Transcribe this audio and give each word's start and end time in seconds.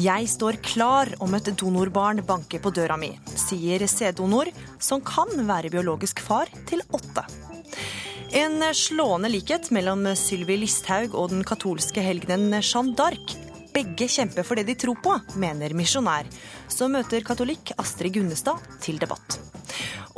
Jeg 0.00 0.28
står 0.30 0.56
klar 0.64 1.10
om 1.20 1.34
et 1.36 1.48
donorbarn 1.60 2.22
banker 2.24 2.60
på 2.62 2.70
døra 2.72 2.94
mi, 2.96 3.10
sier 3.36 3.82
sæddonor, 3.90 4.48
som 4.80 5.02
kan 5.04 5.28
være 5.48 5.68
biologisk 5.72 6.22
far 6.24 6.48
til 6.70 6.80
åtte. 6.96 7.26
En 8.38 8.62
slående 8.76 9.28
likhet 9.28 9.68
mellom 9.74 10.06
Sylvi 10.16 10.56
Listhaug 10.62 11.18
og 11.18 11.34
den 11.34 11.44
katolske 11.44 12.04
helgenen 12.06 12.54
Jeanne 12.62 12.94
d'Arc. 12.96 13.34
Begge 13.74 14.08
kjemper 14.08 14.46
for 14.46 14.56
det 14.56 14.70
de 14.70 14.78
tror 14.78 15.02
på, 15.04 15.18
mener 15.42 15.76
misjonær, 15.76 16.30
som 16.70 16.96
møter 16.96 17.26
katolikk 17.26 17.74
Astrid 17.76 18.16
Gunnestad 18.16 18.62
til 18.80 19.02
debatt. 19.02 19.39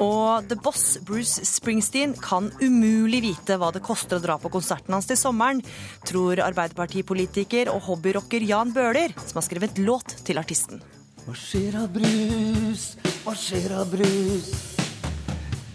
Og 0.02 0.48
The 0.50 0.56
Boss 0.58 0.96
Bruce 1.06 1.44
Springsteen 1.46 2.16
kan 2.18 2.48
umulig 2.58 3.20
vite 3.22 3.56
hva 3.60 3.70
det 3.74 3.84
koster 3.86 4.18
å 4.18 4.24
dra 4.24 4.38
på 4.42 4.50
konserten 4.50 4.96
hans 4.96 5.06
til 5.06 5.18
sommeren, 5.20 5.62
tror 6.08 6.42
Arbeiderpartipolitiker 6.42 7.70
og 7.70 7.84
hobbyrocker 7.86 8.42
Jan 8.48 8.74
Bøhler, 8.74 9.14
som 9.22 9.38
har 9.38 9.46
skrevet 9.46 9.78
låt 9.78 10.16
til 10.26 10.42
artisten. 10.42 10.82
Hva 11.22 11.36
skjer 11.38 11.78
av 11.78 11.92
brus, 11.94 12.86
hva 13.22 13.36
skjer 13.38 13.76
av 13.78 13.92
brus? 13.92 14.50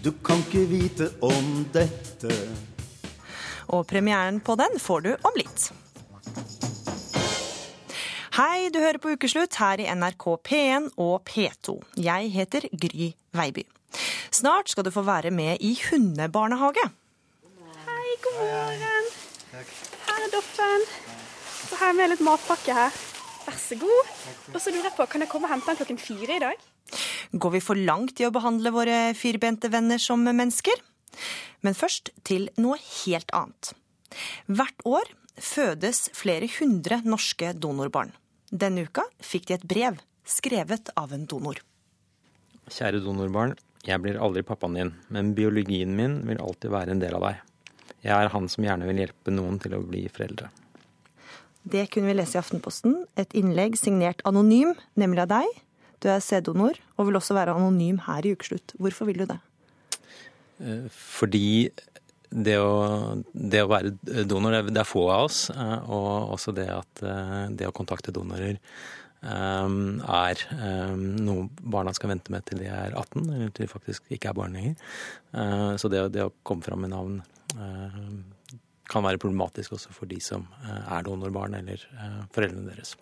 Du 0.04 0.12
kan 0.24 0.44
ikke 0.44 0.66
vite 0.68 1.08
om 1.24 1.64
dette. 1.72 2.34
Og 3.72 3.86
premieren 3.88 4.42
på 4.44 4.56
den 4.60 4.76
får 4.80 5.06
du 5.06 5.10
om 5.16 5.40
litt. 5.40 5.70
Hei, 8.38 8.68
du 8.70 8.78
hører 8.78 9.00
på 9.02 9.16
Ukeslutt 9.16 9.56
her 9.58 9.80
i 9.82 9.88
NRK 9.88 10.28
P1 10.46 10.92
og 11.00 11.24
P2. 11.26 11.80
Jeg 12.04 12.30
heter 12.36 12.68
Gry 12.70 13.10
Veiby. 13.34 13.66
Snart 14.34 14.70
skal 14.72 14.86
du 14.86 14.92
få 14.94 15.02
være 15.06 15.30
med 15.34 15.62
i 15.64 15.74
hundebarnehage. 15.88 16.84
Hei, 17.86 18.16
god 18.24 18.40
morgen. 18.40 19.12
Her 19.52 20.24
er 20.24 20.32
Doffen. 20.32 20.84
Så 21.68 21.78
har 21.80 21.92
jeg 21.92 21.98
med 21.98 22.12
litt 22.12 22.24
matpakke 22.24 22.76
her. 22.76 22.98
Vær 23.46 23.56
så 23.58 23.78
god. 23.80 24.12
Og 24.52 24.60
så 24.60 24.72
lurer 24.72 24.90
jeg 24.90 24.96
på, 24.96 25.06
kan 25.08 25.24
jeg 25.24 25.30
komme 25.32 25.48
og 25.48 25.54
hente 25.54 25.70
den 25.70 25.80
klokken 25.80 26.00
fire 26.00 26.36
i 26.36 26.42
dag? 26.44 26.68
Går 27.32 27.54
vi 27.56 27.64
for 27.64 27.76
langt 27.76 28.20
i 28.20 28.26
å 28.28 28.32
behandle 28.32 28.72
våre 28.72 28.98
firbente 29.16 29.70
venner 29.72 30.00
som 30.00 30.22
mennesker? 30.24 30.76
Men 31.64 31.76
først 31.76 32.12
til 32.28 32.48
noe 32.60 32.78
helt 33.02 33.32
annet. 33.36 33.72
Hvert 34.46 34.84
år 34.88 35.10
fødes 35.38 36.08
flere 36.16 36.48
hundre 36.58 37.00
norske 37.04 37.52
donorbarn. 37.56 38.12
Denne 38.48 38.86
uka 38.88 39.04
fikk 39.20 39.48
de 39.48 39.58
et 39.58 39.66
brev 39.68 39.98
skrevet 40.28 40.92
av 40.96 41.12
en 41.16 41.26
donor. 41.28 41.60
Kjære 42.68 43.00
donorbarn. 43.04 43.56
Jeg 43.86 44.02
blir 44.02 44.18
aldri 44.20 44.42
pappaen 44.46 44.76
din, 44.76 44.94
men 45.14 45.34
biologien 45.36 45.94
min 45.96 46.20
vil 46.28 46.40
alltid 46.42 46.72
være 46.74 46.94
en 46.94 47.02
del 47.02 47.14
av 47.18 47.28
deg. 47.28 47.44
Jeg 48.04 48.14
er 48.14 48.32
han 48.32 48.48
som 48.50 48.64
gjerne 48.66 48.86
vil 48.88 49.02
hjelpe 49.02 49.34
noen 49.34 49.58
til 49.62 49.76
å 49.76 49.84
bli 49.86 50.04
foreldre. 50.12 50.50
Det 51.68 51.88
kunne 51.92 52.08
vi 52.10 52.16
lese 52.16 52.38
i 52.38 52.40
Aftenposten. 52.40 53.02
Et 53.18 53.34
innlegg 53.36 53.76
signert 53.76 54.22
anonym, 54.28 54.74
nemlig 54.98 55.24
av 55.26 55.32
deg. 55.34 55.58
Du 56.02 56.08
er 56.12 56.22
sæddonor 56.22 56.78
og 56.96 57.08
vil 57.08 57.18
også 57.18 57.36
være 57.36 57.56
anonym 57.58 58.00
her 58.06 58.26
i 58.26 58.32
Ukeslutt. 58.36 58.74
Hvorfor 58.78 59.10
vil 59.10 59.24
du 59.24 59.26
det? 59.28 59.38
Eh, 60.62 60.86
fordi 60.94 61.70
det 62.28 62.58
å, 62.60 63.18
det 63.32 63.64
å 63.64 63.70
være 63.70 64.24
donor, 64.28 64.60
det 64.68 64.82
er 64.82 64.88
få 64.88 65.08
av 65.10 65.26
oss. 65.26 65.48
Eh, 65.50 65.90
og 65.90 66.34
også 66.36 66.54
det 66.56 66.68
at 66.72 67.02
eh, 67.02 67.42
det 67.58 67.68
å 67.68 67.74
kontakte 67.74 68.14
donorer 68.14 68.60
er 69.22 70.42
noe 70.94 71.48
barna 71.58 71.94
skal 71.96 72.12
vente 72.12 72.32
med 72.34 72.46
til 72.46 72.62
de 72.62 72.68
er 72.70 72.94
18, 72.94 73.24
eller 73.26 73.50
til 73.50 73.66
de 73.66 73.72
faktisk 73.72 74.12
ikke 74.14 74.30
er 74.30 74.38
barn 74.38 74.54
lenger. 74.54 74.76
Så 75.80 75.90
det, 75.90 76.04
det 76.14 76.26
å 76.26 76.34
komme 76.46 76.62
fram 76.62 76.84
med 76.84 76.94
navn 76.94 77.18
kan 78.88 79.04
være 79.04 79.20
problematisk 79.20 79.74
også 79.76 79.92
for 79.92 80.08
de 80.08 80.20
som 80.22 80.46
er 80.62 81.02
donorbarn 81.04 81.58
eller 81.58 81.82
foreldrene 82.34 82.70
deres. 82.70 82.94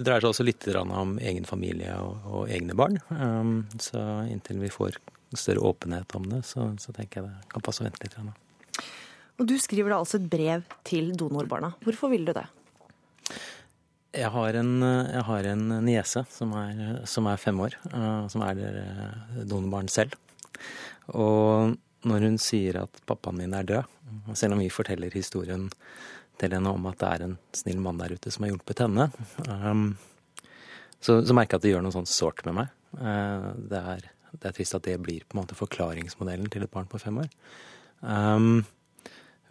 Det 0.00 0.06
dreier 0.06 0.22
seg 0.22 0.30
også 0.30 0.46
litt 0.46 0.68
om 0.80 1.18
egen 1.20 1.44
familie 1.44 1.92
og, 2.00 2.22
og 2.24 2.52
egne 2.52 2.76
barn. 2.78 2.96
Så 3.82 4.00
inntil 4.30 4.62
vi 4.62 4.70
får 4.72 4.96
større 5.36 5.60
åpenhet 5.60 6.14
om 6.16 6.24
det, 6.30 6.44
så, 6.48 6.70
så 6.80 6.94
tenker 6.96 7.20
jeg 7.20 7.28
det 7.28 7.50
kan 7.52 7.64
passe 7.66 7.84
å 7.84 7.86
vente 7.86 8.06
litt. 8.06 8.16
Og 9.40 9.48
Du 9.48 9.56
skriver 9.60 9.92
da 9.92 10.00
altså 10.00 10.18
et 10.20 10.30
brev 10.30 10.64
til 10.88 11.12
donorbarna. 11.16 11.74
Hvorfor 11.84 12.12
vil 12.12 12.26
du 12.28 12.32
det? 12.36 12.46
Jeg 14.10 14.30
har 14.34 14.56
en, 14.58 14.70
jeg 14.82 15.22
har 15.28 15.46
en 15.52 15.68
niese 15.86 16.24
som 16.34 16.54
som 17.06 17.28
er, 17.30 17.36
fem 17.38 17.60
år, 17.62 17.76
uh, 17.94 18.26
som 18.32 18.42
er 18.42 18.58
donorbarn 19.46 19.88
selv. 19.88 20.16
Og 21.14 21.76
når 22.08 22.26
hun 22.26 22.38
sier 22.40 22.82
at 22.82 23.02
pappaen 23.06 23.38
min 23.38 23.54
er 23.54 23.66
død, 23.68 23.96
selv 24.34 24.56
om 24.56 24.62
vi 24.62 24.70
forteller 24.72 25.12
historien 25.14 25.68
til 26.40 26.54
henne 26.56 26.72
om 26.72 26.86
at 26.88 27.00
det 27.00 27.10
er 27.10 27.24
en 27.26 27.36
snill 27.56 27.80
mann 27.84 28.00
der 28.00 28.14
ute 28.16 28.32
som 28.32 28.46
har 28.46 28.54
hjulpet 28.54 28.82
henne. 28.84 29.08
Um, 29.46 29.84
så, 31.00 31.20
så, 31.24 31.36
merker 31.36 31.56
jeg 31.56 31.60
at 31.60 31.66
det 31.66 31.74
gjør 31.74 31.84
noe 31.84 31.96
sånt 31.96 32.10
sårt 32.10 32.42
med 32.48 32.56
meg. 32.56 32.72
Uh, 32.96 33.52
det, 33.70 33.80
er, 33.80 34.06
det, 34.32 34.42
er, 34.42 34.54
trist 34.56 34.76
at 34.78 34.86
det 34.88 34.96
blir 35.04 35.26
på 35.26 35.36
en 35.36 35.42
måte 35.42 35.58
forklaringsmodellen 35.58 36.50
til 36.52 36.64
et 36.64 36.72
barn 36.72 36.88
på 36.90 37.00
fem 37.02 37.20
år. 37.22 37.28
Um, 38.00 38.64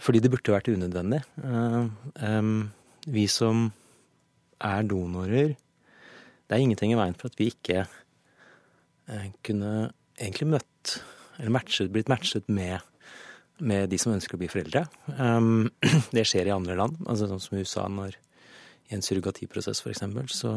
fordi 0.02 0.24
det 0.24 0.32
burde 0.34 0.56
vært 0.56 0.72
unødvendig. 0.72 1.22
Um, 1.44 2.70
vi 3.10 3.28
som 3.32 3.70
er 4.60 4.84
donorer 4.84 5.56
Det 5.56 6.56
er 6.56 6.64
ingenting 6.64 6.94
i 6.94 7.00
veien 7.00 7.16
for 7.18 7.30
at 7.30 7.40
vi 7.40 7.52
ikke 7.54 7.86
uh, 7.86 9.28
kunne 9.46 9.92
egentlig 10.20 10.50
møtt, 10.56 10.96
eller 11.40 11.54
matchet, 11.54 11.92
blitt 11.94 12.10
matchet 12.12 12.50
med 12.50 12.80
med 13.60 13.90
de 13.92 13.98
som 14.00 14.14
ønsker 14.14 14.38
å 14.38 14.40
bli 14.40 14.50
foreldre. 14.52 14.86
Um, 15.20 15.70
det 16.16 16.26
skjer 16.28 16.48
i 16.50 16.56
andre 16.56 16.78
land, 16.80 17.00
altså 17.06 17.28
sånn 17.30 17.44
som 17.44 17.58
i 17.58 17.64
USA 17.64 17.88
når 17.92 18.16
i 18.90 18.98
en 18.98 19.06
surrogatiprosess 19.06 19.84
f.eks. 19.84 20.04
Så, 20.34 20.56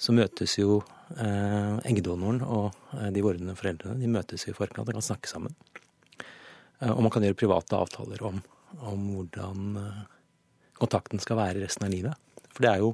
så 0.00 0.14
møtes 0.16 0.56
jo 0.56 0.78
eh, 1.18 1.76
eggdonoren 1.90 2.40
og 2.46 2.70
eh, 2.96 3.10
de 3.12 3.24
vordende 3.24 3.56
foreldrene 3.58 4.00
de 4.00 4.08
møtes 4.08 4.46
i 4.48 4.54
forkant 4.56 4.88
og 4.88 4.96
kan 4.96 5.04
snakke 5.04 5.28
sammen. 5.28 5.56
Eh, 6.80 6.88
og 6.88 7.02
man 7.04 7.12
kan 7.12 7.26
gjøre 7.26 7.36
private 7.42 7.76
avtaler 7.76 8.24
om, 8.30 8.40
om 8.80 9.04
hvordan 9.12 9.76
eh, 9.82 10.00
kontakten 10.80 11.20
skal 11.20 11.42
være 11.42 11.66
resten 11.66 11.84
av 11.84 11.92
livet. 11.92 12.29
For 12.60 12.66
det 12.66 12.74
er 12.76 12.84
jo, 12.84 12.92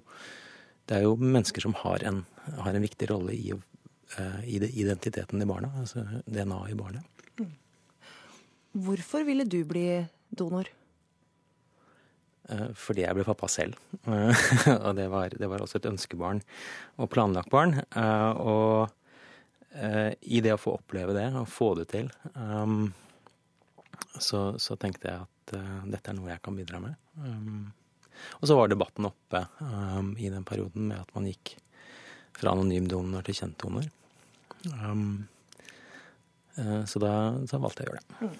det 0.86 1.00
er 1.00 1.02
jo 1.08 1.16
mennesker 1.18 1.66
som 1.66 1.74
har 1.82 2.06
en, 2.06 2.22
har 2.62 2.70
en 2.70 2.86
viktig 2.86 3.10
rolle 3.10 3.34
i, 3.34 3.50
eh, 3.50 4.40
i 4.46 4.62
identiteten 4.62 5.42
i 5.42 5.48
barna, 5.50 5.72
altså 5.82 6.06
DNA 6.22 6.60
i 6.70 6.78
barnet. 6.78 7.02
Hvorfor 8.76 9.24
ville 9.26 9.42
du 9.48 9.64
bli 9.66 9.88
donor? 10.30 10.68
Eh, 12.48 12.68
fordi 12.78 13.02
jeg 13.02 13.16
ble 13.16 13.24
pappa 13.26 13.48
selv. 13.50 13.78
og 14.86 14.92
det 14.98 15.08
var, 15.10 15.32
det 15.34 15.48
var, 15.50 15.64
også 15.64 15.80
et 15.80 15.88
ønskebarn 15.90 16.42
og 17.00 17.10
planlagt 17.10 17.50
barn. 17.50 17.80
Eh, 17.82 18.30
og 18.38 18.92
eh, 19.74 20.12
i 20.22 20.42
det 20.44 20.54
å 20.54 20.60
få 20.60 20.76
oppleve 20.78 21.16
det 21.16 21.26
og 21.34 21.48
få 21.50 21.72
det 21.80 21.88
til, 21.94 22.12
så, 24.16 24.44
så 24.62 24.76
tenkte 24.80 25.10
jeg 25.10 25.24
at 25.26 25.56
dette 25.88 26.10
er 26.10 26.16
noe 26.16 26.30
jeg 26.30 26.42
kan 26.44 26.56
bidra 26.58 26.78
med. 26.82 26.94
Og 28.40 28.48
så 28.48 28.56
var 28.58 28.72
debatten 28.72 29.08
oppe 29.08 29.42
i 30.18 30.30
den 30.32 30.44
perioden 30.46 30.90
med 30.90 31.00
at 31.00 31.14
man 31.16 31.28
gikk 31.30 31.56
fra 32.36 32.52
anonym 32.52 32.88
donor 32.90 33.24
til 33.24 33.38
kjent 33.38 33.58
donor. 33.62 33.86
så 36.90 37.00
da 37.02 37.14
så 37.48 37.60
valgte 37.62 37.84
jeg 37.84 37.88
å 37.88 37.94
gjøre 37.94 38.02
det. 38.02 38.20
Mm. 38.20 38.36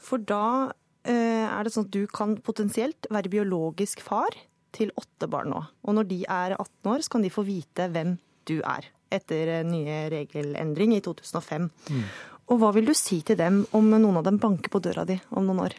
For 0.00 0.22
da 0.24 0.44
uh, 0.70 1.46
er 1.46 1.64
det 1.64 1.72
sånn 1.74 1.88
at 1.88 1.94
du 1.94 2.04
kan 2.10 2.36
potensielt 2.44 3.08
være 3.12 3.32
biologisk 3.32 4.02
far 4.04 4.36
til 4.76 4.92
åtte 4.98 5.28
barn 5.30 5.52
nå. 5.52 5.60
Og 5.86 5.96
når 5.98 6.08
de 6.10 6.22
er 6.24 6.56
18 6.56 6.90
år, 6.92 7.04
så 7.04 7.16
kan 7.16 7.24
de 7.26 7.32
få 7.32 7.44
vite 7.46 7.88
hvem 7.92 8.16
du 8.48 8.58
er. 8.60 8.88
Etter 9.10 9.60
nye 9.66 10.04
regelendring 10.12 10.94
i 10.94 11.02
2005. 11.04 11.70
Mm. 11.90 12.04
Og 12.50 12.60
hva 12.62 12.72
vil 12.74 12.86
du 12.86 12.94
si 12.98 13.20
til 13.26 13.38
dem 13.38 13.64
om 13.76 13.90
noen 13.90 14.20
av 14.20 14.26
dem 14.26 14.38
banker 14.42 14.72
på 14.72 14.82
døra 14.82 15.04
di 15.06 15.16
om 15.34 15.46
noen 15.46 15.64
år? 15.66 15.74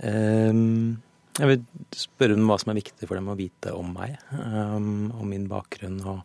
Um, 0.00 1.00
jeg 1.40 1.48
vil 1.48 1.60
spørre 1.96 2.36
dem 2.36 2.48
hva 2.50 2.58
som 2.60 2.72
er 2.72 2.80
viktig 2.80 3.08
for 3.08 3.16
dem 3.16 3.30
å 3.32 3.38
vite 3.38 3.72
om 3.76 3.94
meg. 3.96 4.18
Um, 4.36 5.10
om 5.16 5.28
min 5.30 5.46
bakgrunn 5.50 6.00
og 6.04 6.18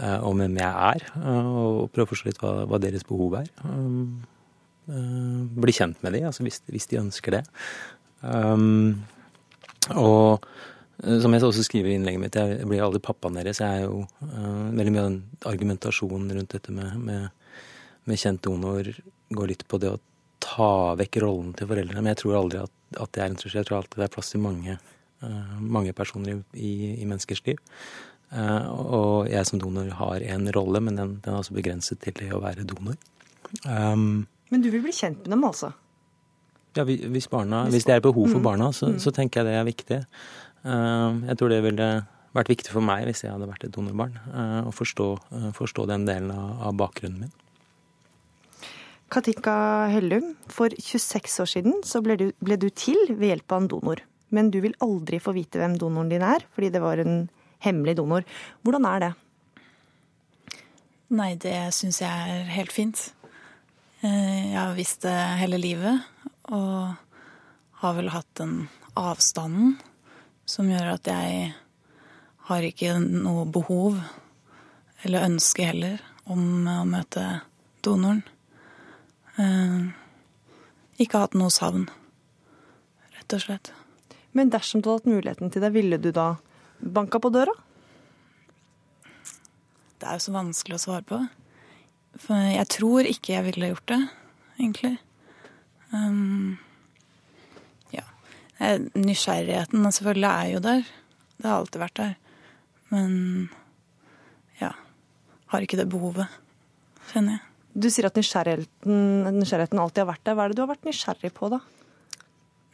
uh, 0.00 0.20
om 0.24 0.40
hvem 0.40 0.60
jeg 0.60 0.92
er. 0.92 1.08
Uh, 1.18 1.50
og 1.54 1.90
prøve 1.92 2.08
å 2.08 2.12
forstå 2.12 2.30
litt 2.30 2.40
hva, 2.42 2.54
hva 2.70 2.80
deres 2.82 3.04
behov 3.08 3.36
er. 3.42 3.50
Um, 3.64 4.22
uh, 4.88 5.42
bli 5.64 5.74
kjent 5.76 6.00
med 6.04 6.16
dem, 6.16 6.28
altså 6.30 6.46
hvis, 6.46 6.62
hvis, 6.70 6.88
de 6.90 7.02
ønsker 7.02 7.38
det. 7.38 7.42
Um, 8.24 9.04
og 9.92 10.46
eh, 11.02 11.18
som 11.20 11.34
jeg 11.34 11.44
også 11.44 11.66
skriver 11.66 11.92
i 11.92 11.98
innlegget 11.98 12.22
mitt, 12.22 12.38
jeg 12.40 12.68
blir 12.68 12.84
aldri 12.84 13.02
pappaen 13.04 13.36
deres. 13.36 13.60
Jeg 13.60 13.82
er 13.82 13.84
jo 13.84 14.04
uh, 14.04 14.70
veldig 14.72 14.94
mye 14.94 15.02
av 15.02 15.10
den 15.10 15.20
argumentasjonen 15.50 16.32
rundt 16.38 16.56
dette 16.56 16.72
med, 16.72 16.96
med, 17.04 17.60
med, 18.08 18.20
kjent 18.20 18.40
donor 18.46 18.88
går 19.34 19.52
litt 19.52 19.66
på 19.68 19.80
det 19.82 19.92
å 19.92 20.00
ta 20.44 20.94
vekk 20.96 21.20
rollen 21.24 21.52
til 21.56 21.68
foreldrene. 21.68 22.00
Men 22.00 22.14
jeg 22.14 22.22
tror 22.22 22.40
aldri 22.40 22.62
at, 22.64 22.72
at 23.00 23.12
det 23.14 23.22
er 23.22 23.30
en 23.30 23.38
trussel. 23.40 23.60
Jeg 23.62 23.70
tror 23.70 23.80
alltid 23.80 24.00
det 24.00 24.08
er 24.08 24.14
plass 24.14 24.32
til 24.32 24.42
mange, 24.44 24.78
uh, 25.24 25.54
mange 25.60 25.94
personer 25.96 26.42
i, 26.52 26.74
i, 26.94 27.04
menneskers 27.04 27.44
liv. 27.48 27.60
Uh, 28.34 28.66
og 28.70 29.30
jeg 29.30 29.46
som 29.46 29.60
donor 29.62 29.90
har 30.00 30.24
en 30.34 30.50
rolle, 30.56 30.82
men 30.82 30.98
den, 30.98 31.18
den 31.24 31.34
er 31.34 31.42
altså 31.42 31.56
begrenset 31.56 32.02
til 32.02 32.16
det 32.18 32.32
å 32.34 32.42
være 32.42 32.66
donor. 32.68 32.98
Um, 33.64 34.24
men 34.50 34.64
du 34.64 34.70
vil 34.72 34.82
bli 34.84 34.94
kjent 34.94 35.22
med 35.24 35.36
dem, 35.36 35.44
altså? 35.46 35.70
Ja, 36.74 36.82
hvis, 36.84 37.28
barna, 37.30 37.68
hvis 37.70 37.86
det 37.86 37.94
er 37.94 38.02
behov 38.02 38.26
for 38.32 38.40
mm. 38.40 38.46
barna, 38.48 38.72
så, 38.74 38.90
mm. 38.90 38.98
så, 39.02 39.12
tenker 39.14 39.42
jeg 39.42 39.52
det 39.52 39.60
er 39.60 39.68
viktig. 39.68 40.00
Uh, 40.64 41.22
jeg 41.28 41.38
tror 41.38 41.54
det 41.54 41.62
ville 41.68 41.88
vært 42.34 42.50
viktig 42.50 42.74
for 42.74 42.84
meg 42.84 43.06
hvis 43.08 43.24
jeg 43.24 43.32
hadde 43.32 43.48
vært 43.48 43.66
et 43.66 43.74
donorbarn. 43.74 44.18
eh, 44.26 44.60
Å 44.66 44.72
forstå, 44.74 45.08
eh, 45.38 45.50
forstå 45.54 45.86
den 45.90 46.06
delen 46.08 46.32
av, 46.34 46.68
av 46.68 46.76
bakgrunnen 46.80 47.20
min. 47.24 47.34
Katinka 49.14 49.86
Hellum, 49.92 50.32
for 50.50 50.74
26 50.74 51.40
år 51.44 51.46
siden 51.46 51.76
så 51.86 52.00
ble 52.02 52.16
du, 52.18 52.24
ble 52.42 52.56
du 52.58 52.66
til 52.74 52.98
ved 53.12 53.28
hjelp 53.30 53.52
av 53.54 53.60
en 53.62 53.68
donor. 53.70 54.00
Men 54.34 54.48
du 54.50 54.58
vil 54.64 54.74
aldri 54.82 55.20
få 55.22 55.36
vite 55.36 55.60
hvem 55.60 55.76
donoren 55.78 56.10
din 56.10 56.24
er, 56.26 56.42
fordi 56.56 56.72
det 56.74 56.82
var 56.82 56.98
en 56.98 57.28
hemmelig 57.62 57.94
donor. 58.00 58.26
Hvordan 58.66 58.88
er 58.90 59.04
det? 59.04 59.12
Nei, 61.14 61.34
det 61.38 61.54
syns 61.76 62.00
jeg 62.02 62.10
er 62.10 62.50
helt 62.56 62.74
fint. 62.74 63.04
Eh, 64.02 64.50
Jeg 64.50 64.58
har 64.58 64.74
visst 64.74 65.06
det 65.06 65.14
hele 65.38 65.62
livet, 65.62 66.02
og 66.50 66.98
har 67.84 67.94
vel 67.94 68.10
hatt 68.10 68.34
den 68.40 68.66
avstanden 68.98 69.76
som 70.44 70.66
gjør 70.68 70.96
at 70.96 71.06
jeg 71.06 71.54
har 72.50 72.66
ikke 72.66 72.98
noe 72.98 73.46
behov, 73.46 74.02
eller 75.06 75.28
ønske 75.30 75.70
heller, 75.70 76.02
om 76.26 76.66
å 76.66 76.82
møte 76.88 77.44
donoren. 77.84 78.24
Eh, 79.38 79.86
Ikke 81.02 81.18
hatt 81.24 81.34
noe 81.34 81.50
savn, 81.50 81.88
rett 83.16 83.34
og 83.34 83.42
slett. 83.42 83.72
Men 84.34 84.50
dersom 84.50 84.82
du 84.82 84.90
hadde 84.90 85.02
hatt 85.02 85.10
muligheten 85.10 85.50
til 85.50 85.62
det, 85.64 85.72
ville 85.74 85.98
du 85.98 86.10
da 86.14 86.36
banka 86.78 87.18
på 87.22 87.32
døra? 87.34 87.54
Det 89.98 90.06
er 90.06 90.18
jo 90.18 90.24
så 90.26 90.34
vanskelig 90.34 90.78
å 90.78 90.82
svare 90.84 91.06
på. 91.08 91.18
For 92.22 92.38
jeg 92.46 92.68
tror 92.70 93.08
ikke 93.10 93.34
jeg 93.34 93.46
ville 93.48 93.72
gjort 93.72 93.90
det, 93.90 94.00
egentlig. 94.58 94.92
Um, 95.90 96.58
ja. 97.94 98.04
Eh, 98.58 98.78
Nysgjerrigheten 98.94 99.86
selvfølgelig 99.86 100.30
er 100.30 100.52
jo 100.52 100.62
der. 100.66 100.86
Det 101.38 101.50
har 101.50 101.58
alltid 101.58 101.82
vært 101.82 101.98
der. 102.02 102.14
Men 102.94 103.16
ja. 104.60 104.70
Har 105.50 105.66
ikke 105.66 105.78
det 105.78 105.90
behovet, 105.90 106.30
kjenner 107.10 107.38
jeg. 107.38 107.53
Du 107.74 107.88
sier 107.90 108.06
at 108.06 108.18
nysgjerrigheten, 108.18 108.98
nysgjerrigheten 109.34 109.80
alltid 109.82 110.04
har 110.04 110.12
vært 110.12 110.26
der. 110.26 110.36
Hva 110.38 110.44
er 110.44 110.52
det 110.52 110.58
du 110.58 110.62
har 110.62 110.70
vært 110.70 110.86
nysgjerrig 110.86 111.32
på, 111.34 111.50
da? 111.50 111.58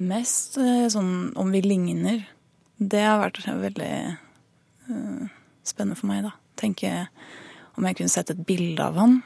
Mest 0.00 0.58
eh, 0.60 0.86
sånn 0.92 1.32
om 1.40 1.52
vi 1.52 1.62
ligner. 1.64 2.26
Det 2.80 3.00
har 3.04 3.20
vært 3.20 3.40
veldig 3.44 3.94
uh, 4.88 5.24
spennende 5.64 5.96
for 5.96 6.08
meg, 6.08 6.24
da. 6.28 6.34
Tenke 6.60 6.92
om 7.76 7.88
jeg 7.88 7.98
kunne 7.98 8.12
sett 8.12 8.32
et 8.32 8.44
bilde 8.44 8.84
av 8.84 9.00
han. 9.00 9.18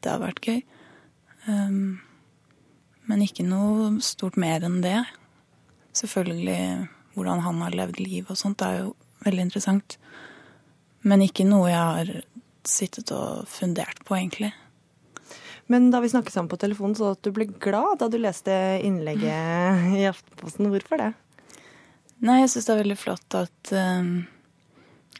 Det 0.00 0.12
hadde 0.12 0.26
vært 0.26 0.48
gøy. 0.48 0.62
Um, 1.48 2.00
men 3.08 3.24
ikke 3.24 3.44
noe 3.44 3.94
stort 4.04 4.36
mer 4.40 4.64
enn 4.64 4.80
det. 4.84 4.98
Selvfølgelig 5.96 6.88
hvordan 7.16 7.44
han 7.44 7.62
har 7.64 7.76
levd 7.76 8.00
liv 8.00 8.28
og 8.30 8.38
sånt, 8.38 8.60
det 8.60 8.68
er 8.68 8.82
jo 8.84 8.92
veldig 9.24 9.46
interessant. 9.48 9.96
Men 11.04 11.24
ikke 11.24 11.48
noe 11.48 11.68
jeg 11.72 11.80
har 11.80 12.12
sittet 12.70 13.12
og 13.14 13.46
fundert 13.50 14.02
på, 14.06 14.16
egentlig. 14.16 14.52
Men 15.70 15.90
da 15.92 16.00
vi 16.02 16.10
snakket 16.10 16.34
sammen 16.34 16.50
på 16.50 16.58
telefonen, 16.58 16.96
så 16.98 17.12
at 17.14 17.22
du 17.22 17.30
ble 17.34 17.46
glad 17.62 18.00
da 18.00 18.08
du 18.10 18.18
leste 18.18 18.52
innlegget 18.82 19.94
i 19.94 20.06
Aftenposten. 20.08 20.70
Hvorfor 20.72 20.98
det? 20.98 21.12
Nei, 22.26 22.40
jeg 22.42 22.50
syns 22.52 22.66
det 22.66 22.74
er 22.74 22.80
veldig 22.82 22.98
flott 22.98 23.36
at, 23.38 23.72
um, 23.72 24.08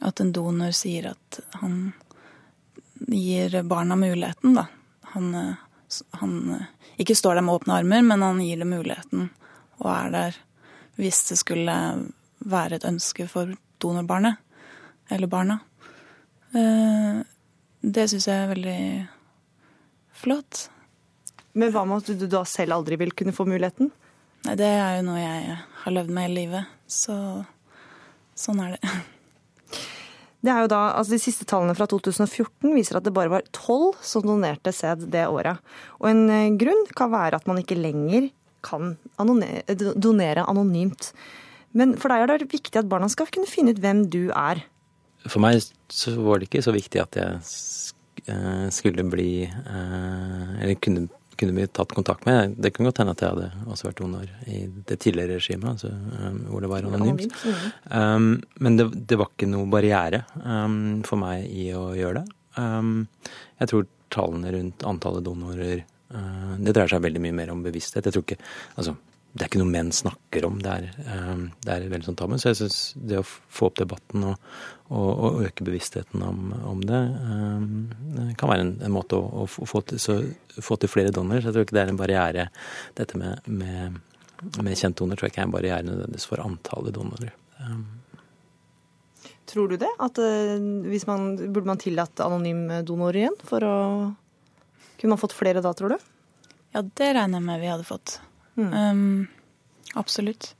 at 0.04 0.20
en 0.20 0.32
donor 0.34 0.74
sier 0.76 1.12
at 1.12 1.40
han 1.62 1.92
gir 3.06 3.54
barna 3.64 3.96
muligheten, 3.96 4.58
da. 4.58 4.66
Han, 5.14 5.30
uh, 5.34 6.02
han 6.18 6.34
uh, 6.50 6.66
ikke 7.00 7.16
står 7.16 7.38
der 7.38 7.46
med 7.46 7.60
åpne 7.60 7.78
armer, 7.78 8.04
men 8.10 8.26
han 8.26 8.42
gir 8.44 8.60
dem 8.60 8.74
muligheten 8.74 9.30
og 9.80 9.88
er 9.94 10.14
der 10.14 10.38
hvis 11.00 11.22
det 11.30 11.38
skulle 11.40 11.74
være 12.50 12.76
et 12.76 12.86
ønske 12.88 13.26
for 13.30 13.54
donorbarnet, 13.80 14.36
eller 15.08 15.30
barna. 15.30 15.56
Det 17.80 18.06
syns 18.10 18.28
jeg 18.28 18.36
er 18.36 18.50
veldig 18.50 18.80
flott. 20.20 20.66
Men 21.56 21.72
hva 21.74 21.86
med 21.88 22.04
at 22.04 22.20
du 22.20 22.26
da 22.30 22.44
selv 22.48 22.76
aldri 22.76 22.98
vil 23.00 23.14
kunne 23.16 23.34
få 23.34 23.46
muligheten? 23.48 23.90
Nei, 24.46 24.56
det 24.56 24.68
er 24.68 24.98
jo 24.98 25.06
noe 25.08 25.20
jeg 25.20 25.56
har 25.82 25.94
levd 25.96 26.12
med 26.16 26.28
hele 26.28 26.36
livet, 26.38 26.76
så 26.88 27.14
sånn 28.38 28.60
er 28.64 28.76
det. 28.76 28.92
Det 30.40 30.48
er 30.48 30.62
jo 30.64 30.70
da, 30.72 30.80
altså 30.96 31.12
De 31.12 31.20
siste 31.20 31.44
tallene 31.48 31.74
fra 31.76 31.84
2014 31.90 32.72
viser 32.72 32.96
at 32.96 33.04
det 33.04 33.12
bare 33.16 33.32
var 33.32 33.48
tolv 33.52 33.98
som 34.04 34.24
donerte 34.24 34.72
sæd 34.72 35.04
det 35.12 35.26
året. 35.28 35.60
Og 36.00 36.08
En 36.08 36.22
eh, 36.32 36.54
grunn 36.60 36.86
kan 36.96 37.12
være 37.12 37.36
at 37.36 37.48
man 37.50 37.60
ikke 37.60 37.76
lenger 37.76 38.30
kan 38.64 38.94
donere 39.20 40.44
anonymt. 40.48 41.12
Men 41.76 41.92
for 42.00 42.12
deg 42.12 42.24
er 42.24 42.40
det 42.40 42.52
viktig 42.52 42.80
at 42.80 42.88
barna 42.88 43.08
skal 43.12 43.28
kunne 43.32 43.48
finne 43.48 43.74
ut 43.74 43.80
hvem 43.84 44.06
du 44.12 44.32
er. 44.32 44.64
For 45.28 45.42
meg 45.42 45.60
så 45.90 46.14
var 46.22 46.40
det 46.40 46.48
ikke 46.48 46.64
så 46.64 46.74
viktig 46.74 47.00
at 47.02 47.18
jeg 47.18 47.40
eh, 48.30 48.68
skulle 48.72 49.04
bli 49.10 49.32
eh, 49.44 50.52
Eller 50.62 50.78
kunne, 50.80 51.06
kunne 51.40 51.56
bli 51.56 51.66
tatt 51.68 51.92
kontakt 51.96 52.26
med. 52.28 52.56
Det 52.56 52.72
kan 52.74 52.88
godt 52.88 53.02
hende 53.02 53.14
at 53.16 53.24
jeg 53.24 53.34
hadde 53.34 53.68
også 53.72 53.88
vært 53.88 54.00
donor 54.00 54.32
i 54.48 54.62
det 54.88 54.98
tidligere 55.02 55.38
regimet, 55.40 55.68
altså, 55.74 55.92
eh, 55.92 56.40
hvor 56.48 56.64
det 56.64 56.72
var 56.72 56.88
anonymt. 56.88 57.36
Um, 57.90 58.32
men 58.60 58.80
det, 58.80 58.90
det 59.08 59.20
var 59.20 59.32
ikke 59.32 59.50
noe 59.50 59.68
barriere 59.72 60.24
um, 60.40 61.00
for 61.06 61.20
meg 61.20 61.46
i 61.48 61.70
å 61.76 61.90
gjøre 61.98 62.22
det. 62.22 62.36
Um, 62.58 63.06
jeg 63.60 63.72
tror 63.72 63.88
tallene 64.10 64.52
rundt 64.56 64.82
antallet 64.88 65.22
donorer 65.22 65.84
uh, 66.10 66.56
Det 66.58 66.72
dreier 66.74 66.90
seg 66.90 67.04
veldig 67.04 67.22
mye 67.22 67.36
mer 67.42 67.52
om 67.54 67.62
bevissthet. 67.64 68.08
Jeg 68.08 68.16
tror 68.16 68.26
ikke, 68.26 68.40
altså, 68.74 68.96
Det 69.30 69.44
er 69.44 69.48
ikke 69.50 69.60
noe 69.60 69.70
menn 69.70 69.92
snakker 69.94 70.44
om. 70.48 70.58
Det 70.62 70.70
er, 70.74 70.86
um, 71.06 71.44
det 71.62 71.72
er 71.72 71.88
veldig 71.92 72.08
sånn 72.08 72.18
tabu. 72.18 72.34
Så 72.40 72.50
jeg 72.50 72.58
syns 72.58 72.78
det 72.98 73.20
å 73.20 73.26
få 73.26 73.68
opp 73.70 73.78
debatten 73.78 74.26
og, 74.26 74.50
og, 74.90 75.08
og 75.10 75.40
øke 75.46 75.66
bevisstheten 75.68 76.24
om, 76.26 76.50
om 76.66 76.82
det 76.82 76.98
um, 76.98 78.34
kan 78.40 78.50
være 78.50 78.66
en, 78.66 78.72
en 78.88 78.94
måte 78.94 79.18
å, 79.18 79.44
å 79.46 79.66
få, 79.70 79.84
til, 79.86 80.02
så, 80.02 80.18
få 80.58 80.80
til 80.82 80.90
flere 80.90 81.14
donorer. 81.14 81.44
Så 81.44 81.52
jeg 81.52 81.58
tror 81.58 81.68
ikke 81.68 81.78
det 81.78 81.84
er 81.84 81.94
en 81.94 82.00
barriere, 82.00 82.48
dette 82.98 83.20
med, 83.20 83.46
med 83.46 84.00
med 84.40 84.78
kjent 84.78 84.96
donor 84.96 85.18
tror 85.18 85.28
jeg 85.28 85.34
ikke 85.34 85.42
er 85.42 85.48
en 85.48 85.52
barriere 85.54 85.86
nødvendigvis 85.86 86.28
for 86.28 86.42
antallet 86.44 86.94
donorer. 86.96 87.34
Um, 87.60 87.84
Tror 89.50 89.68
du 89.68 89.76
det? 89.80 89.90
At 89.98 90.18
eh, 90.22 90.56
hvis 90.86 91.06
man, 91.08 91.34
Burde 91.50 91.66
man 91.66 91.80
tillatt 91.80 92.22
anonym 92.22 92.68
donor 92.86 93.16
igjen? 93.16 93.36
For 93.44 93.66
å 93.66 93.76
Kunne 95.00 95.14
man 95.14 95.20
fått 95.20 95.34
flere 95.34 95.62
da, 95.64 95.72
tror 95.74 95.96
du? 95.96 96.10
Ja, 96.76 96.82
det 96.84 97.08
regner 97.16 97.40
jeg 97.40 97.46
med 97.48 97.62
vi 97.62 97.70
hadde 97.72 97.88
fått. 97.88 98.18
Um, 98.68 99.28
absolutt. 99.94 100.52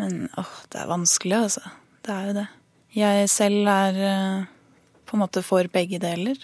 Men 0.00 0.28
åh, 0.36 0.56
det 0.72 0.80
er 0.80 0.90
vanskelig, 0.90 1.36
altså. 1.36 1.62
Det 2.02 2.14
er 2.14 2.28
jo 2.28 2.34
det. 2.40 2.46
Jeg 2.92 3.28
selv 3.32 3.68
er 3.72 4.00
eh, 4.04 4.48
på 5.08 5.16
en 5.16 5.22
måte 5.22 5.42
for 5.44 5.68
begge 5.72 6.00
deler. 6.02 6.40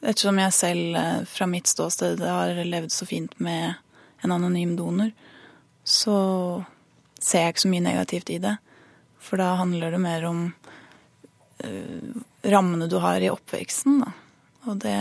Ettersom 0.00 0.38
jeg 0.40 0.56
selv 0.56 0.96
eh, 0.98 1.20
fra 1.28 1.46
mitt 1.50 1.70
ståsted 1.70 2.22
har 2.24 2.58
levd 2.64 2.94
så 2.94 3.06
fint 3.06 3.36
med 3.42 3.76
en 4.24 4.34
anonym 4.34 4.74
donor, 4.78 5.12
så 5.84 6.16
ser 7.20 7.44
jeg 7.44 7.54
ikke 7.54 7.64
så 7.66 7.72
mye 7.72 7.84
negativt 7.84 8.32
i 8.32 8.40
det. 8.42 8.56
For 9.20 9.40
da 9.40 9.52
handler 9.60 9.92
det 9.92 10.00
mer 10.00 10.24
om 10.28 10.42
uh, 11.64 12.20
rammene 12.48 12.88
du 12.88 12.96
har 13.04 13.20
i 13.20 13.30
oppveksten, 13.32 14.00
da. 14.04 14.12
Og 14.68 14.80
det 14.84 14.96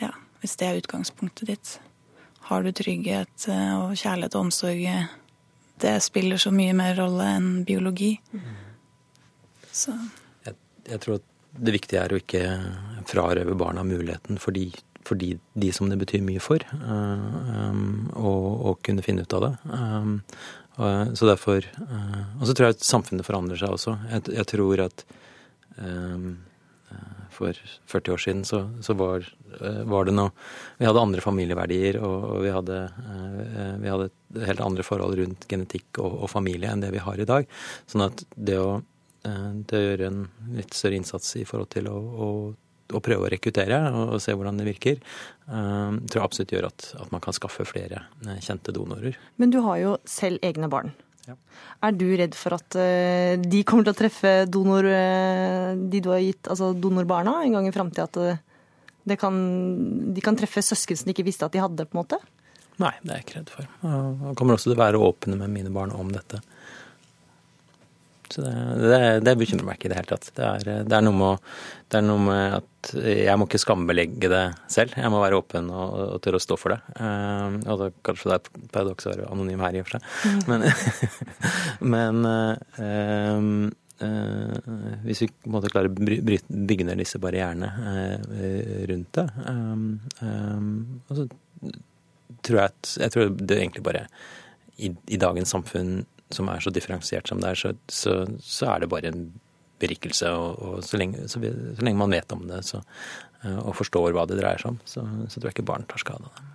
Ja, 0.00 0.10
hvis 0.40 0.56
det 0.60 0.68
er 0.68 0.80
utgangspunktet 0.80 1.48
ditt. 1.48 1.72
Har 2.48 2.62
du 2.64 2.72
trygghet 2.74 3.48
eh, 3.48 3.74
og 3.78 3.96
kjærlighet 3.98 4.36
og 4.36 4.46
omsorg, 4.48 4.82
eh, 4.88 5.10
det 5.82 5.96
spiller 6.04 6.40
så 6.40 6.52
mye 6.54 6.74
mer 6.76 6.96
rolle 6.98 7.26
enn 7.36 7.50
biologi. 7.66 8.14
Så 9.72 9.94
jeg, 10.46 10.56
jeg 10.86 11.02
tror 11.02 11.18
at 11.18 11.28
det 11.52 11.74
viktige 11.74 12.00
er 12.00 12.14
å 12.14 12.20
ikke 12.20 12.42
frarøve 13.08 13.56
barna 13.58 13.84
muligheten 13.84 14.38
fordi, 14.40 14.70
for 15.04 15.18
de 15.18 15.72
som 15.74 15.90
det 15.90 15.98
betyr 16.00 16.22
mye 16.24 16.42
for, 16.42 16.62
uh, 16.80 17.72
um, 17.72 18.08
og, 18.16 18.46
og 18.70 18.78
kunne 18.86 19.04
finne 19.04 19.26
ut 19.26 19.36
av 19.36 19.46
det. 19.46 19.52
Um, 19.68 20.14
og, 20.78 21.12
så 21.18 21.28
derfor 21.28 21.66
uh, 21.76 22.22
Og 22.40 22.46
så 22.48 22.54
tror 22.56 22.70
jeg 22.70 22.78
at 22.78 22.86
samfunnet 22.86 23.26
forandrer 23.26 23.60
seg 23.60 23.74
også. 23.74 23.98
Jeg, 24.08 24.24
jeg 24.38 24.48
tror 24.54 24.86
at 24.86 25.04
um, 25.76 26.30
for 27.32 27.56
40 27.90 28.14
år 28.14 28.22
siden 28.22 28.44
så, 28.48 28.62
så 28.84 28.94
var, 28.98 29.26
uh, 29.58 29.82
var, 29.88 30.06
det 30.08 30.14
noe 30.16 30.32
Vi 30.78 30.86
hadde 30.88 31.02
andre 31.02 31.24
familieverdier, 31.24 31.98
og, 32.04 32.16
og 32.36 32.40
vi, 32.44 32.52
hadde, 32.54 32.78
uh, 32.92 33.74
vi 33.82 33.92
hadde 33.92 34.10
helt 34.48 34.64
andre 34.64 34.86
forhold 34.86 35.18
rundt 35.20 35.46
genetikk 35.50 36.00
og, 36.02 36.22
og, 36.22 36.30
familie 36.32 36.72
enn 36.72 36.84
det 36.84 36.92
vi 36.94 37.02
har 37.02 37.20
i 37.20 37.28
dag. 37.28 37.48
Sånn 37.90 38.06
at 38.06 38.24
det 38.34 38.58
å, 38.60 38.74
uh, 38.80 39.52
det 39.62 39.78
å 39.78 39.86
gjøre 39.86 40.10
en 40.10 40.26
litt 40.58 40.76
større 40.76 41.00
innsats 41.00 41.36
i 41.40 41.46
forhold 41.48 41.72
til 41.74 41.88
å, 41.90 41.96
å, 41.98 42.32
å 42.92 43.04
prøve 43.04 43.28
å 43.28 43.32
rekruttere 43.32 43.80
og, 43.90 44.18
se 44.22 44.34
hvordan 44.36 44.60
det 44.60 44.68
virker, 44.68 45.00
tror 45.46 46.18
jeg 46.18 46.24
absolutt 46.24 46.52
gjør 46.54 46.66
at, 46.68 46.90
at 47.00 47.12
man 47.14 47.22
kan 47.24 47.34
skaffe 47.36 47.64
flere 47.68 48.04
kjente 48.44 48.74
donorer. 48.76 49.16
Men 49.40 49.52
du 49.52 49.62
har 49.64 49.80
jo 49.80 49.96
selv 50.08 50.44
egne 50.44 50.68
barn. 50.72 50.92
Ja. 51.28 51.36
Er 51.86 51.94
du 51.94 52.06
redd 52.18 52.34
for 52.34 52.56
at 52.56 52.78
uh, 52.78 53.38
de 53.38 53.62
kommer 53.68 53.86
til 53.86 53.94
å 53.94 53.98
treffe 53.98 54.32
donor, 54.50 54.86
uh, 54.86 55.72
de 55.76 56.02
du 56.02 56.10
har 56.10 56.22
gitt, 56.22 56.48
altså 56.50 56.72
donorbarna 56.74 57.38
en 57.44 57.58
gang 57.58 57.68
i 57.68 57.74
framtida? 57.74 58.08
At 58.10 58.18
uh, 58.18 59.16
kan, 59.18 59.36
de 60.14 60.24
kan 60.24 60.38
treffe 60.38 60.64
søsken 60.64 60.98
som 60.98 61.10
de 61.10 61.16
ikke 61.16 61.26
visste 61.30 61.46
at 61.46 61.54
de 61.54 61.62
hadde? 61.62 61.86
på 61.86 61.96
en 61.96 62.02
måte? 62.02 62.18
Nei, 62.82 62.94
det 63.02 63.12
er 63.12 63.20
jeg 63.20 63.26
ikke 63.26 63.38
redd 63.38 63.52
for. 63.52 63.70
Jeg 63.84 64.36
kommer 64.40 64.56
også 64.56 64.70
til 64.70 64.76
å 64.78 64.82
være 64.82 65.02
åpne 65.06 65.38
med 65.38 65.54
mine 65.54 65.72
barn 65.74 65.92
om 65.94 66.10
dette. 66.10 66.40
Så 68.32 68.42
det, 68.44 68.52
det, 68.80 69.00
det 69.26 69.34
bekymrer 69.40 69.66
meg 69.66 69.78
ikke 69.78 69.90
i 69.90 69.92
det 69.92 69.98
hele 69.98 70.10
tatt. 70.14 70.30
Det 70.36 70.44
er, 70.46 70.68
det 70.88 70.96
er, 70.96 71.04
noe, 71.04 71.16
med, 71.18 71.50
det 71.92 71.98
er 71.98 72.06
noe 72.06 72.22
med 72.24 72.56
at 72.60 72.92
jeg 73.02 73.38
må 73.38 73.46
ikke 73.46 73.60
skambelegge 73.62 74.30
det 74.32 74.42
selv. 74.72 74.96
Jeg 74.98 75.12
må 75.12 75.20
være 75.22 75.38
åpen 75.42 75.68
og, 75.72 75.98
og 76.16 76.22
tørre 76.24 76.40
å 76.40 76.44
stå 76.44 76.58
for 76.60 76.74
det. 76.74 76.80
Uh, 76.96 77.60
og 77.66 77.82
da 77.82 77.90
kanskje 78.08 78.30
det 78.30 78.38
er 78.38 78.40
et 78.40 78.72
paradoks 78.74 79.06
å 79.06 79.12
være 79.12 79.28
anonym 79.34 79.62
her 79.66 79.76
i 79.76 79.82
og 79.82 79.88
for 79.90 79.98
seg. 79.98 80.08
Mm. 80.24 80.42
Men, 80.48 80.66
men 81.94 82.32
uh, 82.32 83.68
uh, 84.02 84.98
hvis 85.06 85.24
vi 85.26 85.30
på 85.30 85.50
en 85.50 85.56
måte 85.58 85.72
klarer 85.72 85.92
å 85.92 85.96
bygge 86.72 86.88
ned 86.88 87.02
disse 87.04 87.20
barrierene 87.22 87.70
rundt 88.90 89.20
det, 89.20 89.28
så 91.12 91.28
tror 92.42 92.58
jeg 92.58 92.72
at 92.72 92.94
jeg 93.04 93.14
tror 93.14 93.34
det 93.38 93.58
egentlig 93.60 93.84
bare 93.86 94.06
i, 94.82 94.90
i 94.90 95.20
dagens 95.20 95.52
samfunn 95.54 96.00
som 96.36 96.50
er 96.52 96.62
så 96.64 96.72
differensiert 96.74 97.30
som 97.30 97.40
det 97.42 97.52
er, 97.52 97.58
så, 97.58 97.72
så, 97.92 98.16
så 98.42 98.70
er 98.74 98.82
det 98.82 98.92
bare 98.92 99.12
en 99.12 99.26
berikelse. 99.82 100.30
Og, 100.30 100.62
og 100.62 100.86
så, 100.86 100.98
lenge, 101.00 101.26
så, 101.28 101.42
så, 101.42 101.82
lenge, 101.82 101.98
man 101.98 102.14
vet 102.14 102.32
om 102.34 102.46
det 102.48 102.62
så, 102.68 102.82
eh, 103.42 103.58
og 103.58 103.76
forstår 103.78 104.14
hva 104.14 104.26
det 104.30 104.40
dreier 104.40 104.62
seg 104.62 104.74
om, 104.74 104.80
så, 104.86 105.04
tror 105.34 105.50
jeg 105.50 105.58
ikke 105.58 105.70
barn 105.72 105.86
tar 105.90 106.02
skade 106.02 106.28
av 106.28 106.38
det. 106.38 106.48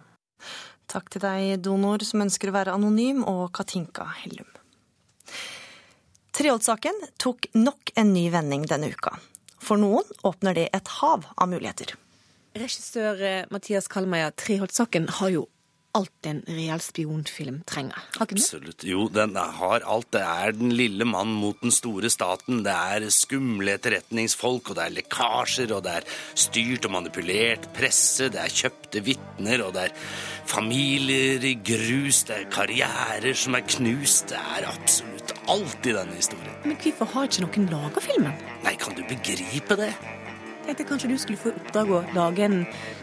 Takk 0.88 1.10
til 1.12 1.24
deg, 1.26 1.58
donor 1.66 2.04
som 2.08 2.24
ønsker 2.24 2.50
å 2.50 2.56
være 2.56 2.76
anonym, 2.78 3.26
og 3.28 3.50
Katinka 3.58 4.06
Hellum. 4.22 4.48
Treholt-saken 6.38 7.02
tok 7.20 7.50
nok 7.58 7.92
en 7.98 8.14
ny 8.14 8.28
vending 8.32 8.68
denne 8.70 8.94
uka. 8.94 9.18
For 9.60 9.80
noen 9.82 10.06
åpner 10.28 10.56
det 10.56 10.68
et 10.78 10.92
hav 11.02 11.26
av 11.36 11.50
muligheter. 11.52 11.96
Regissør 12.58 13.20
eh, 13.26 13.46
Mathias 13.52 13.90
Kalmeier, 13.92 14.32
Treholt-saken 14.38 15.10
har 15.20 15.34
jo 15.34 15.48
alt 15.98 16.30
en 16.30 16.42
reell 16.48 16.82
spionfilm 16.84 17.62
trenger. 17.68 17.98
Har 18.18 18.28
ikke 18.28 18.38
Absolutt. 18.38 18.86
Jo, 18.88 19.08
den 19.14 19.36
har 19.36 19.86
alt. 19.86 20.10
Det 20.14 20.22
er 20.22 20.56
den 20.58 20.74
lille 20.76 21.08
mann 21.08 21.34
mot 21.38 21.60
den 21.64 21.74
store 21.74 22.12
staten. 22.14 22.64
Det 22.66 22.74
er 22.74 23.08
skumle 23.14 23.76
etterretningsfolk, 23.78 24.72
og 24.72 24.80
det 24.80 24.86
er 24.86 24.96
lekkasjer, 25.00 25.74
og 25.76 25.84
det 25.88 25.96
er 26.00 26.10
styrt 26.38 26.88
og 26.88 26.96
manipulert 26.98 27.70
presse, 27.76 28.30
det 28.34 28.42
er 28.42 28.54
kjøpte 28.62 29.04
vitner, 29.06 29.64
og 29.66 29.74
det 29.76 29.88
er 29.88 29.96
familier 30.48 31.44
i 31.44 31.56
grus, 31.60 32.24
det 32.30 32.42
er 32.42 32.52
karrierer 32.54 33.38
som 33.38 33.58
er 33.58 33.66
knust. 33.68 34.32
Det 34.32 34.40
er 34.58 34.70
absolutt 34.70 35.36
alt 35.52 35.88
i 35.88 35.96
denne 35.96 36.16
historien. 36.18 36.56
Men 36.66 36.80
hvorfor 36.84 37.12
har 37.14 37.28
ikke 37.30 37.46
noen 37.46 37.70
laga 37.74 38.04
filmen? 38.04 38.48
Nei, 38.66 38.76
kan 38.80 38.96
du 38.98 39.04
begripe 39.08 39.80
det? 39.80 39.92
Tenkte 40.68 40.84
kanskje 40.84 41.14
du 41.14 41.16
skulle 41.22 41.40
få 41.40 41.54
i 41.54 41.56
oppdrag 41.62 41.92
å 41.96 42.02
lage 42.12 42.44
en 42.44 42.58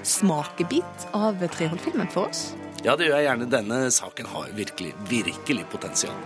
smakebit 0.05 1.09
av 1.17 1.41
Treholt-filmen 1.55 2.11
for 2.13 2.29
oss? 2.29 2.51
Ja, 2.85 2.93
det 3.01 3.07
gjør 3.09 3.17
jeg 3.17 3.25
gjerne. 3.31 3.47
Denne 3.49 3.77
saken 3.95 4.27
har 4.29 4.51
virkelig, 4.53 4.91
virkelig 5.09 5.63
potensial. 5.73 6.19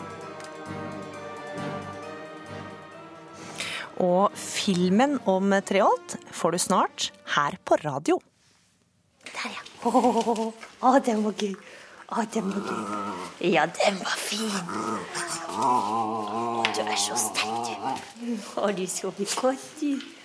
Og 4.03 4.35
filmen 4.35 5.21
om 5.31 5.55
Treholt 5.67 6.17
får 6.35 6.55
du 6.55 6.59
snart 6.62 7.07
her 7.37 7.55
på 7.62 7.79
radio. 7.85 8.19
Der, 9.29 9.55
ja. 9.55 9.62
Å, 9.87 10.93
den 11.07 11.23
var 11.23 11.38
gøy. 11.38 11.55
Å, 12.11 12.27
den 12.35 12.50
var 12.50 12.67
gøy. 12.67 13.50
Ja, 13.55 13.71
den 13.79 14.03
var 14.03 14.19
fin. 14.19 14.50
Du 16.75 16.83
er 16.83 16.99
så 16.99 17.19
sterk, 17.23 17.75
du. 18.19 18.35
Å, 18.59 18.71
du 18.75 18.87
sover 18.91 19.35
godt, 19.38 19.69
du. 19.79 20.17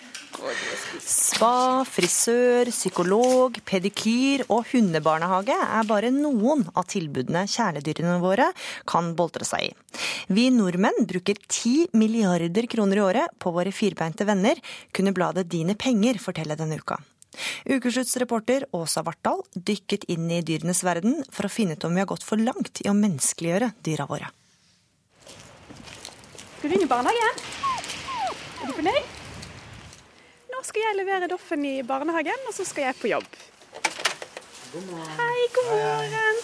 Spa, 1.03 1.83
frisør, 1.87 2.69
psykolog, 2.73 3.57
pedikyr 3.67 4.43
og 4.47 4.65
hundebarnehage 4.71 5.55
er 5.55 5.87
bare 5.87 6.11
noen 6.13 6.65
av 6.73 6.87
tilbudene 6.91 7.45
kjæledyrene 7.49 8.17
våre 8.23 8.49
kan 8.89 9.13
boltre 9.17 9.47
seg 9.47 9.69
i. 9.69 9.71
Vi 10.33 10.49
nordmenn 10.53 11.07
bruker 11.09 11.39
10 11.39 11.93
milliarder 11.97 12.67
kroner 12.71 12.99
i 12.99 13.05
året 13.05 13.39
på 13.39 13.53
våre 13.55 13.73
firbeinte 13.75 14.27
venner, 14.27 14.59
kunne 14.91 15.15
bladet 15.15 15.49
Dine 15.51 15.77
Penger 15.79 16.19
fortelle 16.21 16.57
denne 16.59 16.79
uka. 16.81 16.99
Ukeslutts 17.65 18.17
reporter 18.21 18.67
Åsa 18.77 19.01
Vartdal 19.05 19.41
dykket 19.55 20.05
inn 20.13 20.29
i 20.31 20.43
dyrenes 20.45 20.83
verden 20.85 21.23
for 21.33 21.47
å 21.47 21.53
finne 21.53 21.77
ut 21.77 21.87
om 21.87 21.95
vi 21.95 22.03
har 22.03 22.09
gått 22.09 22.25
for 22.25 22.41
langt 22.41 22.83
i 22.83 22.89
å 22.91 22.97
menneskeliggjøre 22.97 23.73
dyra 23.85 24.07
våre. 24.09 24.29
Skal 26.59 26.69
du 26.71 26.77
inn 26.77 26.85
i 26.85 26.89
barnehagen? 26.89 27.43
Er 28.63 28.69
du 28.69 28.77
fornøyd? 28.77 29.12
Skal 30.67 30.85
jeg 30.85 30.97
levere 30.99 31.27
Doffen 31.31 31.65
i 31.67 31.77
barnehagen, 31.87 32.47
og 32.47 32.55
så 32.55 32.65
skal 32.67 32.89
jeg 32.89 32.99
på 32.99 33.11
jobb. 33.11 33.27
God 34.73 34.85
morgen. 34.89 35.17
Hei, 35.19 35.47
god 35.55 35.69
morgen. 35.71 36.39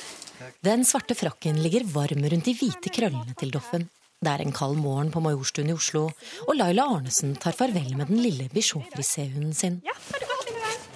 Den 0.66 0.86
svarte 0.88 1.16
frakken 1.18 1.60
ligger 1.64 1.86
varm 1.94 2.28
rundt 2.32 2.48
de 2.48 2.54
hvite 2.56 2.92
krøllene 2.96 3.36
til 3.40 3.52
Doffen. 3.56 3.88
Det 4.20 4.32
er 4.32 4.44
en 4.44 4.56
kald 4.56 4.76
morgen 4.80 5.12
på 5.14 5.22
Majorstuen 5.24 5.72
i 5.72 5.76
Oslo, 5.76 6.10
og 6.46 6.58
Laila 6.58 6.88
Arnesen 6.98 7.38
tar 7.40 7.56
farvel 7.56 7.94
med 7.96 8.12
den 8.12 8.20
lille 8.24 8.50
bichot-friséhunden 8.52 9.54
sin. 9.56 9.80
Ja, 9.88 9.96
ha 9.96 10.20
det 10.20 10.32
godt. 10.32 10.90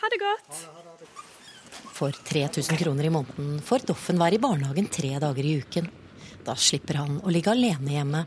Ha 0.00 0.10
det 0.10 0.22
godt. 0.22 0.64
For 1.94 2.16
3000 2.26 2.80
kroner 2.80 3.06
i 3.06 3.12
måneden 3.14 3.60
får 3.62 3.86
Doffen 3.92 4.18
være 4.18 4.40
i 4.40 4.42
barnehagen 4.42 4.90
tre 4.90 5.14
dager 5.22 5.46
i 5.46 5.60
uken. 5.62 5.86
Da 6.44 6.58
slipper 6.58 6.98
han 7.04 7.20
å 7.22 7.30
ligge 7.32 7.54
alene 7.54 7.94
hjemme 7.94 8.24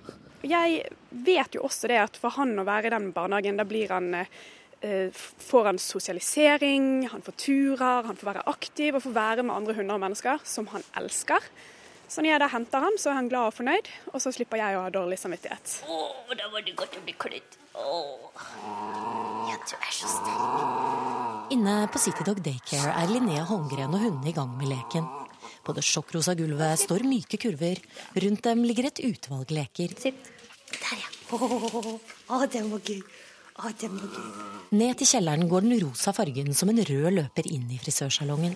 jeg 0.48 0.84
vet 1.10 1.56
jo 1.56 1.66
også 1.68 1.90
det 1.92 2.00
at 2.02 2.20
for 2.20 2.36
han 2.38 2.58
å 2.60 2.68
være 2.68 2.90
i 2.90 2.94
den 2.96 3.12
barnehagen, 3.16 3.60
da 3.60 3.66
blir 3.68 3.94
han 3.94 4.12
eh, 4.18 5.12
får 5.14 5.72
han 5.72 5.82
sosialisering, 5.82 7.08
han 7.12 7.26
får 7.26 7.38
turer, 7.42 8.08
han 8.10 8.20
får 8.20 8.32
være 8.34 8.46
aktiv 8.52 8.98
og 8.98 9.04
får 9.08 9.18
være 9.18 9.48
med 9.48 9.56
andre 9.56 9.78
hunder 9.80 9.98
og 9.98 10.06
mennesker 10.06 10.46
som 10.48 10.70
han 10.74 10.86
elsker. 11.00 11.52
Så 12.08 12.24
når 12.24 12.32
jeg 12.32 12.42
da 12.44 12.48
henter 12.54 12.84
han, 12.86 12.96
så 12.96 13.12
er 13.12 13.18
han 13.20 13.28
glad 13.28 13.50
og 13.50 13.56
fornøyd, 13.58 13.90
og 14.14 14.22
så 14.24 14.32
slipper 14.32 14.62
jeg 14.62 14.78
å 14.78 14.86
ha 14.86 14.92
dårlig 14.96 15.18
samvittighet. 15.20 15.80
Å, 15.92 15.98
da 16.40 16.48
var 16.54 16.64
det 16.64 16.76
godt 16.80 16.96
å 16.96 17.04
bli 17.04 17.16
klødd. 17.20 17.58
Ja, 17.78 19.58
du 19.60 19.76
er 19.76 19.92
så 19.92 20.08
sterk. 20.14 21.52
Inne 21.54 21.76
på 21.92 22.00
Citydog 22.02 22.40
Daycare 22.44 22.96
er 23.04 23.12
Linnea 23.12 23.44
Holmgren 23.48 23.94
og 23.96 24.02
hundene 24.04 24.32
i 24.32 24.36
gang 24.36 24.56
med 24.56 24.72
leken. 24.72 25.06
På 25.68 25.76
det 25.76 25.84
sjokkrosa 25.84 26.36
gulvet 26.40 26.80
står 26.80 27.04
myke 27.08 27.40
kurver. 27.44 27.80
Rundt 28.24 28.44
dem 28.48 28.64
ligger 28.64 28.88
et 28.88 29.04
utvalg 29.04 29.52
leker. 29.52 29.96
Sitt. 30.00 30.32
Der, 30.84 31.00
ja. 31.02 31.10
Å, 32.34 32.46
den 32.52 32.70
var 32.72 32.84
gøy. 32.84 33.02
Å, 33.58 33.72
den 33.82 33.98
var 34.00 34.14
gøy. 34.14 34.30
Ned 34.78 35.00
til 35.00 35.10
kjelleren 35.14 35.50
går 35.52 35.66
den 35.66 35.80
rosa 35.86 36.14
fargen 36.16 36.54
som 36.56 36.72
en 36.72 36.84
rød 36.90 37.10
løper 37.18 37.50
inn 37.50 37.68
i 37.74 37.80
frisørsalongen. 37.82 38.56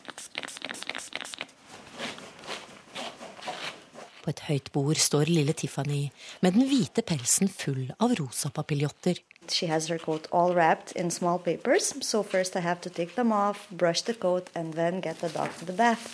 På 4.22 4.30
et 4.30 4.44
høyt 4.46 4.70
bord 4.76 5.00
står 5.02 5.32
lille 5.34 5.54
Tiffany 5.58 6.12
med 6.46 6.54
den 6.58 6.68
hvite 6.70 7.02
pelsen 7.02 7.50
full 7.50 7.88
av 7.98 8.14
rosa 8.20 8.52
papiljotter. 8.54 9.18
She 9.50 9.68
has 9.68 9.90
her 9.90 9.98
coat 9.98 10.28
all 10.32 10.54
wrapped 10.54 10.94
in 10.96 11.10
small 11.12 11.40
papers, 11.40 11.94
so 12.06 12.22
first 12.24 12.56
I 12.56 12.62
have 12.62 12.80
to 12.82 12.90
take 12.90 13.16
them 13.16 13.32
off, 13.34 13.66
brush 13.72 14.04
the 14.06 14.14
coat, 14.14 14.50
and 14.56 14.76
then 14.76 15.02
get 15.02 15.20
the 15.20 15.30
dog 15.30 15.50
to 15.60 15.66
the 15.66 15.74
bath. 15.74 16.06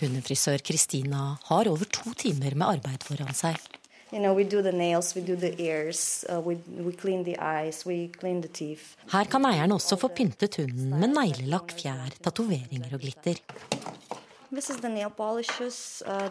Hundefrisør 0.00 0.60
Kristina 0.60 1.36
har 1.48 1.68
over 1.68 1.88
to 1.88 2.12
timer 2.14 2.54
med 2.54 2.66
arbeid 2.68 3.04
foran 3.06 3.34
seg. 3.34 3.56
You 4.12 4.20
know, 4.20 4.34
nails, 4.72 5.16
ears, 5.58 6.24
we, 6.44 6.54
we 6.78 6.92
eyes, 7.38 7.84
Her 9.10 9.24
kan 9.26 9.44
eieren 9.44 9.72
også 9.72 9.96
få 9.98 10.08
pyntet 10.14 10.56
hunden 10.60 10.94
med 10.94 11.10
neglelakk, 11.10 11.74
fjær, 11.74 12.14
tatoveringer 12.22 12.94
og 12.94 13.00
glitter. 13.02 13.40
Polishes, 15.16 16.04
uh, 16.06 16.30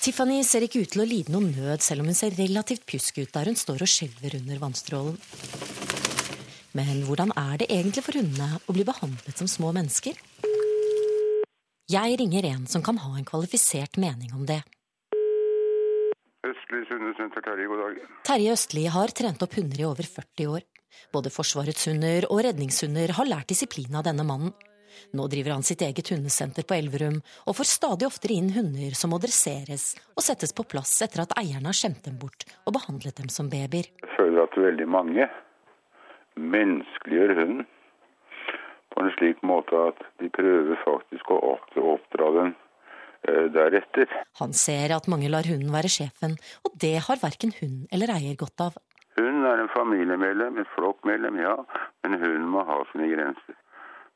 Tiffany 0.00 0.42
ser 0.46 0.62
ikke 0.62 0.84
ut 0.84 0.92
til 0.94 1.02
å 1.02 1.08
lide 1.10 1.32
noen 1.34 1.50
nød, 1.50 1.82
selv 1.82 2.00
om 2.00 2.06
hun 2.08 2.14
ser 2.14 2.38
relativt 2.38 2.86
pjusk 2.86 3.18
ut 3.24 3.34
der 3.34 3.50
hun 3.50 3.58
står 3.58 3.82
og 3.82 3.90
skjelver 3.90 4.38
under 4.38 4.62
vannstrålen. 4.62 5.18
Men 6.78 7.02
hvordan 7.02 7.34
er 7.34 7.58
det 7.58 7.66
egentlig 7.66 8.06
for 8.06 8.14
hundene 8.14 8.62
å 8.62 8.78
bli 8.78 8.86
behandlet 8.86 9.42
som 9.42 9.50
små 9.50 9.74
mennesker? 9.74 10.14
Jeg 11.90 12.20
ringer 12.20 12.44
en 12.46 12.66
som 12.70 12.84
kan 12.86 13.00
ha 13.02 13.16
en 13.18 13.24
kvalifisert 13.26 13.96
mening 13.98 14.30
om 14.36 14.44
det. 14.46 14.60
Østli 16.46 16.84
hundesenter, 16.86 17.42
Terje, 17.42 17.66
god 17.66 17.80
dag. 17.82 17.96
Terje 18.28 18.52
Østli 18.54 18.84
har 18.94 19.10
trent 19.16 19.42
opp 19.42 19.56
hunder 19.58 19.80
i 19.80 19.86
over 19.88 20.06
40 20.06 20.52
år. 20.52 20.66
Både 21.10 21.32
Forsvarets 21.34 21.88
hunder 21.90 22.28
og 22.28 22.44
redningshunder 22.46 23.14
har 23.16 23.26
lært 23.26 23.50
disiplin 23.50 23.96
av 23.98 24.04
denne 24.06 24.22
mannen. 24.28 24.52
Nå 25.18 25.26
driver 25.32 25.56
han 25.56 25.66
sitt 25.66 25.82
eget 25.82 26.12
hundesenter 26.14 26.66
på 26.68 26.76
Elverum, 26.78 27.18
og 27.50 27.58
får 27.58 27.70
stadig 27.72 28.06
oftere 28.06 28.38
inn 28.38 28.52
hunder 28.54 28.94
som 28.98 29.10
må 29.10 29.18
dresseres 29.22 29.96
og 30.14 30.22
settes 30.26 30.54
på 30.54 30.66
plass 30.70 30.94
etter 31.02 31.24
at 31.24 31.34
eierne 31.42 31.72
har 31.72 31.80
skjemt 31.80 32.06
dem 32.06 32.22
bort 32.22 32.46
og 32.66 32.76
behandlet 32.78 33.18
dem 33.18 33.34
som 33.34 33.50
babyer. 33.50 33.90
Jeg 33.90 34.14
føler 34.14 34.46
at 34.46 34.62
veldig 34.68 34.88
mange 34.94 35.26
menneskeliggjør 36.38 37.38
hunden 37.42 37.68
på 38.90 39.04
en 39.04 39.12
slik 39.16 39.40
måte 39.46 39.78
at 39.90 40.02
de 40.22 40.30
prøver 40.34 40.78
faktisk 40.84 41.30
å 41.34 41.38
oppdra 41.94 42.30
den 42.36 42.52
eh, 43.28 43.46
deretter. 43.54 44.10
Han 44.42 44.54
ser 44.56 44.94
at 44.96 45.08
mange 45.10 45.30
lar 45.32 45.48
hunden 45.48 45.72
være 45.74 45.92
sjefen, 45.92 46.36
og 46.66 46.76
det 46.84 46.96
har 47.06 47.22
verken 47.22 47.54
hund 47.60 47.90
eller 47.94 48.14
eier 48.16 48.38
godt 48.40 48.66
av. 48.68 48.78
Hunden 49.18 49.44
er 49.46 49.60
en 49.60 49.72
familiemedlem, 49.74 50.60
et 50.62 50.70
flokkmedlem, 50.76 51.40
ja, 51.42 51.56
men 52.04 52.20
hunden 52.20 52.48
må 52.52 52.64
ha 52.68 52.80
sine 52.92 53.10
grenser. 53.10 53.58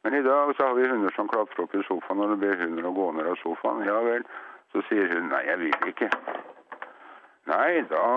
Men 0.04 0.14
i 0.14 0.22
dag 0.22 0.52
så 0.56 0.68
har 0.68 0.74
vi 0.76 0.88
hunder 0.88 1.12
som 1.16 1.28
klatrer 1.28 1.64
opp 1.64 1.74
i 1.74 1.82
sofaen 1.88 2.20
når 2.20 2.34
du 2.34 2.42
ber 2.42 2.58
hunder 2.60 2.88
å 2.88 2.96
gå 2.96 3.06
ned 3.16 3.28
av 3.30 3.38
sofaen. 3.40 3.86
Ja 3.88 4.02
vel, 4.04 4.26
så 4.72 4.82
sier 4.88 5.08
hun 5.14 5.30
nei, 5.32 5.40
jeg 5.48 5.62
vil 5.62 5.88
ikke. 5.92 6.10
Nei, 7.48 7.70
da 7.88 8.08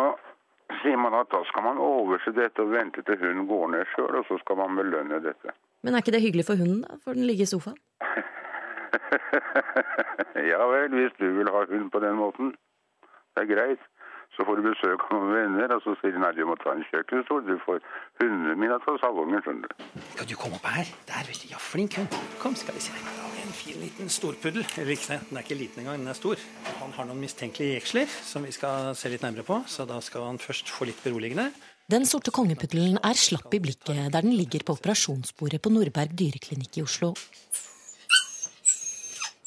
sier 0.81 0.99
man 0.99 1.15
at 1.15 1.31
da 1.31 1.39
skal 1.47 1.63
man 1.63 1.79
overse 1.81 2.33
dette 2.35 2.63
og 2.63 2.73
vente 2.75 3.03
til 3.07 3.19
hunden 3.21 3.47
går 3.47 3.71
ned 3.71 3.87
sjøl, 3.93 4.19
og 4.19 4.27
så 4.27 4.39
skal 4.43 4.59
man 4.59 4.75
belønne 4.79 5.21
dette. 5.23 5.55
Men 5.87 5.95
er 5.95 6.03
ikke 6.03 6.11
det 6.11 6.19
hyggelig 6.19 6.43
for 6.43 6.59
hunden, 6.59 6.81
da? 6.83 6.97
Får 6.99 7.15
den 7.15 7.23
ligge 7.23 7.45
i 7.45 7.47
sofaen? 7.47 7.77
ja 10.51 10.65
vel, 10.67 10.89
hvis 10.99 11.13
du 11.15 11.29
vil 11.37 11.47
ha 11.47 11.61
hund 11.69 11.85
på 11.93 12.01
den 12.03 12.17
måten. 12.19 12.49
Det 13.31 13.45
er 13.45 13.53
greit. 13.53 13.85
Så 14.35 14.43
får 14.43 14.59
du 14.59 14.65
besøk 14.65 15.05
av 15.05 15.13
noen 15.15 15.31
venner, 15.31 15.71
og 15.77 15.79
så 15.85 15.93
sier 16.01 16.11
de 16.11 16.19
nei, 16.19 16.33
du 16.35 16.43
må 16.49 16.57
ta 16.59 16.73
en 16.75 16.83
kjøkkenstol. 16.89 17.45
Du 17.47 17.55
får 17.63 17.79
hundene 18.19 18.57
mine 18.59 18.75
til 18.83 18.99
salongen, 18.99 19.39
skjønner 19.45 19.71
du. 19.71 19.87
Kan 20.19 20.27
du 20.27 20.35
komme 20.41 20.59
opp 20.59 20.67
her? 20.75 20.91
Der, 21.07 21.23
vet 21.29 21.39
du. 21.45 21.47
Ja, 21.53 21.61
flink 21.69 21.95
hund. 22.01 22.19
Kom, 22.43 22.59
skal 22.59 22.75
vi 22.75 22.83
se. 22.83 22.99
En 23.45 23.55
fin 23.55 23.79
liten 23.79 24.11
storpuddel. 24.11 24.67
Eller 24.75 24.93
ikke, 24.97 25.21
den 25.29 25.39
er 25.39 25.47
ikke 25.47 25.61
liten 25.61 25.85
engang, 25.85 26.03
den 26.03 26.11
er 26.11 26.19
stor. 26.19 26.43
Han 26.83 26.91
har 26.99 27.07
noen 27.07 27.23
mistenkelige 27.23 27.79
jeksler 27.79 28.11
som 28.11 28.43
vi 28.43 28.51
skal 28.51 28.91
se 28.99 29.15
litt 29.15 29.23
nærmere 29.23 29.47
på, 29.47 29.63
så 29.71 29.87
da 29.87 30.03
skal 30.03 30.27
han 30.33 30.43
først 30.43 30.75
få 30.75 30.91
litt 30.91 30.99
beroligende. 31.07 31.47
Den 31.87 32.03
sorte 32.03 32.33
kongepuddelen 32.35 32.97
er 32.99 33.15
slapp 33.15 33.53
i 33.55 33.61
blikket 33.63 34.09
der 34.11 34.25
den 34.25 34.33
ligger 34.35 34.65
på 34.67 34.73
operasjonsbordet 34.75 35.61
på 35.63 35.71
Nordberg 35.71 36.11
dyreklinikk 36.19 36.81
i 36.81 36.83
Oslo. 36.83 37.13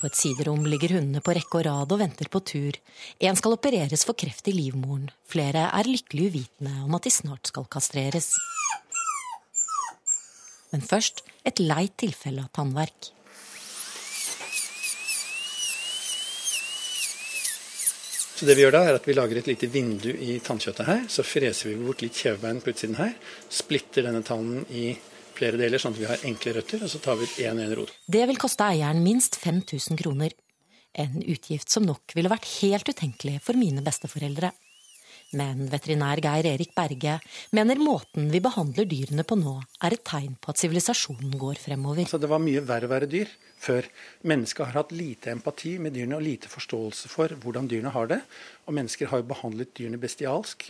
På 0.01 0.09
et 0.09 0.17
siderom 0.17 0.65
ligger 0.65 0.95
hundene 0.97 1.21
på 1.21 1.35
rekke 1.37 1.59
og 1.59 1.67
rad 1.67 1.93
og 1.93 2.01
venter 2.01 2.31
på 2.33 2.41
tur. 2.41 2.79
En 3.21 3.37
skal 3.37 3.59
opereres 3.59 4.07
for 4.09 4.17
kreft 4.17 4.49
i 4.49 4.57
livmoren. 4.57 5.11
Flere 5.29 5.67
er 5.69 5.93
lykkelig 5.93 6.31
uvitende 6.31 6.73
om 6.87 6.97
at 6.97 7.05
de 7.05 7.13
snart 7.13 7.53
skal 7.53 7.69
kastreres. 7.69 8.33
Men 10.73 10.81
først 10.81 11.21
et 11.45 11.61
leit 11.61 11.99
tilfelle 12.01 12.47
av 12.49 12.55
tannverk. 12.57 13.13
Så 18.41 18.47
det 18.49 18.55
vi 18.57 18.63
gjør 18.63 18.73
da, 18.73 18.81
er 18.89 18.97
at 18.97 19.05
vi 19.05 19.13
lager 19.13 19.37
et 19.37 19.49
lite 19.51 19.69
vindu 19.69 20.09
i 20.17 20.39
tannkjøttet 20.41 20.87
her. 20.89 21.01
Så 21.13 21.21
freser 21.29 21.69
vi 21.69 21.75
bort 21.77 22.01
litt 22.01 22.17
kjevebein 22.17 22.63
på 22.65 22.73
utsiden 22.73 22.97
her. 22.97 23.11
Splitter 23.53 24.07
denne 24.07 24.23
tannen 24.25 24.63
i 24.73 24.95
flere 25.37 25.61
deler, 25.61 25.77
sånn 25.77 25.93
at 25.93 26.01
vi 26.01 26.07
har 26.09 26.25
enkle 26.25 26.55
røtter. 26.57 26.81
Og 26.81 26.89
så 26.89 27.03
tar 27.05 27.19
vi 27.21 27.29
ut 27.29 27.35
én 27.45 27.61
og 27.61 27.67
én 27.67 27.75
rot. 27.77 27.93
Det 28.09 28.23
vil 28.31 28.41
koste 28.41 28.65
eieren 28.65 29.03
minst 29.05 29.37
5000 29.43 30.01
kroner. 30.01 30.33
En 30.97 31.21
utgift 31.21 31.69
som 31.69 31.85
nok 31.85 32.17
ville 32.17 32.33
vært 32.33 32.49
helt 32.63 32.89
utenkelig 32.89 33.43
for 33.45 33.61
mine 33.61 33.85
besteforeldre. 33.85 34.55
Men 35.39 35.69
veterinær 35.71 36.19
Geir 36.25 36.49
Erik 36.51 36.73
Berge 36.75 37.19
mener 37.55 37.79
måten 37.79 38.33
vi 38.33 38.41
behandler 38.43 38.89
dyrene 38.91 39.23
på 39.23 39.37
nå, 39.39 39.61
er 39.87 39.95
et 39.95 40.03
tegn 40.07 40.35
på 40.43 40.51
at 40.51 40.59
sivilisasjonen 40.59 41.37
går 41.39 41.61
fremover. 41.63 42.03
Altså, 42.03 42.19
det 42.19 42.31
var 42.33 42.43
mye 42.43 42.65
verre 42.67 42.89
å 42.89 42.93
være 42.95 43.11
dyr 43.11 43.31
før. 43.61 43.87
Mennesket 44.27 44.67
har 44.67 44.81
hatt 44.81 44.95
lite 44.97 45.31
empati 45.31 45.77
med 45.79 45.95
dyrene 45.95 46.19
og 46.19 46.27
lite 46.27 46.51
forståelse 46.51 47.13
for 47.13 47.37
hvordan 47.45 47.71
dyrene 47.71 47.95
har 47.95 48.11
det. 48.11 48.19
Og 48.67 48.75
mennesker 48.75 49.13
har 49.13 49.23
jo 49.23 49.31
behandlet 49.31 49.71
dyrene 49.79 50.03
bestialsk 50.03 50.67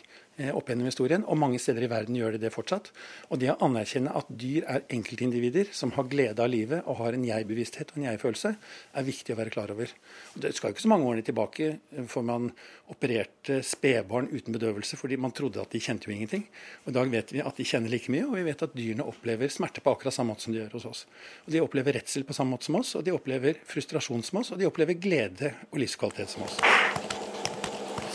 opp 0.56 0.70
gjennom 0.70 0.88
historien, 0.88 1.24
og 1.28 1.38
mange 1.40 1.60
steder 1.60 1.84
i 1.84 1.90
verden 1.90 2.16
gjør 2.16 2.36
de 2.36 2.42
det 2.44 2.52
fortsatt. 2.54 2.90
Og 3.28 3.40
det 3.42 3.50
å 3.52 3.58
anerkjenne 3.66 4.14
at 4.16 4.30
dyr 4.32 4.64
er 4.70 4.86
enkeltindivider 4.92 5.72
som 5.76 5.92
har 5.96 6.08
glede 6.10 6.40
av 6.40 6.50
livet 6.52 6.86
og 6.86 7.00
har 7.02 7.16
en 7.16 7.26
jeg-bevissthet 7.28 7.92
og 7.92 8.00
en 8.00 8.06
jeg-følelse, 8.08 8.54
er 8.96 9.06
viktig 9.06 9.34
å 9.34 9.38
være 9.40 9.52
klar 9.54 9.72
over. 9.74 9.92
Og 10.34 10.44
det 10.44 10.54
skal 10.56 10.70
jo 10.70 10.76
ikke 10.76 10.86
så 10.86 10.92
mange 10.92 11.10
årene 11.10 11.26
tilbake 11.26 11.68
eh, 11.68 12.06
for 12.10 12.26
man 12.26 12.48
opererte 12.90 13.60
spedbarn 13.66 14.30
uten 14.32 14.56
bedøvelse 14.56 14.98
fordi 14.98 15.18
man 15.20 15.34
trodde 15.36 15.62
at 15.62 15.70
de 15.74 15.82
kjente 15.82 16.08
jo 16.08 16.14
ingenting. 16.16 16.46
Og 16.84 16.92
I 16.92 16.96
dag 16.96 17.12
vet 17.12 17.34
vi 17.36 17.44
at 17.44 17.60
de 17.60 17.66
kjenner 17.68 17.92
like 17.92 18.10
mye, 18.12 18.26
og 18.26 18.38
vi 18.38 18.46
vet 18.48 18.64
at 18.66 18.74
dyrene 18.76 19.06
opplever 19.06 19.52
smerte 19.52 19.84
på 19.84 19.94
akkurat 19.94 20.16
samme 20.16 20.34
måte 20.34 20.46
som 20.46 20.56
de 20.56 20.62
gjør 20.62 20.78
hos 20.78 20.88
oss. 20.90 21.04
Og 21.46 21.54
De 21.54 21.62
opplever 21.62 22.00
redsel 22.00 22.26
på 22.26 22.36
samme 22.36 22.56
måte 22.56 22.70
som 22.70 22.80
oss, 22.80 22.94
og 22.98 23.04
de 23.06 23.14
opplever 23.14 23.60
frustrasjon 23.68 24.24
som 24.26 24.40
oss, 24.42 24.54
og 24.54 24.62
de 24.62 24.68
opplever 24.68 24.98
glede 24.98 25.54
og 25.70 25.82
livskvalitet 25.82 26.34
som 26.34 26.46
oss. 26.48 26.58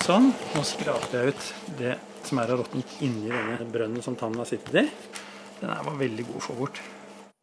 Sånn. 0.06 0.28
Nå 0.54 0.62
skraper 0.68 1.18
jeg 1.18 1.34
ut 1.34 1.48
det 1.80 1.96
som 2.28 2.42
er 2.42 2.52
av 2.54 2.62
råttent 2.64 3.00
inni 3.06 3.32
denne 3.32 3.72
brønnen 3.72 4.04
som 4.06 4.18
tannen 4.20 4.42
har 4.42 4.50
sittet 4.50 4.84
i. 4.84 4.86
Den 5.62 5.72
er 5.72 5.88
var 5.88 5.98
veldig 6.00 6.28
god 6.30 6.40
å 6.42 6.46
få 6.50 6.60
bort. 6.60 6.84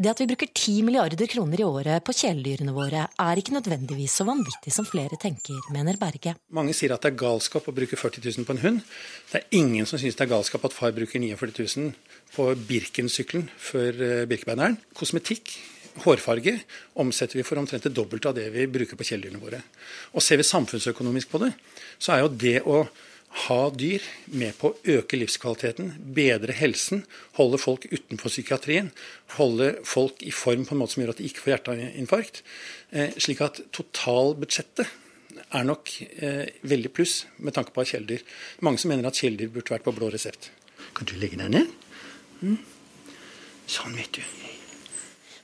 Det 0.02 0.10
at 0.10 0.18
vi 0.18 0.26
bruker 0.26 0.48
10 0.48 0.82
milliarder 0.86 1.28
kroner 1.30 1.60
i 1.60 1.66
året 1.66 2.02
på 2.02 2.14
kjæledyrene 2.16 2.72
våre, 2.74 3.04
er 3.22 3.38
ikke 3.38 3.54
nødvendigvis 3.54 4.16
så 4.18 4.24
vanvittig 4.26 4.72
som 4.74 4.88
flere 4.88 5.18
tenker, 5.20 5.60
mener 5.70 5.98
Berge. 6.00 6.32
Mange 6.50 6.74
sier 6.74 6.94
at 6.94 7.04
det 7.04 7.12
er 7.12 7.20
galskap 7.20 7.68
å 7.70 7.74
bruke 7.76 7.98
40 8.00 8.24
000 8.24 8.48
på 8.48 8.56
en 8.56 8.62
hund. 8.64 8.80
Det 9.30 9.42
er 9.42 9.60
ingen 9.60 9.86
som 9.86 10.00
syns 10.00 10.18
det 10.18 10.24
er 10.24 10.32
galskap 10.32 10.64
at 10.66 10.74
far 10.74 10.96
bruker 10.96 11.22
49 11.22 11.52
000 11.76 11.92
på 12.34 12.48
Birken-sykkelen 12.72 13.46
før 13.52 14.02
eh, 14.08 14.24
Birkebeineren. 14.32 14.80
Kosmetikk 14.96 15.54
hårfarge 16.02 16.56
omsetter 17.04 17.38
vi 17.38 17.46
for 17.46 17.60
omtrent 17.60 17.86
det 17.86 17.94
dobbelte 17.94 18.32
av 18.32 18.36
det 18.40 18.48
vi 18.54 18.66
bruker 18.74 18.98
på 18.98 19.06
kjæledyrene 19.06 19.42
våre. 19.44 19.62
Og 20.16 20.24
ser 20.24 20.40
vi 20.40 20.48
samfunnsøkonomisk 20.48 21.30
på 21.30 21.44
det, 21.44 21.52
så 22.00 22.16
er 22.16 22.24
jo 22.24 22.32
det 22.32 22.58
å 22.64 22.82
ha 23.32 23.60
dyr 23.72 24.04
med 24.36 24.52
på 24.60 24.70
å 24.70 24.96
øke 24.98 25.16
livskvaliteten, 25.16 25.94
bedre 26.16 26.52
helsen, 26.56 27.06
holde 27.38 27.60
folk 27.60 27.86
utenfor 27.88 28.32
psykiatrien, 28.32 28.90
holde 29.38 29.70
folk 29.88 30.20
i 30.26 30.32
form 30.36 30.66
på 30.68 30.76
en 30.76 30.82
måte 30.82 30.94
som 30.94 31.04
gjør 31.04 31.14
at 31.14 31.22
de 31.22 31.28
ikke 31.30 31.44
får 31.44 31.54
hjerteinfarkt. 31.54 32.42
Eh, 32.92 33.16
slik 33.16 33.40
at 33.44 33.62
totalbudsjettet 33.72 34.84
er 35.48 35.64
nok 35.64 35.94
eh, 36.20 36.44
veldig 36.68 36.92
pluss 36.92 37.22
med 37.40 37.56
tanke 37.56 37.72
på 37.72 37.86
kjæledyr. 37.88 38.24
Mange 38.68 38.82
som 38.82 38.92
mener 38.92 39.08
at 39.08 39.16
kjæledyr 39.16 39.52
burde 39.54 39.78
vært 39.78 39.88
på 39.88 39.96
blå 39.96 40.12
resept. 40.12 40.50
Kan 40.92 41.08
du 41.08 41.16
legge 41.16 41.40
deg 41.40 41.54
ned? 41.56 41.72
Mm. 42.44 42.58
Sånn, 43.70 43.96
vet 43.96 44.18
du. 44.18 44.24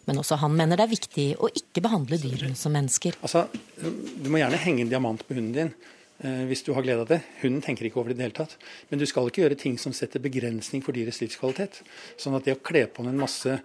Men 0.09 0.21
også 0.21 0.39
han 0.41 0.55
mener 0.57 0.77
det 0.77 0.87
er 0.89 0.93
viktig 0.93 1.29
å 1.41 1.49
ikke 1.53 1.85
behandle 1.85 2.21
dyrene 2.21 2.57
som 2.57 2.73
mennesker. 2.77 3.17
Altså, 3.25 3.47
Du 3.79 4.29
må 4.33 4.41
gjerne 4.41 4.61
henge 4.61 4.85
en 4.85 4.93
diamant 4.93 5.25
på 5.25 5.37
hunden 5.37 5.57
din 5.57 5.73
hvis 6.19 6.65
du 6.67 6.73
har 6.75 6.83
glede 6.83 7.05
av 7.05 7.11
det. 7.13 7.21
Hunden 7.45 7.63
tenker 7.63 7.87
ikke 7.87 8.01
over 8.01 8.11
det 8.11 8.17
i 8.17 8.19
det 8.19 8.27
hele 8.27 8.39
tatt. 8.41 8.57
Men 8.91 8.99
du 8.99 9.07
skal 9.07 9.29
ikke 9.31 9.45
gjøre 9.45 9.59
ting 9.61 9.77
som 9.79 9.95
setter 9.95 10.23
begrensning 10.23 10.83
for 10.83 10.97
dyrets 10.97 11.21
livskvalitet. 11.23 11.79
Sånn 12.19 12.35
at 12.35 12.49
det 12.49 12.57
å 12.57 12.63
kle 12.65 12.89
på 12.91 13.07
en 13.07 13.21
masse, 13.21 13.61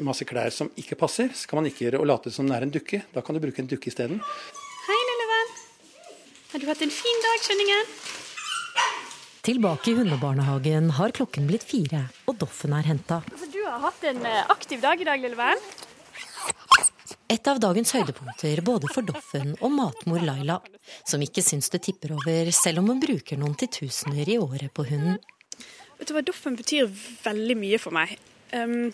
masse 0.00 0.24
klær 0.28 0.48
som 0.56 0.72
ikke 0.80 0.96
passer, 1.00 1.28
skal 1.36 1.60
man 1.60 1.68
ikke 1.68 1.84
gjøre 1.86 2.00
og 2.00 2.08
late 2.08 2.32
som 2.32 2.48
den 2.48 2.56
er 2.56 2.64
en 2.64 2.72
dukke. 2.72 3.02
Da 3.12 3.20
kan 3.20 3.36
du 3.36 3.42
bruke 3.44 3.60
en 3.60 3.68
dukke 3.68 3.92
isteden. 3.92 4.24
Hei, 4.88 4.98
lille 5.10 5.28
venn. 5.34 5.54
Har 6.54 6.64
du 6.64 6.68
hatt 6.72 6.88
en 6.88 6.96
fin 7.02 7.24
dag, 7.28 7.44
skjønningen? 7.44 7.94
Tilbake 9.42 9.90
i 9.90 9.96
hundebarnehagen 9.98 10.92
har 10.96 11.12
klokken 11.16 11.48
blitt 11.48 11.64
fire, 11.66 12.04
og 12.30 12.36
Doffen 12.38 12.76
er 12.78 12.86
henta. 12.86 13.16
Altså, 13.26 13.48
du 13.50 13.58
har 13.66 13.80
hatt 13.82 14.04
en 14.06 14.20
eh, 14.28 14.44
aktiv 14.54 14.78
dag 14.84 15.00
i 15.02 15.06
dag, 15.08 15.18
lille 15.18 15.34
venn. 15.34 15.64
Et 17.32 17.48
av 17.48 17.56
dagens 17.62 17.94
høydepunkter 17.96 18.60
både 18.66 18.88
for 18.92 19.06
Doffen 19.08 19.54
og 19.64 19.70
matmor 19.72 20.20
Laila, 20.20 20.58
som 21.08 21.22
ikke 21.24 21.40
syns 21.44 21.70
det 21.72 21.78
tipper 21.86 22.12
over, 22.12 22.50
selv 22.52 22.82
om 22.82 22.90
hun 22.90 22.98
bruker 23.00 23.38
noen 23.40 23.54
titusener 23.56 24.28
i 24.28 24.36
året 24.42 24.68
på 24.76 24.84
hunden. 24.90 25.16
Vet 25.96 26.10
du 26.10 26.12
hva, 26.12 26.22
Doffen 26.26 26.58
betyr 26.58 26.90
veldig 27.22 27.56
mye 27.56 27.78
for 27.80 27.96
meg. 27.96 28.12
Um, 28.52 28.90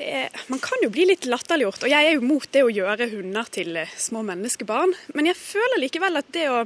er, 0.00 0.34
man 0.50 0.62
kan 0.64 0.82
jo 0.82 0.90
bli 0.90 1.04
litt 1.12 1.28
latterliggjort, 1.30 1.84
og 1.86 1.92
jeg 1.92 2.08
er 2.08 2.16
jo 2.16 2.26
mot 2.26 2.48
det 2.56 2.64
å 2.66 2.72
gjøre 2.74 3.10
hunder 3.12 3.52
til 3.54 3.78
eh, 3.84 3.94
små 4.08 4.24
menneskebarn. 4.26 4.96
Men 5.14 5.30
jeg 5.30 5.38
føler 5.38 5.82
likevel 5.84 6.18
at 6.18 6.34
det 6.34 6.48
å, 6.50 6.64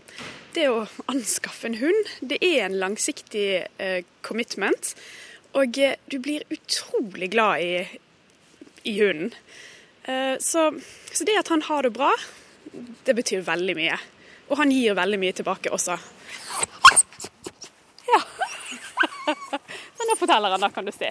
det 0.57 0.71
å 0.73 0.87
anskaffe 1.13 1.69
en 1.69 1.79
hund, 1.83 2.15
det 2.25 2.41
er 2.41 2.63
en 2.71 2.81
langsiktig 2.81 3.47
uh, 3.77 4.01
commitment. 4.25 4.95
Og 5.53 5.77
uh, 5.85 5.93
du 6.09 6.17
blir 6.23 6.49
utrolig 6.55 7.35
glad 7.37 7.69
i, 7.69 8.03
i 8.89 8.99
hunden. 9.03 9.35
Eh, 10.05 10.39
så, 10.41 10.81
så 11.13 11.25
det 11.25 11.39
at 11.41 11.49
han 11.49 11.63
har 11.63 11.83
det 11.83 11.95
bra, 11.97 12.11
det 13.05 13.15
betyr 13.17 13.45
veldig 13.47 13.77
mye. 13.79 13.97
Og 14.51 14.59
han 14.61 14.73
gir 14.73 14.97
veldig 14.97 15.19
mye 15.21 15.33
tilbake 15.33 15.73
også. 15.73 15.97
Ja. 18.11 18.21
Så 19.97 20.05
nå 20.05 20.17
forteller 20.21 20.53
han, 20.53 20.61
da 20.61 20.69
kan 20.69 20.85
du 20.85 20.93
se. 20.93 21.09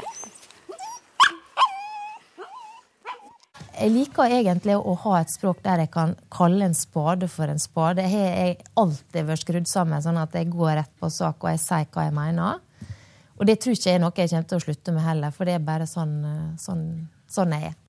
Jeg 3.73 3.89
liker 3.89 4.29
egentlig 4.29 4.75
å 4.77 4.93
ha 5.01 5.15
et 5.17 5.31
språk 5.33 5.63
der 5.65 5.81
jeg 5.81 5.89
kan 5.95 6.13
kalle 6.31 6.67
en 6.69 6.77
spade 6.77 7.27
for 7.31 7.49
en 7.49 7.59
spade. 7.59 8.05
Jeg 8.05 8.29
har 8.37 8.61
alltid 8.83 9.25
vært 9.27 9.41
skrudd 9.41 9.71
sammen 9.71 10.03
sånn 10.05 10.21
at 10.21 10.37
jeg 10.37 10.51
går 10.53 10.77
rett 10.77 10.93
på 11.01 11.09
sak 11.09 11.41
og 11.41 11.49
jeg 11.49 11.63
sier 11.63 11.89
hva 11.89 12.05
jeg 12.05 12.15
mener. 12.15 12.61
Og 13.33 13.49
det 13.49 13.57
tror 13.63 13.73
ikke 13.73 13.89
jeg 13.89 13.97
er 13.97 14.03
noe 14.03 14.13
jeg 14.13 14.29
kommer 14.29 14.51
til 14.51 14.61
å 14.61 14.65
slutte 14.67 14.93
med 14.93 15.07
heller, 15.07 15.33
for 15.33 15.49
det 15.49 15.57
er 15.57 15.65
bare 15.65 15.89
sånn, 15.89 16.13
sånn, 16.61 16.85
sånn 17.25 17.57
jeg 17.57 17.73
er. 17.73 17.79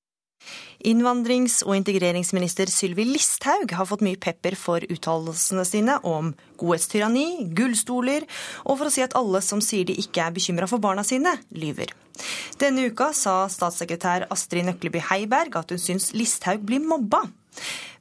Innvandrings- 0.84 1.62
og 1.64 1.78
integreringsminister 1.78 2.68
Sylvi 2.68 3.06
Listhaug 3.08 3.72
har 3.72 3.88
fått 3.88 4.04
mye 4.04 4.20
pepper 4.20 4.56
for 4.58 4.84
uttalelsene 4.84 5.64
sine 5.68 5.98
om 6.04 6.32
godhetstyranni, 6.60 7.48
gullstoler, 7.56 8.26
og 8.64 8.78
for 8.78 8.90
å 8.90 8.92
si 8.92 9.04
at 9.04 9.16
alle 9.16 9.40
som 9.44 9.62
sier 9.64 9.88
de 9.88 9.96
ikke 10.02 10.26
er 10.26 10.34
bekymra 10.36 10.68
for 10.68 10.82
barna 10.82 11.06
sine, 11.06 11.32
lyver. 11.56 11.94
Denne 12.60 12.84
uka 12.90 13.10
sa 13.16 13.44
statssekretær 13.50 14.28
Astrid 14.34 14.68
Nøkleby 14.68 15.02
Heiberg 15.08 15.56
at 15.58 15.72
hun 15.72 15.80
syns 15.80 16.12
Listhaug 16.14 16.62
blir 16.68 16.84
mobba. 16.84 17.24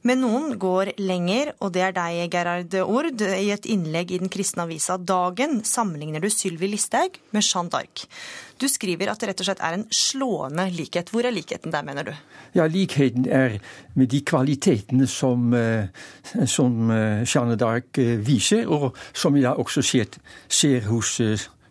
Men 0.04 0.20
noen 0.20 0.58
går 0.60 0.90
lenger, 1.00 1.54
og 1.64 1.70
det 1.72 1.80
er 1.86 1.94
deg, 1.96 2.26
Gerhard 2.32 2.74
Ord. 2.82 3.22
I 3.24 3.48
et 3.54 3.64
innlegg 3.72 4.10
i 4.12 4.18
den 4.20 4.28
kristne 4.32 4.66
avisa 4.66 4.98
Dagen 5.00 5.62
sammenligner 5.64 6.20
du 6.20 6.28
Sylvi 6.28 6.68
Listhaug 6.68 7.16
med 7.32 7.40
Jeanne 7.40 7.72
d'Arc. 7.72 8.04
Du 8.60 8.66
skriver 8.68 9.08
at 9.08 9.22
det 9.22 9.30
rett 9.30 9.40
og 9.40 9.48
slett 9.48 9.62
er 9.64 9.78
en 9.78 9.86
slående 9.88 10.66
likhet. 10.76 11.08
Hvor 11.08 11.24
er 11.24 11.32
likheten 11.32 11.72
der, 11.72 11.86
mener 11.88 12.04
du? 12.04 12.12
Ja, 12.52 12.66
likheten 12.68 13.24
er 13.32 13.56
med 13.96 14.12
de 14.12 14.20
kvalitetene 14.20 15.08
som, 15.08 15.56
eh, 15.56 15.88
som 16.44 16.92
eh, 16.92 17.24
Jeanne 17.24 17.56
d'Arc 17.56 17.96
eh, 18.04 18.20
viser, 18.20 18.68
og 18.68 18.92
som 19.16 19.40
jeg 19.40 19.56
også 19.56 19.80
ser, 19.82 20.20
ser 20.52 20.84
hos 20.92 21.16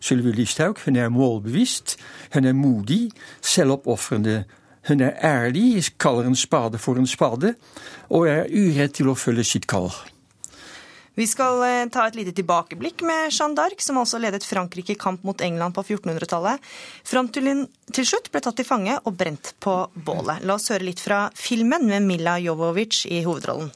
Sylvi 0.02 0.34
Listhaug. 0.34 0.82
Hun 0.82 0.98
er 0.98 1.14
målbevisst, 1.14 2.00
hun 2.34 2.50
er 2.50 2.58
modig, 2.58 3.12
selvoppofrende 3.46 4.42
hun 4.88 5.00
er 5.00 5.16
ærlig, 5.24 5.84
kaller 5.98 6.28
en 6.28 6.36
spade 6.36 6.78
for 6.78 7.00
en 7.00 7.06
spade, 7.08 7.54
og 8.10 8.28
er 8.28 8.50
uredd 8.50 8.98
til 8.98 9.08
å 9.08 9.16
følge 9.18 9.46
sitt 9.54 9.68
kall. 9.70 9.92
Vi 11.14 11.26
skal 11.30 11.60
eh, 11.62 11.84
ta 11.94 12.08
et 12.08 12.16
lite 12.18 12.34
tilbakeblikk 12.34 13.04
med 13.06 13.30
Jeanne 13.30 13.54
d'Arc, 13.54 13.78
som 13.84 14.00
altså 14.00 14.18
ledet 14.18 14.42
Frankrike 14.46 14.96
i 14.96 14.98
kamp 14.98 15.22
mot 15.22 15.40
England 15.46 15.76
på 15.76 15.84
1400-tallet, 15.84 16.62
fram 17.06 17.30
til 17.30 17.46
hun 17.50 17.62
til 17.94 18.08
slutt 18.08 18.32
ble 18.34 18.42
tatt 18.42 18.58
til 18.58 18.66
fange 18.66 18.96
og 18.98 19.14
brent 19.20 19.52
på 19.62 19.76
bålet. 19.94 20.42
La 20.42 20.58
oss 20.58 20.72
høre 20.74 20.88
litt 20.88 21.02
fra 21.02 21.28
filmen 21.38 21.86
med 21.86 22.08
Mila 22.08 22.34
Jovovic 22.42 23.04
i 23.06 23.22
hovedrollen. 23.22 23.70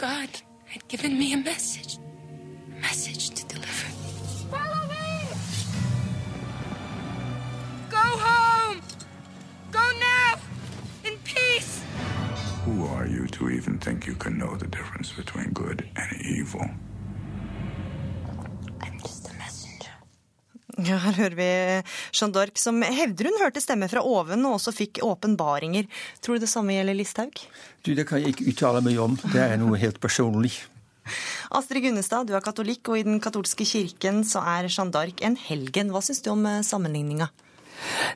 God 0.00 0.40
had 0.72 0.88
given 0.88 1.18
me 1.18 1.34
a 1.34 1.36
message. 1.36 1.98
A 1.98 2.80
message 2.80 3.30
to 3.36 3.46
deliver. 3.46 3.92
Follow 4.50 4.88
me! 4.88 5.28
Go 7.90 8.08
home! 8.24 8.43
Go 9.74 9.86
now! 9.98 10.38
In 11.02 11.18
peace! 11.26 11.82
Who 12.64 12.86
are 12.94 13.06
you 13.06 13.26
to 13.36 13.50
even 13.50 13.78
think 13.78 14.06
you 14.06 14.14
can 14.14 14.38
know 14.38 14.54
the 14.56 14.68
difference 14.68 15.10
between 15.12 15.50
good 15.52 15.82
and 15.96 16.10
evil? 16.22 16.68
Ja, 20.74 20.96
her 20.98 21.14
hører 21.14 21.34
vi 21.38 21.48
Jeanne 22.12 22.34
d'Arc, 22.34 22.58
som 22.58 22.80
hevder 22.82 23.28
hun 23.30 23.38
hørte 23.38 23.62
stemmer 23.62 23.90
fra 23.90 24.02
oven 24.02 24.42
og 24.46 24.56
også 24.56 24.72
fikk 24.74 24.98
åpenbaringer. 25.06 25.86
Tror 26.22 26.38
du 26.38 26.42
det 26.42 26.50
samme 26.50 26.74
gjelder 26.74 26.98
Listhaug? 26.98 27.42
Du, 27.86 27.94
Det 27.94 28.06
kan 28.08 28.22
jeg 28.22 28.34
ikke 28.34 28.48
uttale 28.50 28.82
meg 28.82 28.98
om. 28.98 29.14
Det 29.30 29.42
er 29.42 29.58
noe 29.58 29.78
helt 29.78 30.00
personlig. 30.02 30.52
Astrid 31.58 31.84
Gunnestad, 31.84 32.26
du 32.26 32.34
er 32.34 32.42
katolikk, 32.42 32.90
og 32.90 32.98
i 32.98 33.06
den 33.06 33.22
katolske 33.22 33.66
kirken 33.68 34.22
så 34.26 34.42
er 34.42 34.66
Jeanne 34.70 34.94
d'Arc 34.94 35.22
en 35.22 35.38
helgen. 35.38 35.94
Hva 35.94 36.02
syns 36.02 36.22
du 36.26 36.32
om 36.34 36.46
eh, 36.50 36.62
sammenligninga? 36.66 37.30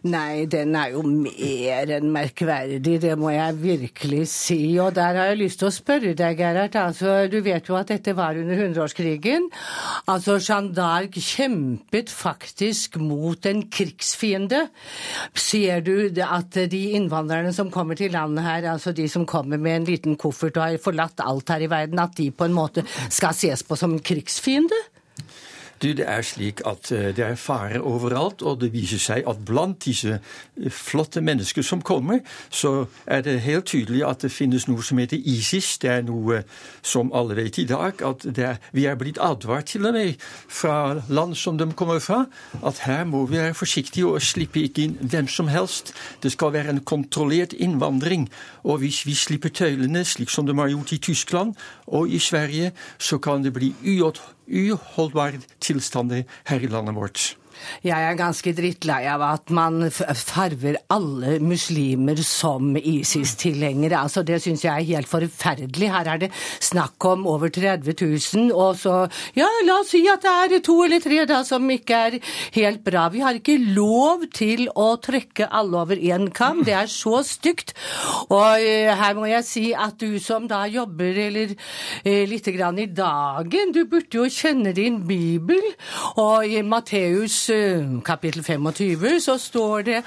Nei, 0.09 0.47
den 0.51 0.77
er 0.79 0.93
jo 0.95 1.03
mer 1.07 1.91
enn 1.97 2.13
merkverdig, 2.15 2.99
det 3.03 3.15
må 3.19 3.33
jeg 3.35 3.57
virkelig 3.61 4.25
si. 4.31 4.61
Og 4.83 4.95
der 4.97 5.19
har 5.19 5.31
jeg 5.33 5.41
lyst 5.43 5.63
til 5.63 5.71
å 5.71 5.75
spørre 5.75 6.15
deg, 6.19 6.39
Gerhard. 6.39 6.77
Altså, 6.79 7.15
du 7.31 7.41
vet 7.45 7.69
jo 7.69 7.79
at 7.79 7.91
dette 7.91 8.15
var 8.17 8.39
under 8.39 8.61
hundreårskrigen. 8.63 9.49
Altså, 10.09 10.39
Jeanne 10.39 10.75
d'Arc 10.77 11.19
kjempet 11.19 12.13
faktisk 12.13 13.01
mot 13.03 13.49
en 13.51 13.65
krigsfiende. 13.73 14.67
Ser 15.39 15.83
du 15.87 15.97
at 16.25 16.61
de 16.71 16.83
innvandrerne 16.99 17.53
som 17.57 17.73
kommer 17.75 17.99
til 17.99 18.15
landet 18.15 18.47
her, 18.47 18.71
altså 18.75 18.95
de 18.97 19.09
som 19.11 19.27
kommer 19.29 19.59
med 19.59 19.81
en 19.81 19.89
liten 19.89 20.19
koffert 20.21 20.57
og 20.57 20.69
har 20.69 20.83
forlatt 20.83 21.25
alt 21.25 21.51
her 21.53 21.67
i 21.67 21.71
verden, 21.71 21.99
at 22.03 22.17
de 22.19 22.31
på 22.31 22.47
en 22.49 22.57
måte 22.57 22.87
skal 23.09 23.35
ses 23.37 23.67
på 23.67 23.79
som 23.79 23.99
krigsfiende? 23.99 24.79
Du, 25.83 25.93
det 25.95 26.07
er 26.09 26.23
slik 26.27 26.63
at 26.67 26.91
eh, 26.93 27.11
det 27.17 27.25
er 27.25 27.39
fare 27.39 27.81
overalt, 27.81 28.43
og 28.43 28.61
det 28.61 28.73
viser 28.75 28.99
seg 28.99 29.27
at 29.31 29.45
blant 29.47 29.85
disse 29.85 30.17
eh, 30.19 30.71
flotte 30.75 31.23
mennesker 31.23 31.63
som 31.63 31.83
kommer, 31.83 32.21
så 32.51 32.89
er 33.07 33.23
det 33.27 33.41
helt 33.45 33.69
tydelig 33.71 34.03
at 34.07 34.25
det 34.25 34.33
finnes 34.35 34.67
noe 34.69 34.83
som 34.83 34.99
heter 34.99 35.23
ISIS. 35.23 35.77
Det 35.79 35.91
er 35.93 36.03
noe 36.07 36.43
som 36.83 37.13
alle 37.15 37.37
vet 37.39 37.61
i 37.63 37.67
dag, 37.69 38.03
at 38.03 38.27
er, 38.35 38.59
vi 38.73 38.89
er 38.91 38.99
blitt 38.99 39.21
advart 39.23 39.71
til 39.73 39.87
og 39.87 39.95
med 39.95 40.19
fra 40.49 40.99
land 41.09 41.37
som 41.39 41.59
de 41.59 41.69
kommer 41.79 42.03
fra, 42.03 42.25
at 42.65 42.83
her 42.87 43.05
må 43.07 43.25
vi 43.27 43.39
være 43.39 43.55
forsiktige 43.55 44.07
og 44.09 44.23
slippe 44.25 44.65
ikke 44.67 44.87
inn 44.87 44.97
hvem 45.01 45.29
som 45.31 45.51
helst. 45.53 45.95
Det 46.23 46.33
skal 46.35 46.53
være 46.57 46.75
en 46.75 46.83
kontrollert 46.85 47.55
innvandring. 47.55 48.29
Og 48.65 48.83
hvis 48.83 49.05
vi 49.07 49.15
slipper 49.15 49.55
tøylene, 49.55 50.05
slik 50.05 50.31
som 50.31 50.47
de 50.47 50.57
har 50.59 50.73
gjort 50.73 50.93
i 50.93 51.03
Tyskland 51.03 51.55
og 51.87 52.11
i 52.11 52.19
Sverige, 52.19 52.73
så 52.99 53.19
kan 53.19 53.45
det 53.45 53.55
bli 53.55 53.75
uholdbare 54.49 55.41
tilstander 55.61 56.25
her 56.49 56.61
i 56.65 56.71
landet 56.71 56.97
vårt. 56.97 57.37
Jeg 57.87 58.05
er 58.05 58.19
ganske 58.19 58.53
drittlei 58.57 59.03
av 59.11 59.23
at 59.27 59.53
man 59.55 59.89
farver 59.91 60.79
alle 60.93 61.39
muslimer 61.45 62.21
som 62.27 62.77
ISIS-tilhengere. 62.77 63.99
Altså, 64.01 64.25
det 64.27 64.41
syns 64.45 64.65
jeg 64.65 64.75
er 64.75 64.89
helt 64.95 65.11
forferdelig. 65.11 65.91
Her 65.93 66.13
er 66.15 66.23
det 66.25 66.31
snakk 66.65 67.05
om 67.09 67.27
over 67.31 67.53
30 67.55 67.95
000, 67.95 68.53
og 68.53 68.77
så 68.79 68.97
Ja, 69.37 69.47
la 69.65 69.79
oss 69.83 69.93
si 69.93 70.03
at 70.11 70.25
det 70.25 70.59
er 70.59 70.63
to 70.65 70.81
eller 70.85 71.03
tre 71.03 71.23
da 71.29 71.43
som 71.47 71.69
ikke 71.71 71.99
er 72.09 72.17
helt 72.57 72.83
bra. 72.85 73.09
Vi 73.13 73.23
har 73.25 73.39
ikke 73.39 73.57
lov 73.77 74.27
til 74.35 74.67
å 74.75 74.89
trekke 75.03 75.49
alle 75.55 75.83
over 75.83 75.97
én 75.97 76.29
kam. 76.35 76.65
Det 76.67 76.75
er 76.77 76.91
så 76.91 77.23
stygt. 77.27 77.75
Og 78.29 78.59
uh, 78.59 78.93
her 79.01 79.17
må 79.19 79.29
jeg 79.31 79.47
si 79.47 79.67
at 79.73 79.99
du 80.01 80.19
som 80.23 80.49
da 80.51 80.65
jobber 80.71 81.19
eller 81.29 81.55
uh, 81.55 82.25
lite 82.29 82.55
grann 82.57 82.79
i 82.81 82.89
dagen, 82.91 83.73
du 83.75 83.85
burde 83.89 84.21
jo 84.21 84.29
kjenne 84.33 84.75
din 84.77 85.01
bibel. 85.09 85.63
Og 86.21 86.47
i 86.47 86.63
Matteus 86.63 87.48
kapittel 88.05 88.45
25 88.45 89.21
så 89.21 89.39
står 89.39 89.83
det 89.83 90.03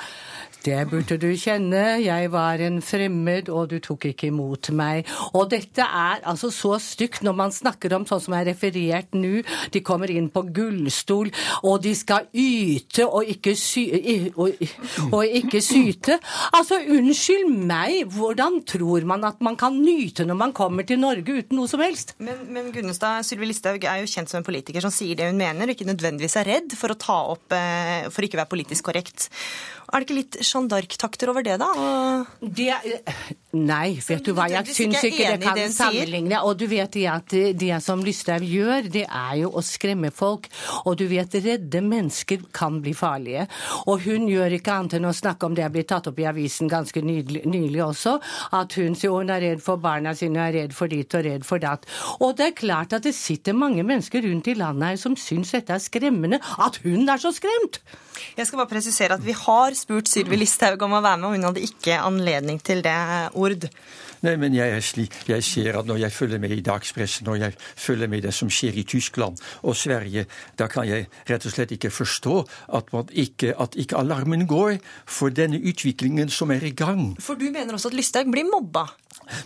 det 0.66 0.78
burde 0.92 1.18
du 1.18 1.30
kjenne, 1.40 1.98
jeg 2.04 2.30
var 2.34 2.62
en 2.62 2.82
fremmed, 2.86 3.50
og 3.50 3.72
du 3.72 3.80
tok 3.82 4.06
ikke 4.12 4.30
imot 4.30 4.70
meg. 4.78 5.10
Og 5.34 5.50
dette 5.50 5.82
er 5.82 6.22
altså 6.30 6.52
så 6.54 6.76
stygt 6.82 7.24
når 7.26 7.38
man 7.38 7.54
snakker 7.56 7.96
om 7.98 8.06
sånn 8.10 8.22
som 8.22 8.36
er 8.38 8.46
referert 8.52 9.16
nå, 9.18 9.42
de 9.74 9.82
kommer 9.86 10.12
inn 10.14 10.30
på 10.34 10.44
gullstol, 10.54 11.32
og 11.66 11.82
de 11.86 11.96
skal 11.98 12.30
yte 12.38 13.08
og 13.08 13.32
ikke, 13.34 13.56
sy 13.58 13.88
og, 14.36 14.62
og 15.10 15.36
ikke 15.42 15.64
syte. 15.66 16.20
Altså, 16.54 16.78
unnskyld 16.94 17.50
meg, 17.50 18.04
hvordan 18.14 18.62
tror 18.70 19.08
man 19.10 19.26
at 19.32 19.42
man 19.42 19.58
kan 19.60 19.82
nyte 19.82 20.28
når 20.30 20.40
man 20.44 20.56
kommer 20.58 20.86
til 20.88 21.02
Norge 21.02 21.42
uten 21.42 21.58
noe 21.58 21.72
som 21.72 21.82
helst? 21.82 22.16
Men, 22.22 22.46
men 22.54 22.70
Gunnestad, 22.76 23.26
Sylvi 23.26 23.50
Listhaug 23.50 23.82
er 23.82 24.04
jo 24.04 24.14
kjent 24.14 24.30
som 24.30 24.42
en 24.42 24.48
politiker 24.48 24.84
som 24.84 24.94
sier 24.94 25.18
det 25.18 25.32
hun 25.32 25.42
mener, 25.42 25.66
og 25.66 25.74
ikke 25.74 25.90
nødvendigvis 25.90 26.38
er 26.42 26.54
redd 26.54 26.78
for 26.78 26.94
å 26.94 27.02
ta 27.02 27.20
opp, 27.34 27.50
eh, 27.58 28.10
for 28.14 28.26
ikke 28.26 28.38
å 28.38 28.44
være 28.44 28.54
politisk 28.54 28.92
korrekt. 28.92 29.32
Er 29.92 30.00
det 30.00 30.08
ikke 30.08 30.16
litt 30.16 30.38
Jeanne 30.40 30.72
d'Arc-takter 30.72 31.30
over 31.34 31.44
det, 31.44 31.58
da? 31.60 31.68
Og... 31.76 32.28
Det, 32.40 32.70
nei, 33.60 33.98
vet 34.00 34.24
du 34.24 34.32
hva, 34.38 34.46
jeg 34.48 34.72
syns 34.72 35.02
ikke 35.04 35.34
det 35.34 35.42
kan 35.44 35.74
sammenligne. 35.76 36.40
Og 36.48 36.56
du 36.62 36.64
vet 36.72 36.94
det 36.96 37.04
at 37.12 37.36
det 37.60 37.72
som 37.84 38.00
Lysthaug 38.06 38.46
gjør, 38.48 38.88
det 38.94 39.04
er 39.06 39.34
jo 39.42 39.52
å 39.52 39.64
skremme 39.66 40.14
folk. 40.16 40.48
Og 40.86 40.96
du 41.02 41.04
vet, 41.12 41.36
redde 41.44 41.82
mennesker 41.84 42.46
kan 42.56 42.80
bli 42.84 42.94
farlige. 42.96 43.50
Og 43.92 44.06
hun 44.06 44.30
gjør 44.32 44.56
ikke 44.56 44.78
annet 44.78 44.96
enn 45.00 45.10
å 45.10 45.16
snakke 45.16 45.50
om 45.50 45.58
det 45.58 45.66
jeg 45.66 45.76
blitt 45.76 45.92
tatt 45.92 46.08
opp 46.08 46.22
i 46.24 46.28
avisen 46.30 46.72
ganske 46.72 47.04
nylig 47.04 47.84
også, 47.84 48.16
at 48.56 48.78
hun 48.80 48.96
sier 48.96 49.12
hun 49.12 49.34
er 49.34 49.44
redd 49.44 49.64
for 49.66 49.82
barna 49.82 50.16
sine, 50.16 50.40
hun 50.40 50.46
er 50.46 50.56
redd 50.62 50.78
for 50.78 50.92
dit 50.92 51.18
og 51.18 51.26
redd 51.28 51.44
for 51.48 51.60
datt. 51.60 51.84
Og 52.24 52.38
det 52.40 52.48
er 52.48 52.56
klart 52.62 52.96
at 52.96 53.04
det 53.04 53.16
sitter 53.18 53.58
mange 53.58 53.84
mennesker 53.84 54.24
rundt 54.24 54.48
i 54.48 54.56
landet 54.56 54.94
her 54.94 55.04
som 55.04 55.20
syns 55.20 55.52
dette 55.58 55.76
er 55.76 55.84
skremmende. 55.84 56.40
At 56.64 56.80
hun 56.86 57.04
er 57.12 57.20
så 57.20 57.34
skremt! 57.36 57.82
Jeg 58.38 58.48
skal 58.48 58.62
bare 58.62 58.70
presisere 58.70 59.16
at 59.18 59.24
vi 59.26 59.34
har 59.36 59.76
spurt 59.82 60.12
Sylvi 60.12 60.40
Listhaug 60.40 60.82
om 60.86 60.96
å 60.98 61.02
være 61.04 61.20
med, 61.22 61.28
og 61.28 61.36
hun 61.36 61.50
hadde 61.50 61.66
ikke 61.66 62.00
anledning 62.02 62.62
til 62.64 62.84
det 62.86 62.96
ord. 63.34 63.68
Nei, 64.22 64.36
men 64.38 64.54
jeg, 64.54 64.70
er 64.70 64.84
slik, 64.86 65.16
jeg 65.26 65.44
ser 65.46 65.80
at 65.80 65.88
når 65.90 66.04
jeg 66.04 66.14
følger 66.14 66.42
med 66.42 66.54
i 66.54 66.62
dagspressen, 66.62 67.26
når 67.26 67.40
jeg 67.42 67.56
følger 67.58 68.10
med 68.12 68.22
det 68.28 68.34
som 68.38 68.52
skjer 68.54 68.78
i 68.78 68.86
Tyskland 68.86 69.42
og 69.66 69.76
Sverige, 69.78 70.28
da 70.62 70.68
kan 70.70 70.86
jeg 70.86 71.08
rett 71.30 71.48
og 71.50 71.56
slett 71.56 71.74
ikke 71.74 71.90
forstå 71.90 72.36
at, 72.78 72.94
ikke, 73.12 73.56
at 73.58 73.78
ikke 73.82 73.98
alarmen 73.98 74.46
går 74.50 74.78
for 75.10 75.34
denne 75.34 75.58
utviklingen 75.58 76.30
som 76.30 76.54
er 76.54 76.68
i 76.70 76.76
gang. 76.78 77.16
For 77.18 77.34
du 77.34 77.50
mener 77.50 77.74
også 77.74 77.90
at 77.90 77.98
Listhaug 77.98 78.30
blir 78.30 78.46
mobba? 78.46 78.92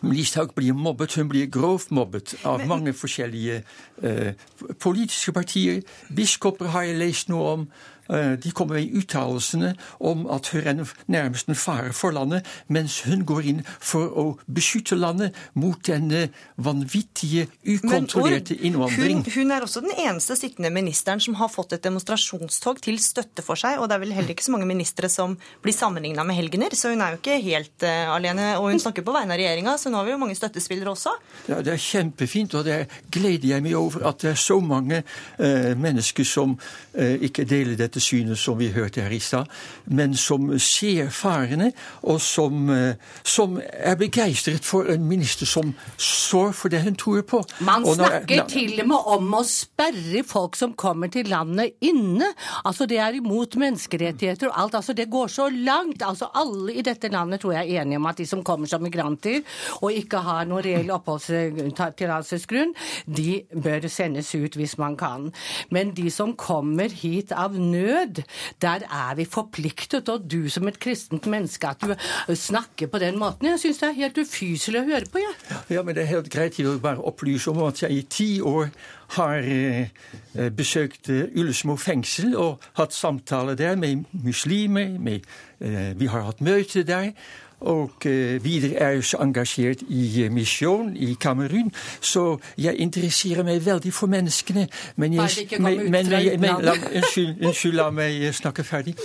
Listhaug 0.04 0.52
blir 0.56 0.74
mobbet. 0.74 1.16
Hun 1.16 1.30
blir 1.30 1.48
grovt 1.52 1.92
mobbet 1.92 2.36
av 2.44 2.60
men... 2.60 2.68
mange 2.68 2.94
forskjellige 2.94 3.62
eh, 4.04 4.34
politiske 4.80 5.32
partier. 5.32 5.82
Biskoper 6.16 6.74
har 6.76 6.88
jeg 6.90 7.00
lest 7.00 7.32
noe 7.32 7.52
om. 7.54 7.68
De 8.08 8.52
kommer 8.54 8.78
i 8.78 8.90
uttalelsene 9.00 9.74
om 10.00 10.26
at 10.32 10.52
hun 10.54 10.68
er 10.68 10.92
nærmest 11.12 11.50
en 11.50 11.58
fare 11.58 11.94
for 11.94 12.14
landet, 12.14 12.46
mens 12.68 13.00
hun 13.08 13.24
går 13.26 13.48
inn 13.50 13.62
for 13.80 14.12
å 14.14 14.26
beskytte 14.46 14.98
landet 14.98 15.36
mot 15.58 15.80
denne 15.88 16.28
vanvittige, 16.62 17.48
ukontrollerte 17.66 18.56
innvandring. 18.56 19.24
Hun, 19.26 19.32
hun, 19.36 19.54
er 19.56 19.66
også 19.66 19.82
den 19.86 19.96
eneste 19.98 20.38
sittende 20.40 20.72
ministeren 20.74 21.22
som 21.24 21.38
har 21.40 21.52
fått 21.52 21.76
et 21.76 21.84
demonstrasjonstog 21.86 22.82
til 22.86 23.00
støtte 23.02 23.44
for 23.46 23.60
seg, 23.60 23.80
og 23.80 23.90
det 23.90 23.98
er 23.98 24.04
vel 24.06 24.16
heller 24.16 24.36
ikke 24.36 24.46
så 24.46 24.56
mange 24.56 24.70
ministre 24.70 25.10
som 25.12 25.38
blir 25.64 25.76
sammenligna 25.76 26.26
med 26.28 26.40
helgener, 26.40 26.76
så 26.78 26.94
hun 26.94 27.04
er 27.04 27.16
jo 27.16 27.22
ikke 27.22 27.40
helt 27.44 27.86
uh, 27.86 28.14
alene. 28.16 28.52
Og 28.60 28.70
hun 28.72 28.82
snakker 28.82 29.06
på 29.06 29.16
vegne 29.16 29.36
av 29.36 29.42
regjeringa, 29.42 29.76
så 29.82 29.92
nå 29.92 30.00
har 30.00 30.08
vi 30.08 30.16
jo 30.16 30.22
mange 30.22 30.38
støttespillere 30.38 30.94
også. 30.94 31.16
Ja, 31.50 31.62
Det 31.66 31.74
er 31.74 31.82
kjempefint, 31.82 32.56
og 32.58 32.66
det 32.68 32.80
gleder 33.14 33.56
jeg 33.56 33.66
meg 33.66 33.78
over 33.80 34.08
at 34.10 34.22
det 34.24 34.34
er 34.34 34.42
så 34.42 34.60
mange 34.64 35.02
uh, 35.04 35.72
mennesker 35.80 36.28
som 36.28 36.56
uh, 36.56 37.16
ikke 37.26 37.48
deler 37.50 37.78
dette 37.80 37.95
dette 37.96 38.04
synet 38.04 38.38
som 38.40 38.58
vi 38.60 38.68
hørte 38.76 39.02
her 39.04 39.14
i 39.16 39.20
stad, 39.24 39.48
men 39.86 40.16
som 40.20 40.50
ser 40.60 41.10
farene, 41.14 41.72
og 42.04 42.20
som, 42.22 42.70
eh, 42.70 42.96
som 43.24 43.60
er 43.64 43.96
begeistret 43.96 44.64
for 44.66 44.84
en 44.92 45.06
minister 45.08 45.46
som 45.46 45.74
står 45.98 46.52
for 46.54 46.70
det 46.70 46.82
hun 46.84 46.96
tror 46.96 47.22
på. 47.22 47.44
Man 47.62 47.84
når- 47.84 47.96
snakker 47.96 48.36
na- 48.44 48.48
til 48.50 48.82
og 48.82 48.88
med 48.88 48.98
om 49.06 49.34
å 49.34 49.44
sperre 49.46 50.24
folk 50.26 50.56
som 50.56 50.74
kommer 50.74 51.08
til 51.12 51.26
landet 51.26 51.72
inne. 51.82 52.26
Altså 52.66 52.86
Det 52.88 52.98
er 53.00 53.14
imot 53.14 53.56
menneskerettigheter 53.56 54.48
og 54.48 54.62
alt. 54.64 54.74
altså 54.76 54.94
Det 54.94 55.10
går 55.10 55.28
så 55.28 55.50
langt. 55.50 56.02
altså 56.02 56.28
Alle 56.36 56.74
i 56.74 56.82
dette 56.82 57.10
landet 57.10 57.40
tror 57.42 57.54
jeg 57.54 57.70
er 57.76 57.82
enige 57.82 57.98
om 57.98 58.06
at 58.06 58.18
de 58.18 58.26
som 58.26 58.44
kommer 58.44 58.68
som 58.68 58.82
migranter 58.82 59.42
og 59.82 59.92
ikke 59.92 60.18
har 60.22 60.46
noen 60.46 60.64
reell 60.64 60.90
oppholdstillatelsesgrunn, 60.92 62.74
de 63.16 63.42
bør 63.56 63.88
sendes 63.88 64.36
ut 64.36 64.54
hvis 64.56 64.78
man 64.78 64.96
kan. 64.98 65.32
Men 65.72 65.92
de 65.92 66.10
som 66.12 66.34
kommer 66.34 66.90
hit 66.90 67.32
av 67.32 67.52
nød, 67.54 67.85
der 68.62 68.86
er 68.90 69.16
vi 69.16 69.26
forpliktet. 69.30 70.10
Og 70.10 70.26
du 70.32 70.50
som 70.50 70.68
et 70.68 70.80
kristent 70.80 71.28
menneske, 71.32 71.68
at 71.68 71.82
du 71.86 72.36
snakker 72.36 72.92
på 72.92 73.02
den 73.02 73.20
måten, 73.22 73.50
jeg 73.52 73.62
syns 73.62 73.82
det 73.84 73.90
er 73.90 74.00
helt 74.02 74.20
ufyselig 74.22 74.82
å 74.82 74.88
høre 74.90 75.12
på. 75.12 75.24
Ja. 75.24 75.62
Ja, 75.78 75.84
men 75.86 75.96
det 75.96 76.06
er 76.06 76.14
helt 76.16 76.30
greit. 76.34 76.60
Jeg 76.60 76.68
vil 76.68 76.84
bare 76.84 77.04
opplyse 77.04 77.52
om 77.52 77.64
at 77.68 77.84
jeg 77.84 77.92
i 77.92 78.06
ti 78.10 78.30
år 78.42 78.70
har 79.16 79.38
eh, 79.38 79.88
eh, 80.36 80.50
besøkt 80.50 81.10
eh, 81.10 81.28
Ullesmo 81.38 81.76
fengsel 81.78 82.36
og 82.36 82.64
hatt 82.80 82.94
samtaler 82.94 83.58
der 83.60 83.76
med 83.76 84.06
muslimer. 84.12 84.98
Med, 85.00 85.26
vi 85.96 86.06
har 86.12 86.26
hatt 86.28 86.42
møte 86.44 86.84
der. 86.84 87.12
Og 87.60 87.92
uh, 88.06 88.12
er 88.12 89.02
eh, 90.26 90.32
misjon 90.32 90.96
i 90.96 91.18
Kamerun, 91.22 91.72
så 92.02 92.38
jeg 92.58 92.76
interesserer 92.76 93.44
meg 93.44 93.66
veldig 93.66 93.94
for 93.94 94.08
menneskene. 94.08 94.68
Men 94.96 95.14
jeg, 95.14 95.18
Bare 95.18 95.42
ikke 95.42 95.56
kommer 95.56 95.70
men, 95.70 95.80
ut 95.80 95.92
men, 95.92 96.10
men, 96.10 96.40
men, 96.40 96.50
la, 96.50 96.58
utlandet. 96.58 96.96
unnskyld, 96.96 97.46
unnskyld, 97.46 97.74
la 97.74 97.90
meg 97.90 98.24
eh, 98.24 98.34
snakke 98.34 98.64
ferdig. 98.64 98.96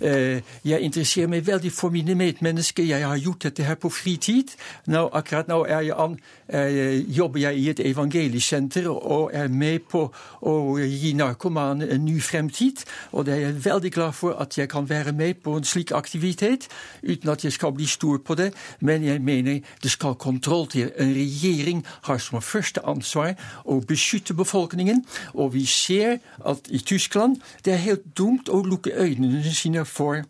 Eh, 0.00 0.40
jeg 0.64 0.80
interesserer 0.80 1.28
meg 1.28 1.46
veldig 1.46 1.72
for 1.72 1.90
mine 1.90 2.14
medmennesker. 2.14 2.84
Jeg 2.84 3.06
har 3.06 3.16
gjort 3.16 3.42
dette 3.42 3.64
her 3.64 3.74
på 3.74 3.88
fritid. 3.88 4.44
Nå, 4.86 5.08
akkurat 5.12 5.48
nå 5.48 5.64
er 5.64 5.80
jeg 5.80 5.94
an, 5.98 6.18
eh, 6.48 7.16
jobber 7.16 7.40
jeg 7.40 7.56
i 7.56 7.68
et 7.70 7.80
evangeliesenter 7.80 8.90
og 8.90 9.30
er 9.32 9.48
med 9.48 9.78
på 9.90 10.10
å 10.42 10.54
gi 10.78 11.12
narkomane 11.16 11.88
en 11.94 12.04
ny 12.04 12.20
fremtid. 12.20 12.84
Og 13.12 13.26
det 13.26 13.34
er 13.34 13.46
jeg 13.46 13.64
veldig 13.64 13.92
glad 13.92 14.12
for 14.12 14.36
at 14.40 14.58
jeg 14.58 14.68
kan 14.68 14.90
være 14.90 15.12
med 15.12 15.34
på 15.44 15.56
en 15.56 15.64
slik 15.64 15.92
aktivitet, 15.94 16.68
uten 17.02 17.28
at 17.28 17.44
jeg 17.44 17.52
skal 17.52 17.72
bli 17.72 17.86
stor 17.86 17.99
på 18.00 18.34
det. 18.34 18.54
Men 18.80 19.04
jeg 19.04 19.20
mener 19.22 19.60
det 19.82 19.90
skal 19.90 20.14
kontroll 20.14 20.66
til. 20.68 20.92
En 20.98 21.14
regjering 21.14 21.86
har 22.02 22.18
som 22.18 22.42
første 22.42 22.80
ansvar 22.86 23.34
å 23.64 23.80
beskytte 23.80 24.34
befolkningen. 24.34 25.04
Og 25.34 25.54
vi 25.54 25.66
ser 25.66 26.18
at 26.46 26.58
i 26.68 26.78
Tyskland 26.78 27.40
det 27.64 27.72
er 27.72 27.76
helt 27.76 28.18
dumt 28.18 28.48
å 28.48 28.62
lukke 28.62 28.94
øynene 28.96 29.54
sine 29.54 29.84
for 29.84 30.22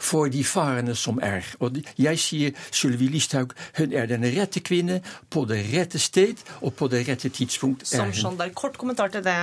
for 0.00 0.28
de 0.32 0.44
farene 0.44 0.94
som 0.96 1.18
er. 1.22 1.44
Og 1.60 1.76
jeg 1.98 2.18
sier 2.18 2.68
Sylvi 2.72 3.08
Listhaug 3.12 3.52
hun 3.78 3.92
er 3.92 4.06
den 4.06 4.24
rette 4.24 4.60
kvinne 4.64 5.00
på 5.30 5.44
det 5.48 5.60
rette 5.72 5.98
sted 5.98 6.40
og 6.60 6.74
på 6.74 6.88
det 6.88 7.04
rette 7.08 7.28
tidspunkt. 7.28 7.82
er 7.82 7.96
Som 7.96 8.06
hun. 8.06 8.14
Jeanne 8.14 8.38
d'Arc. 8.40 8.54
Kort 8.54 8.78
kommentar 8.78 9.08
til 9.08 9.24
det, 9.24 9.36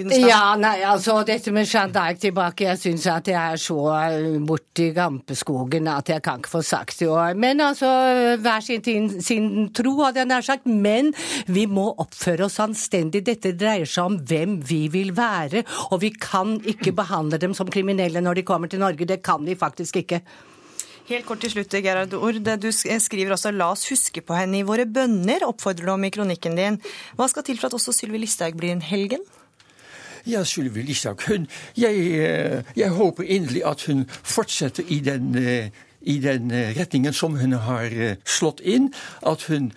Gunnestad. 0.00 0.26
Ja, 0.28 0.42
nei, 0.60 0.80
altså 0.88 1.18
dette 1.28 1.52
med 1.54 1.68
Jeanne 1.68 1.94
d'Arc 1.94 2.18
tilbake, 2.22 2.66
jeg 2.66 2.80
syns 2.82 3.06
at 3.12 3.30
jeg 3.30 3.38
er 3.38 3.60
så 3.60 3.76
eh, 3.94 4.38
borti 4.48 4.90
gampeskogen 4.96 5.88
at 5.92 6.10
jeg 6.12 6.24
kan 6.26 6.42
ikke 6.42 6.52
få 6.56 6.62
sagt 6.66 6.98
det. 7.04 7.36
Men 7.40 7.60
altså, 7.64 7.88
hver 8.42 8.60
sin, 8.66 8.82
tin- 8.84 9.20
sin 9.22 9.50
tro, 9.76 9.94
hadde 10.02 10.22
jeg 10.22 10.30
nær 10.32 10.46
sagt. 10.46 10.66
Men 10.66 11.12
vi 11.46 11.66
må 11.70 11.90
oppføre 12.02 12.48
oss 12.48 12.60
anstendig. 12.64 13.24
Dette 13.28 13.54
dreier 13.56 13.88
seg 13.88 14.10
om 14.10 14.20
hvem 14.30 14.58
vi 14.66 14.86
vil 14.92 15.14
være, 15.16 15.64
og 15.90 16.00
vi 16.04 16.10
kan 16.16 16.56
ikke 16.64 16.92
behandle 16.96 17.38
dem 17.40 17.54
som 17.56 17.70
kriminelle 17.70 18.22
når 18.24 18.40
de 18.40 18.48
kommer 18.48 18.68
til 18.72 18.80
Norge. 18.82 19.06
Det 19.06 19.22
kan 19.22 19.44
vi 19.46 19.54
faktisk 19.58 20.02
ikke. 20.02 20.22
Helt 21.10 21.26
kort 21.26 21.40
til 21.42 21.50
slutt, 21.50 21.74
Gerhard 21.82 22.12
Ord. 22.14 22.36
Du 22.62 22.68
skriver 22.70 23.32
også 23.34 23.50
'la 23.50 23.72
oss 23.72 23.88
huske 23.90 24.20
på 24.22 24.36
henne 24.36 24.60
i 24.60 24.62
våre 24.62 24.86
bønner', 24.86 25.42
oppfordrer 25.42 25.86
du 25.86 25.92
om 25.92 26.04
i 26.04 26.10
kronikken 26.10 26.54
din. 26.54 26.78
Hva 27.18 27.26
skal 27.28 27.42
til 27.42 27.58
for 27.58 27.66
at 27.66 27.74
også 27.74 27.92
Sylvi 27.92 28.18
Listhaug 28.22 28.54
blir 28.54 28.70
en 28.70 28.80
helgen? 28.82 29.18
Ja, 30.26 30.44
Sylvi 30.44 30.82
Listhaug, 30.82 31.22
jeg, 31.76 31.96
eh, 31.96 32.62
jeg 32.76 32.90
håper 32.90 33.22
inderlig 33.22 33.62
at 33.66 33.84
hun 33.86 34.04
fortsetter 34.08 34.82
i 34.88 35.00
den, 35.00 35.34
eh, 35.34 35.70
i 36.02 36.18
den 36.18 36.50
eh, 36.50 36.76
retningen 36.78 37.12
som 37.12 37.38
hun 37.38 37.52
har 37.52 38.16
slått 38.24 38.60
inn. 38.60 38.92
At 39.26 39.42
hun 39.48 39.72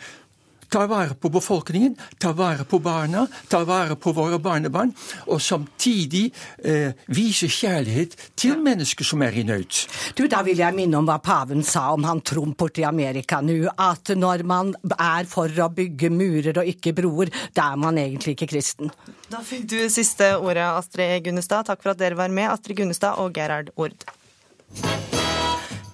tar 0.74 0.88
vare 0.90 1.14
på 1.14 1.30
befolkningen, 1.30 1.96
tar 2.18 2.34
vare 2.34 2.66
på 2.66 2.80
barna, 2.80 3.28
tar 3.48 3.66
vare 3.70 3.96
på 3.96 4.12
våre 4.16 4.40
barnebarn, 4.42 4.94
og 5.30 5.42
samtidig 5.42 6.26
eh, 6.66 6.96
viser 7.14 7.52
kjærlighet 7.54 8.18
til 8.40 8.58
mennesker 8.64 9.06
som 9.06 9.22
er 9.22 9.38
i 9.38 9.46
nød. 9.46 9.84
Du, 10.18 10.26
Da 10.28 10.42
vil 10.46 10.58
jeg 10.58 10.76
minne 10.76 10.98
om 10.98 11.06
hva 11.08 11.20
paven 11.24 11.62
sa 11.64 11.92
om 11.94 12.08
han 12.08 12.24
Trump 12.26 12.58
borti 12.58 12.84
Amerika 12.88 13.42
nå. 13.42 13.68
At 13.78 14.10
når 14.18 14.44
man 14.50 14.74
er 14.98 15.30
for 15.30 15.52
å 15.62 15.70
bygge 15.74 16.10
murer 16.14 16.58
og 16.64 16.70
ikke 16.74 16.96
broer, 16.98 17.30
da 17.54 17.70
er 17.74 17.80
man 17.84 18.00
egentlig 18.02 18.34
ikke 18.38 18.50
kristen. 18.56 18.90
Da 19.30 19.44
fikk 19.46 19.70
du 19.70 19.78
siste 19.94 20.34
ordet, 20.40 20.66
Astrid 20.66 21.24
Gunnestad. 21.28 21.70
Takk 21.70 21.86
for 21.86 21.94
at 21.94 22.02
dere 22.02 22.18
var 22.18 22.34
med, 22.34 22.50
Astrid 22.50 22.82
Gunnestad 22.82 23.22
og 23.22 23.38
Gerhard 23.38 23.70
Ord. 23.78 24.10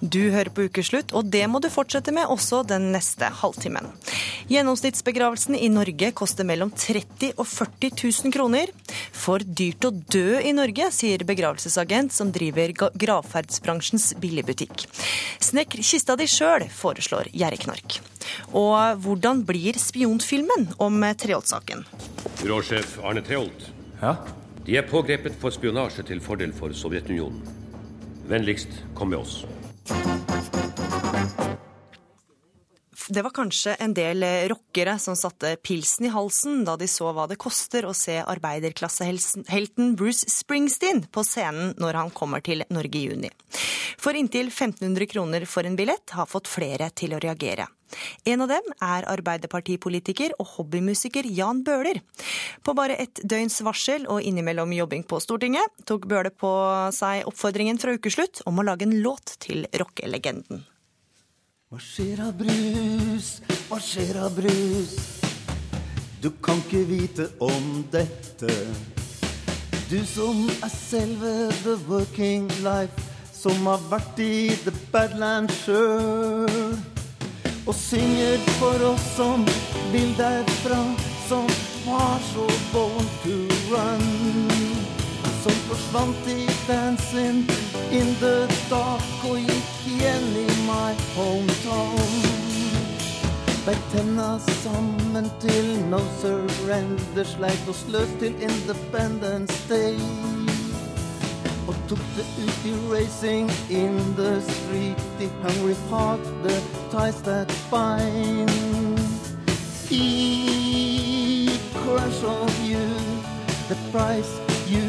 Du 0.00 0.30
hører 0.32 0.48
på 0.48 0.64
Ukeslutt, 0.64 1.12
og 1.12 1.28
det 1.28 1.42
må 1.52 1.60
du 1.60 1.68
fortsette 1.68 2.12
med 2.16 2.30
også 2.32 2.62
den 2.64 2.88
neste 2.94 3.28
halvtimen. 3.40 3.90
Gjennomsnittsbegravelsen 4.48 5.58
i 5.60 5.68
Norge 5.68 6.08
koster 6.16 6.46
mellom 6.48 6.72
30 6.72 7.34
og 7.36 7.44
40 7.44 7.92
000 8.00 8.32
kroner. 8.32 8.72
For 9.12 9.44
dyrt 9.44 9.84
å 9.84 9.92
dø 9.92 10.40
i 10.40 10.54
Norge, 10.56 10.88
sier 10.96 11.26
begravelsesagent 11.28 12.16
som 12.16 12.32
driver 12.32 12.72
gravferdsbransjens 12.96 14.14
billigbutikk. 14.22 14.86
Snekk 15.44 15.76
kista 15.84 16.16
di 16.16 16.24
sjøl, 16.30 16.64
foreslår 16.72 17.28
Gjerriknark. 17.36 18.00
Og 18.56 19.04
hvordan 19.04 19.44
blir 19.44 19.76
spionfilmen 19.78 20.70
om 20.80 21.04
Treholt-saken? 21.20 21.84
Byråsjef 22.40 22.98
Arne 23.04 23.22
Treholt. 23.26 23.68
Ja? 24.00 24.16
De 24.64 24.80
er 24.80 24.88
pågrepet 24.88 25.36
for 25.40 25.52
spionasje 25.52 26.08
til 26.08 26.24
fordel 26.24 26.56
for 26.56 26.72
Sovjetunionen. 26.72 27.44
Vennligst 28.30 28.80
kom 28.96 29.12
med 29.12 29.20
oss. 29.20 29.42
Det 33.10 33.22
var 33.22 33.30
kanskje 33.34 33.72
en 33.74 33.94
del 33.94 34.22
rockere 34.48 34.92
som 35.02 35.16
satte 35.18 35.56
pilsen 35.66 36.06
i 36.06 36.12
halsen 36.14 36.60
da 36.64 36.76
de 36.78 36.86
så 36.88 37.10
hva 37.10 37.24
det 37.26 37.40
koster 37.42 37.88
å 37.88 37.94
se 37.96 38.20
arbeiderklassehelten 38.22 39.96
Bruce 39.98 40.30
Springsteen 40.30 41.02
på 41.10 41.24
scenen 41.26 41.74
når 41.82 41.98
han 41.98 42.14
kommer 42.14 42.44
til 42.46 42.62
Norge 42.70 43.00
i 43.00 43.08
juni. 43.08 43.32
For 43.98 44.14
inntil 44.14 44.52
1500 44.52 45.10
kroner 45.10 45.48
for 45.50 45.66
en 45.66 45.74
billett 45.80 46.14
har 46.14 46.30
fått 46.30 46.46
flere 46.48 46.92
til 46.94 47.16
å 47.16 47.22
reagere. 47.22 47.66
En 48.28 48.44
av 48.44 48.50
dem 48.52 48.72
er 48.80 49.06
arbeiderpartipolitiker 49.10 50.34
og 50.38 50.54
hobbymusiker 50.56 51.26
Jan 51.26 51.62
Bøhler. 51.66 52.02
På 52.64 52.74
bare 52.78 52.98
et 53.02 53.22
døgns 53.22 53.60
varsel 53.66 54.06
og 54.10 54.22
innimellom 54.26 54.72
jobbing 54.76 55.06
på 55.08 55.20
Stortinget 55.22 55.86
tok 55.88 56.08
Bøhler 56.10 56.34
på 56.34 56.50
seg 56.96 57.26
oppfordringen 57.30 57.80
fra 57.80 57.94
Ukeslutt 57.96 58.44
om 58.50 58.60
å 58.60 58.66
lage 58.66 58.86
en 58.88 58.98
låt 59.04 59.36
til 59.42 59.66
rockelegenden. 59.80 60.64
Hva 61.70 61.78
skjer 61.78 62.18
av 62.24 62.32
brus? 62.34 63.26
Hva 63.68 63.78
skjer 63.78 64.16
av 64.18 64.34
brus? 64.34 64.96
Du 66.20 66.28
kan 66.42 66.58
ikke 66.64 66.82
vite 66.88 67.28
om 67.40 67.84
dette. 67.92 68.50
Du 69.90 70.00
som 70.06 70.48
er 70.50 70.72
selve 70.74 71.32
the 71.62 71.78
working 71.88 72.50
life, 72.66 73.06
som 73.32 73.70
har 73.70 73.80
vært 73.90 74.18
i 74.20 74.50
the 74.66 74.74
badland 74.92 75.50
sjøl. 75.62 76.99
Og 77.66 77.74
synger 77.74 78.38
for 78.58 78.84
oss 78.92 79.04
som 79.16 79.44
vil 79.92 80.14
derfra, 80.18 80.80
som 81.28 81.46
var 81.86 82.18
så 82.32 82.46
born 82.72 83.06
to 83.22 83.36
run. 83.70 84.06
Som 85.42 85.52
forsvant 85.68 86.28
i 86.28 86.48
dancing 86.68 87.44
in 87.92 88.14
the 88.20 88.46
dark 88.70 89.24
og 89.30 89.38
gikk 89.38 89.86
igjen 89.86 90.28
i 90.44 90.46
my 90.66 90.92
hometown. 91.16 92.50
Beit 93.66 93.82
tenna 93.92 94.38
sammen 94.62 95.28
til 95.40 95.74
no 95.92 96.00
surrender, 96.20 97.24
sleit 97.24 97.68
oss 97.68 97.84
løs 97.92 98.16
til 98.20 98.34
Independence 98.40 99.60
Day. 99.68 100.49
Tok 101.70 101.98
det 102.16 102.26
ut 102.44 102.90
racing 102.90 103.50
in 103.68 104.14
the 104.16 104.40
street, 104.40 104.96
the 105.18 105.28
hungry 105.42 105.74
heart, 105.88 106.20
the 106.42 106.60
ties 106.90 107.22
that 107.22 107.48
bind. 107.70 108.50
He 109.88 111.48
crush 111.74 112.22
you, 112.64 112.86
the 113.68 113.76
price 113.92 114.32
you 114.68 114.82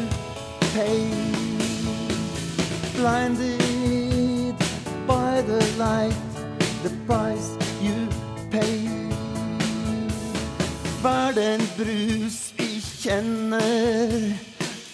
pay. 0.74 1.08
Blinded 2.96 4.56
by 5.06 5.40
the 5.42 5.62
light, 5.78 6.16
the 6.82 6.90
price 7.06 7.56
you 7.80 8.08
pay. 8.50 8.88
Hver 11.00 11.32
den 11.34 11.60
brus 11.76 12.52
vi 12.56 12.80
kjenner, 13.02 14.51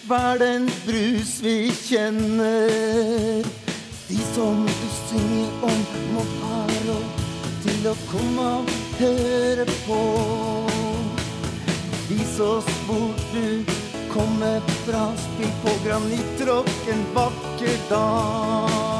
verdens 0.09 0.85
brus 0.85 1.41
vi 1.41 1.71
kjenner. 1.71 3.45
De 4.07 4.17
som 4.33 4.65
du 4.65 4.87
synger 5.09 5.49
om, 5.61 5.81
må 6.13 6.23
ha 6.41 6.61
råd 6.87 7.25
til 7.65 7.89
å 7.91 7.95
komme 8.09 8.47
og 8.61 8.71
høre 8.99 9.67
på. 9.85 9.99
Vis 12.09 12.39
oss 12.41 12.69
hvor 12.87 13.11
du 13.35 13.75
kommer 14.09 14.65
fra, 14.87 15.11
spill 15.27 15.53
på 15.65 15.75
granitrock 15.85 16.73
en 16.95 17.05
vakker 17.17 17.77
dag. 17.91 18.98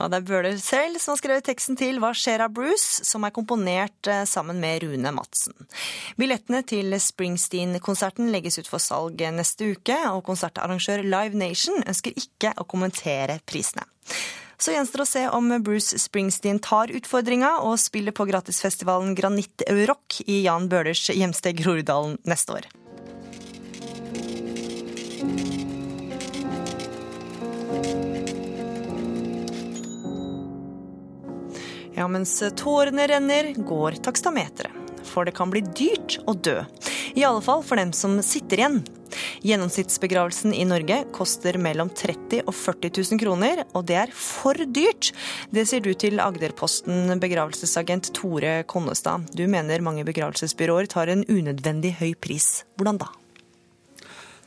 Ja, 0.00 0.06
det 0.08 0.22
er 0.22 0.28
Bøhler 0.30 0.56
selv 0.56 0.96
som 0.96 1.12
har 1.12 1.18
skrevet 1.20 1.44
teksten 1.44 1.76
til 1.76 1.98
Hva 2.00 2.14
skjer 2.16 2.40
av 2.46 2.54
Bruce, 2.56 3.04
som 3.04 3.26
er 3.26 3.34
komponert 3.36 4.08
eh, 4.08 4.22
sammen 4.24 4.56
med 4.62 4.86
Rune 4.86 5.12
Madsen. 5.12 5.52
Billettene 6.16 6.62
til 6.64 6.96
Springsteen-konserten 6.96 8.30
legges 8.32 8.56
ut 8.56 8.70
for 8.70 8.80
salg 8.80 9.20
neste 9.36 9.74
uke, 9.74 9.98
og 10.08 10.24
konsertarrangør 10.24 11.04
Live 11.04 11.36
Nation 11.36 11.84
ønsker 11.84 12.16
ikke 12.16 12.54
å 12.56 12.64
kommentere 12.64 13.42
prisene. 13.44 13.84
Så 14.60 14.72
gjenstår 14.72 15.04
å 15.04 15.08
se 15.08 15.28
om 15.36 15.52
Bruce 15.64 16.00
Springsteen 16.00 16.64
tar 16.64 16.92
utfordringa 16.96 17.58
og 17.68 17.76
spiller 17.80 18.16
på 18.16 18.24
gratisfestivalen 18.28 19.12
Granitt 19.16 19.68
Rock 19.88 20.22
i 20.24 20.42
Jan 20.46 20.72
Bøhlers 20.72 21.10
hjemsted 21.12 21.60
Groruddalen 21.60 22.16
neste 22.28 22.56
år. 22.56 22.72
Ja, 32.00 32.06
mens 32.08 32.42
tårene 32.56 33.04
renner, 33.06 33.50
går 33.54 33.98
takstameteret. 34.00 34.72
For 35.04 35.26
det 35.28 35.34
kan 35.36 35.50
bli 35.52 35.60
dyrt 35.60 36.14
å 36.24 36.32
dø. 36.32 36.62
I 37.12 37.26
alle 37.28 37.42
fall 37.44 37.60
for 37.66 37.76
dem 37.76 37.90
som 37.92 38.14
sitter 38.24 38.62
igjen. 38.62 38.78
Gjennomsnittsbegravelsen 39.44 40.54
i 40.56 40.64
Norge 40.64 41.02
koster 41.12 41.58
mellom 41.60 41.90
30 41.92 42.46
og 42.46 42.54
40 42.56 42.94
000 43.02 43.20
kroner, 43.20 43.60
og 43.76 43.84
det 43.90 43.98
er 44.06 44.14
for 44.16 44.56
dyrt. 44.64 45.10
Det 45.52 45.66
sier 45.68 45.84
du 45.84 45.90
til 45.92 46.22
Agderposten 46.24 47.12
begravelsesagent 47.20 48.14
Tore 48.16 48.62
Konnestad. 48.70 49.28
Du 49.36 49.44
mener 49.50 49.84
mange 49.84 50.06
begravelsesbyråer 50.08 50.88
tar 50.88 51.12
en 51.12 51.26
unødvendig 51.28 51.98
høy 52.00 52.14
pris. 52.16 52.62
Hvordan 52.80 53.02
da? 53.04 53.10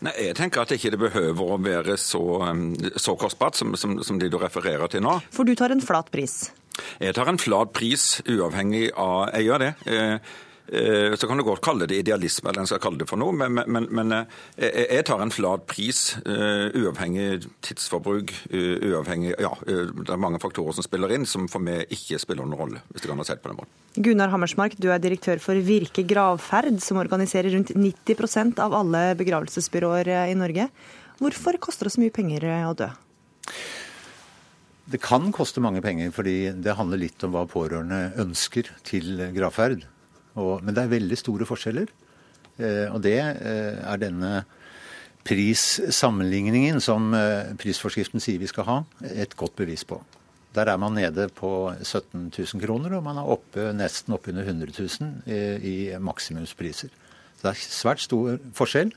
Nei, 0.07 0.15
Jeg 0.25 0.39
tenker 0.41 0.65
at 0.65 0.73
ikke 0.73 0.95
det 0.95 1.03
behøver 1.05 1.53
å 1.53 1.61
være 1.61 2.01
så, 2.01 2.23
um, 2.49 2.65
så 2.97 3.13
kostbart 3.13 3.61
som, 3.61 3.77
som, 3.77 3.99
som 4.01 4.17
de 4.17 4.33
du 4.33 4.41
refererer 4.41 4.89
til 4.89 5.05
nå. 5.05 5.19
For 5.29 5.45
du 5.45 5.53
tar 5.53 5.75
en 5.75 5.85
flat 5.85 6.09
pris. 6.09 6.47
Jeg 7.01 7.15
tar 7.17 7.29
en 7.29 7.41
flat 7.41 7.73
pris, 7.75 8.17
uavhengig 8.29 8.89
av 8.97 9.29
Jeg 9.33 9.47
gjør 9.47 9.61
det. 9.63 9.73
Eh, 9.85 10.13
eh, 10.73 11.15
Så 11.15 11.27
kan 11.27 11.37
du 11.37 11.43
godt 11.43 11.61
kalle 11.61 11.87
det 11.87 11.99
idealisme, 12.01 12.49
eller 12.49 12.63
en 12.63 12.69
skal 12.69 12.81
kalle 12.81 12.97
det 12.97 13.07
for 13.09 13.19
noe, 13.21 13.33
men, 13.35 13.61
men, 13.67 13.87
men 13.91 14.15
eh, 14.15 14.87
jeg 14.95 15.05
tar 15.05 15.21
en 15.21 15.33
flat 15.33 15.67
pris, 15.69 16.15
uavhengig 16.25 17.45
tidsforbruk, 17.61 18.33
uavhengig 18.53 19.35
Ja, 19.39 19.53
det 19.67 20.09
er 20.09 20.21
mange 20.21 20.41
faktorer 20.41 20.73
som 20.73 20.85
spiller 20.85 21.13
inn, 21.13 21.27
som 21.29 21.47
for 21.51 21.63
meg 21.63 21.91
ikke 21.93 22.21
spiller 22.21 22.47
noen 22.47 22.59
rolle, 22.59 22.83
hvis 22.89 23.05
det 23.05 23.11
kan 23.11 23.21
være 23.21 23.33
sett 23.33 23.43
på 23.43 23.51
den 23.51 23.61
måten. 23.61 23.77
Gunnar 23.93 24.33
Hammersmark, 24.33 24.79
du 24.81 24.89
er 24.89 25.03
direktør 25.03 25.41
for 25.43 25.59
Virke 25.61 26.05
gravferd, 26.09 26.79
som 26.81 26.97
organiserer 26.97 27.53
rundt 27.53 27.75
90% 27.77 28.61
av 28.63 28.73
alle 28.73 29.11
begravelsesbyråer 29.19 30.15
i 30.31 30.37
Norge. 30.39 30.71
Hvorfor 31.21 31.59
koster 31.61 31.87
det 31.87 31.93
så 31.93 32.01
mye 32.01 32.13
penger 32.13 32.49
å 32.65 32.73
dø? 32.77 32.89
Det 34.83 34.99
kan 34.99 35.31
koste 35.31 35.61
mange 35.63 35.81
penger, 35.81 36.11
fordi 36.11 36.51
det 36.59 36.75
handler 36.75 36.99
litt 36.99 37.23
om 37.23 37.31
hva 37.35 37.45
pårørende 37.47 38.17
ønsker 38.19 38.67
til 38.83 39.21
gravferd. 39.35 39.85
Og, 40.35 40.59
men 40.63 40.75
det 40.75 40.83
er 40.83 40.91
veldig 40.91 41.19
store 41.19 41.47
forskjeller. 41.47 41.87
Eh, 42.57 42.89
og 42.91 42.99
det 43.05 43.17
eh, 43.17 43.79
er 43.79 44.01
denne 44.01 44.33
prissammenligningen 45.23 46.81
som 46.83 47.13
eh, 47.15 47.53
prisforskriften 47.59 48.21
sier 48.21 48.41
vi 48.41 48.49
skal 48.51 48.67
ha, 48.67 48.77
et 49.13 49.37
godt 49.39 49.55
bevis 49.61 49.85
på. 49.87 50.01
Der 50.53 50.69
er 50.69 50.77
man 50.77 50.93
nede 50.99 51.29
på 51.33 51.71
17 51.81 52.27
000 52.29 52.61
kroner, 52.61 52.97
og 52.97 53.07
man 53.07 53.17
er 53.17 53.31
oppe, 53.37 53.71
nesten 53.73 54.13
oppunder 54.13 54.45
100 54.45 54.75
000 54.75 55.63
i, 55.65 55.77
maksimumspriser. 55.97 56.91
Så 57.39 57.41
det 57.41 57.55
er 57.55 57.63
svært 57.63 58.03
stor 58.03 58.37
forskjell, 58.53 58.93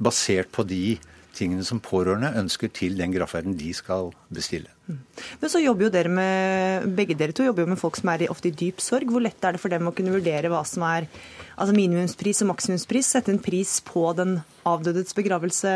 basert 0.00 0.48
på 0.54 0.64
de 0.64 0.96
tingene 1.36 1.66
som 1.66 1.82
pårørende 1.84 2.32
ønsker 2.40 2.72
til 2.72 2.96
den 2.96 3.12
gravferden 3.12 3.58
de 3.58 3.74
skal 3.76 4.14
bestille. 4.32 4.77
Men 4.88 5.52
så 5.52 5.60
jobber 5.60 5.86
jo 5.86 5.90
dere 5.92 6.12
med, 6.12 6.86
begge 6.96 7.16
dere 7.18 7.34
to 7.36 7.44
jobber 7.46 7.64
jo 7.64 7.72
med 7.72 7.80
folk 7.80 7.98
som 7.98 8.12
er 8.12 8.28
ofte 8.32 8.50
i 8.50 8.54
dyp 8.56 8.80
sorg. 8.84 9.10
Hvor 9.12 9.24
lett 9.24 9.44
er 9.44 9.56
det 9.56 9.62
for 9.62 9.72
dem 9.72 9.90
å 9.90 9.94
kunne 9.96 10.14
vurdere 10.14 10.50
hva 10.52 10.62
som 10.68 10.84
er 10.88 11.08
altså 11.56 11.74
minimumspris 11.76 12.44
og 12.44 12.52
maksimumspris? 12.52 13.12
Sette 13.12 13.34
en 13.34 13.42
pris 13.42 13.78
på 13.84 14.06
den 14.18 14.38
avdødes 14.68 15.16
begravelse, 15.18 15.74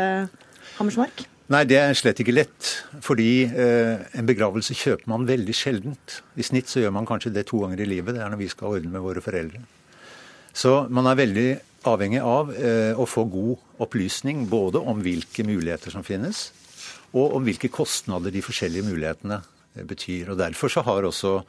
Hammersmark? 0.79 1.27
Nei, 1.53 1.65
det 1.69 1.77
er 1.77 1.97
slett 1.97 2.21
ikke 2.23 2.33
lett. 2.33 2.69
Fordi 3.03 3.43
eh, 3.45 4.07
en 4.17 4.29
begravelse 4.29 4.75
kjøper 4.79 5.11
man 5.11 5.27
veldig 5.27 5.55
sjeldent. 5.57 6.21
I 6.39 6.45
snitt 6.45 6.71
så 6.71 6.81
gjør 6.81 6.95
man 6.95 7.07
kanskje 7.09 7.33
det 7.35 7.45
to 7.49 7.61
ganger 7.61 7.83
i 7.83 7.89
livet. 7.89 8.15
Det 8.15 8.23
er 8.23 8.31
når 8.31 8.41
vi 8.41 8.49
skal 8.53 8.79
ordne 8.79 8.93
med 8.93 9.03
våre 9.03 9.21
foreldre. 9.23 9.61
Så 10.53 10.83
man 10.93 11.09
er 11.09 11.19
veldig 11.19 11.47
avhengig 11.89 12.21
av 12.23 12.53
eh, 12.55 12.93
å 12.95 13.05
få 13.09 13.25
god 13.27 13.81
opplysning 13.83 14.45
både 14.49 14.79
om 14.79 15.01
hvilke 15.03 15.45
muligheter 15.45 15.91
som 15.93 16.05
finnes, 16.05 16.51
og 17.13 17.37
om 17.37 17.45
hvilke 17.45 17.71
kostnader 17.73 18.33
de 18.33 18.41
forskjellige 18.43 18.87
mulighetene 18.87 19.39
eh, 19.75 19.85
betyr. 19.87 20.33
Og 20.33 20.39
Derfor 20.41 20.71
så 20.71 20.83
har 20.85 21.05
også 21.07 21.41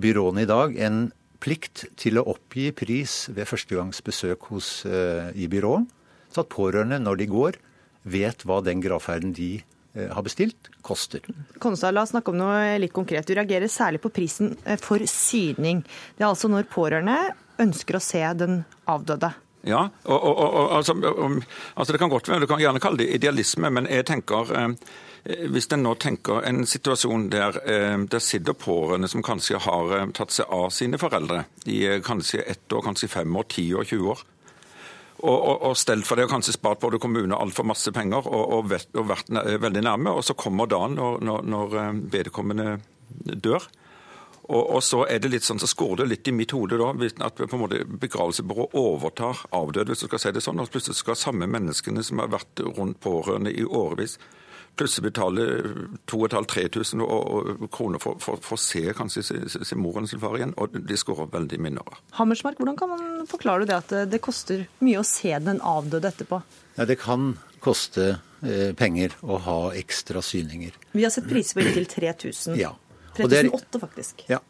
byråene 0.00 0.44
i 0.44 0.48
dag 0.50 0.78
en 0.86 1.02
plikt 1.42 1.88
til 1.98 2.20
å 2.20 2.26
oppgi 2.30 2.70
pris 2.76 3.26
ved 3.34 3.48
førstegangsbesøk 3.50 4.46
hos, 4.52 4.70
uh, 4.86 5.34
i 5.34 5.48
byrået, 5.50 5.88
så 6.30 6.44
at 6.44 6.52
pårørende 6.54 7.00
når 7.02 7.18
de 7.18 7.26
går, 7.32 7.58
vet 8.06 8.44
hva 8.46 8.60
den 8.62 8.78
gravferden 8.78 9.34
de 9.34 9.50
uh, 9.58 10.06
har 10.14 10.22
bestilt, 10.22 10.70
koster. 10.86 11.26
Konstad, 11.58 11.96
la 11.96 12.06
oss 12.06 12.14
snakke 12.14 12.30
om 12.30 12.38
noe 12.38 12.78
litt 12.78 12.94
konkret. 12.94 13.26
Du 13.26 13.34
reagerer 13.34 13.66
særlig 13.66 14.04
på 14.04 14.14
prisen 14.14 14.54
for 14.78 15.02
syning. 15.10 15.82
Det 16.14 16.22
er 16.22 16.30
altså 16.30 16.46
når 16.52 16.70
pårørende 16.70 17.18
ønsker 17.62 17.98
å 17.98 18.04
se 18.06 18.22
den 18.38 18.62
avdøde. 18.86 19.34
Ja, 19.62 19.84
og, 20.04 20.18
og, 20.18 20.38
og, 20.42 20.72
altså, 20.76 20.94
altså 21.74 21.92
det 21.94 22.00
kan 22.02 22.10
godt 22.10 22.28
være, 22.28 22.40
du 22.42 22.50
kan 22.50 22.60
gjerne 22.60 22.82
kalle 22.82 22.98
det 23.04 23.12
idealisme, 23.14 23.70
men 23.70 23.86
jeg 23.86 24.06
tenker 24.08 24.50
eh, 24.58 24.72
hvis 25.22 25.70
en 25.70 25.84
nå 25.86 25.94
tenker 26.02 26.42
en 26.48 26.64
situasjon 26.66 27.28
der 27.30 27.60
eh, 27.62 27.94
der 28.10 28.22
sitter 28.22 28.58
pårørende 28.58 29.08
som 29.08 29.22
kanskje 29.22 29.60
har 29.62 29.94
eh, 29.98 30.08
tatt 30.18 30.34
seg 30.34 30.50
av 30.50 30.72
sine 30.74 30.98
foreldre 30.98 31.44
i 31.70 31.84
eh, 31.86 32.00
kanskje 32.02 32.42
ett 32.42 32.72
år, 32.72 32.82
kanskje 32.88 33.10
fem 33.12 33.36
år, 33.36 33.46
ti 33.54 33.68
år, 33.74 33.86
20 33.86 34.10
år, 34.16 34.24
og, 35.22 35.36
og, 35.36 35.62
og 35.70 35.76
stelt 35.78 36.08
for 36.08 36.18
det 36.18 36.26
og 36.26 36.34
kanskje 36.34 36.56
spart 36.56 36.82
både 36.82 36.98
kommune 36.98 37.38
altfor 37.38 37.68
masse 37.70 37.94
penger 37.94 38.26
og, 38.26 38.42
og, 38.42 38.66
vet, 38.72 38.90
og 38.98 39.12
vært 39.12 39.30
veldig 39.62 39.84
nærme, 39.86 40.10
og 40.10 40.26
så 40.26 40.34
kommer 40.34 40.70
dagen 40.70 40.98
når, 40.98 41.22
når, 41.22 41.46
når 41.54 41.78
eh, 41.84 42.02
vedkommende 42.18 42.74
dør. 43.22 43.70
Og, 44.50 44.62
og 44.76 44.82
så 44.82 45.04
er 45.06 45.22
det 45.22 45.30
litt 45.30 45.46
sånn, 45.46 45.60
så 45.62 45.68
skorrer 45.70 46.02
det 46.02 46.10
litt 46.10 46.28
i 46.28 46.34
mitt 46.34 46.52
hode 46.56 46.78
da, 46.80 46.90
at 47.26 47.38
på 47.38 47.46
en 47.46 47.62
måte 47.62 47.84
begravelsesbyrået 47.86 48.74
overtar 48.78 49.44
avdøde, 49.54 49.92
hvis 49.92 50.02
du 50.02 50.08
skal 50.10 50.22
si 50.22 50.32
det 50.34 50.42
sånn, 50.42 50.60
og 50.62 50.70
plutselig 50.72 50.98
skal 50.98 51.18
samme 51.18 51.46
menneskene 51.50 52.02
som 52.06 52.22
har 52.22 52.32
vært 52.32 52.64
rundt 52.72 52.98
pårørende 53.04 53.54
i 53.54 53.62
årevis, 53.64 54.18
plutselig 54.76 55.10
betale 55.10 55.46
2500-3000 56.10 57.68
kroner 57.70 58.02
for, 58.02 58.18
for, 58.24 58.40
for 58.42 58.56
å 58.56 58.60
se 58.60 58.82
kanskje 58.96 59.24
se, 59.28 59.38
se, 59.52 59.62
se 59.68 59.78
moren 59.78 60.08
sin 60.08 60.20
far 60.22 60.38
igjen, 60.38 60.56
og 60.56 60.74
de 60.74 60.98
skårer 60.98 61.30
veldig 61.32 61.60
minner. 61.62 62.02
Hammersmark, 62.18 62.58
hvordan 62.58 62.80
kan 62.80 62.92
man 62.94 63.30
forklare 63.30 63.68
det 63.68 63.78
at 63.78 63.96
det 64.10 64.22
koster 64.24 64.66
mye 64.82 65.02
å 65.02 65.06
se 65.06 65.36
den 65.44 65.60
avdøde 65.60 66.10
etterpå? 66.10 66.42
Ja, 66.78 66.88
det 66.88 66.98
kan 67.04 67.34
koste 67.62 68.16
eh, 68.42 68.72
penger 68.74 69.14
å 69.22 69.38
ha 69.44 69.58
ekstra 69.78 70.22
syninger. 70.24 70.74
Vi 70.96 71.04
har 71.04 71.12
sett 71.14 71.28
priser 71.30 71.60
på 71.60 71.66
inntil 71.66 71.86
3000. 71.86 72.56
Ja. 72.58 72.72
Og 73.18 73.26
er- 73.26 73.48
3008 73.50 73.82
faktisk. 73.82 74.24
Ja. 74.30 74.40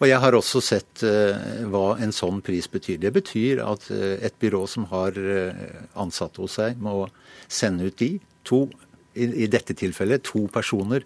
Og 0.00 0.08
jeg 0.08 0.18
har 0.22 0.32
også 0.32 0.62
sett 0.64 1.02
uh, 1.04 1.36
hva 1.68 1.98
en 2.00 2.12
sånn 2.16 2.40
pris 2.40 2.64
betyr. 2.72 2.96
Det 3.02 3.10
betyr 3.12 3.60
at 3.60 3.84
uh, 3.92 4.16
et 4.16 4.36
byrå 4.40 4.62
som 4.66 4.86
har 4.88 5.12
uh, 5.12 5.52
ansatte 6.00 6.40
hos 6.40 6.56
seg, 6.56 6.80
må 6.80 7.04
sende 7.52 7.84
ut 7.84 7.98
de, 8.00 8.14
to, 8.48 8.64
i, 9.12 9.28
i 9.44 9.46
dette 9.52 9.76
tilfellet 9.76 10.24
to 10.24 10.46
personer, 10.48 11.04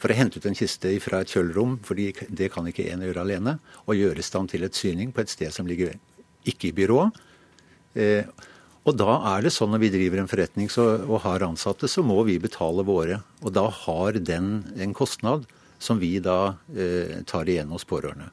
for 0.00 0.08
å 0.08 0.16
hente 0.16 0.40
ut 0.40 0.46
en 0.48 0.56
kiste 0.56 0.94
fra 1.04 1.20
et 1.20 1.32
kjølerom, 1.32 1.76
for 1.84 1.98
det 2.00 2.48
kan 2.54 2.64
ikke 2.68 2.88
én 2.88 3.04
gjøre 3.04 3.20
alene, 3.20 3.58
og 3.84 3.98
gjøre 3.98 4.22
i 4.22 4.24
stand 4.24 4.48
til 4.54 4.64
et 4.64 4.78
syning 4.78 5.12
på 5.12 5.20
et 5.20 5.32
sted 5.32 5.52
som 5.52 5.68
ligger 5.68 5.98
ikke 6.48 6.70
i 6.70 6.76
byrået. 6.78 7.20
Eh, 8.00 8.24
og 8.88 8.96
da 8.96 9.18
er 9.34 9.44
det 9.44 9.52
sånn 9.52 9.74
når 9.74 9.82
vi 9.82 9.92
driver 9.92 10.22
en 10.22 10.30
forretning 10.30 10.70
så, 10.72 10.86
og 11.04 11.20
har 11.26 11.44
ansatte, 11.44 11.90
så 11.90 12.04
må 12.06 12.22
vi 12.24 12.38
betale 12.40 12.84
våre. 12.86 13.20
Og 13.44 13.52
da 13.52 13.66
har 13.68 14.16
den 14.16 14.62
en 14.80 14.96
kostnad 14.96 15.44
som 15.80 15.98
vi 16.00 16.18
da 16.22 16.54
eh, 16.76 17.22
tar 17.26 17.48
igjen 17.48 17.72
hos 17.72 17.86
pårørende. 17.88 18.28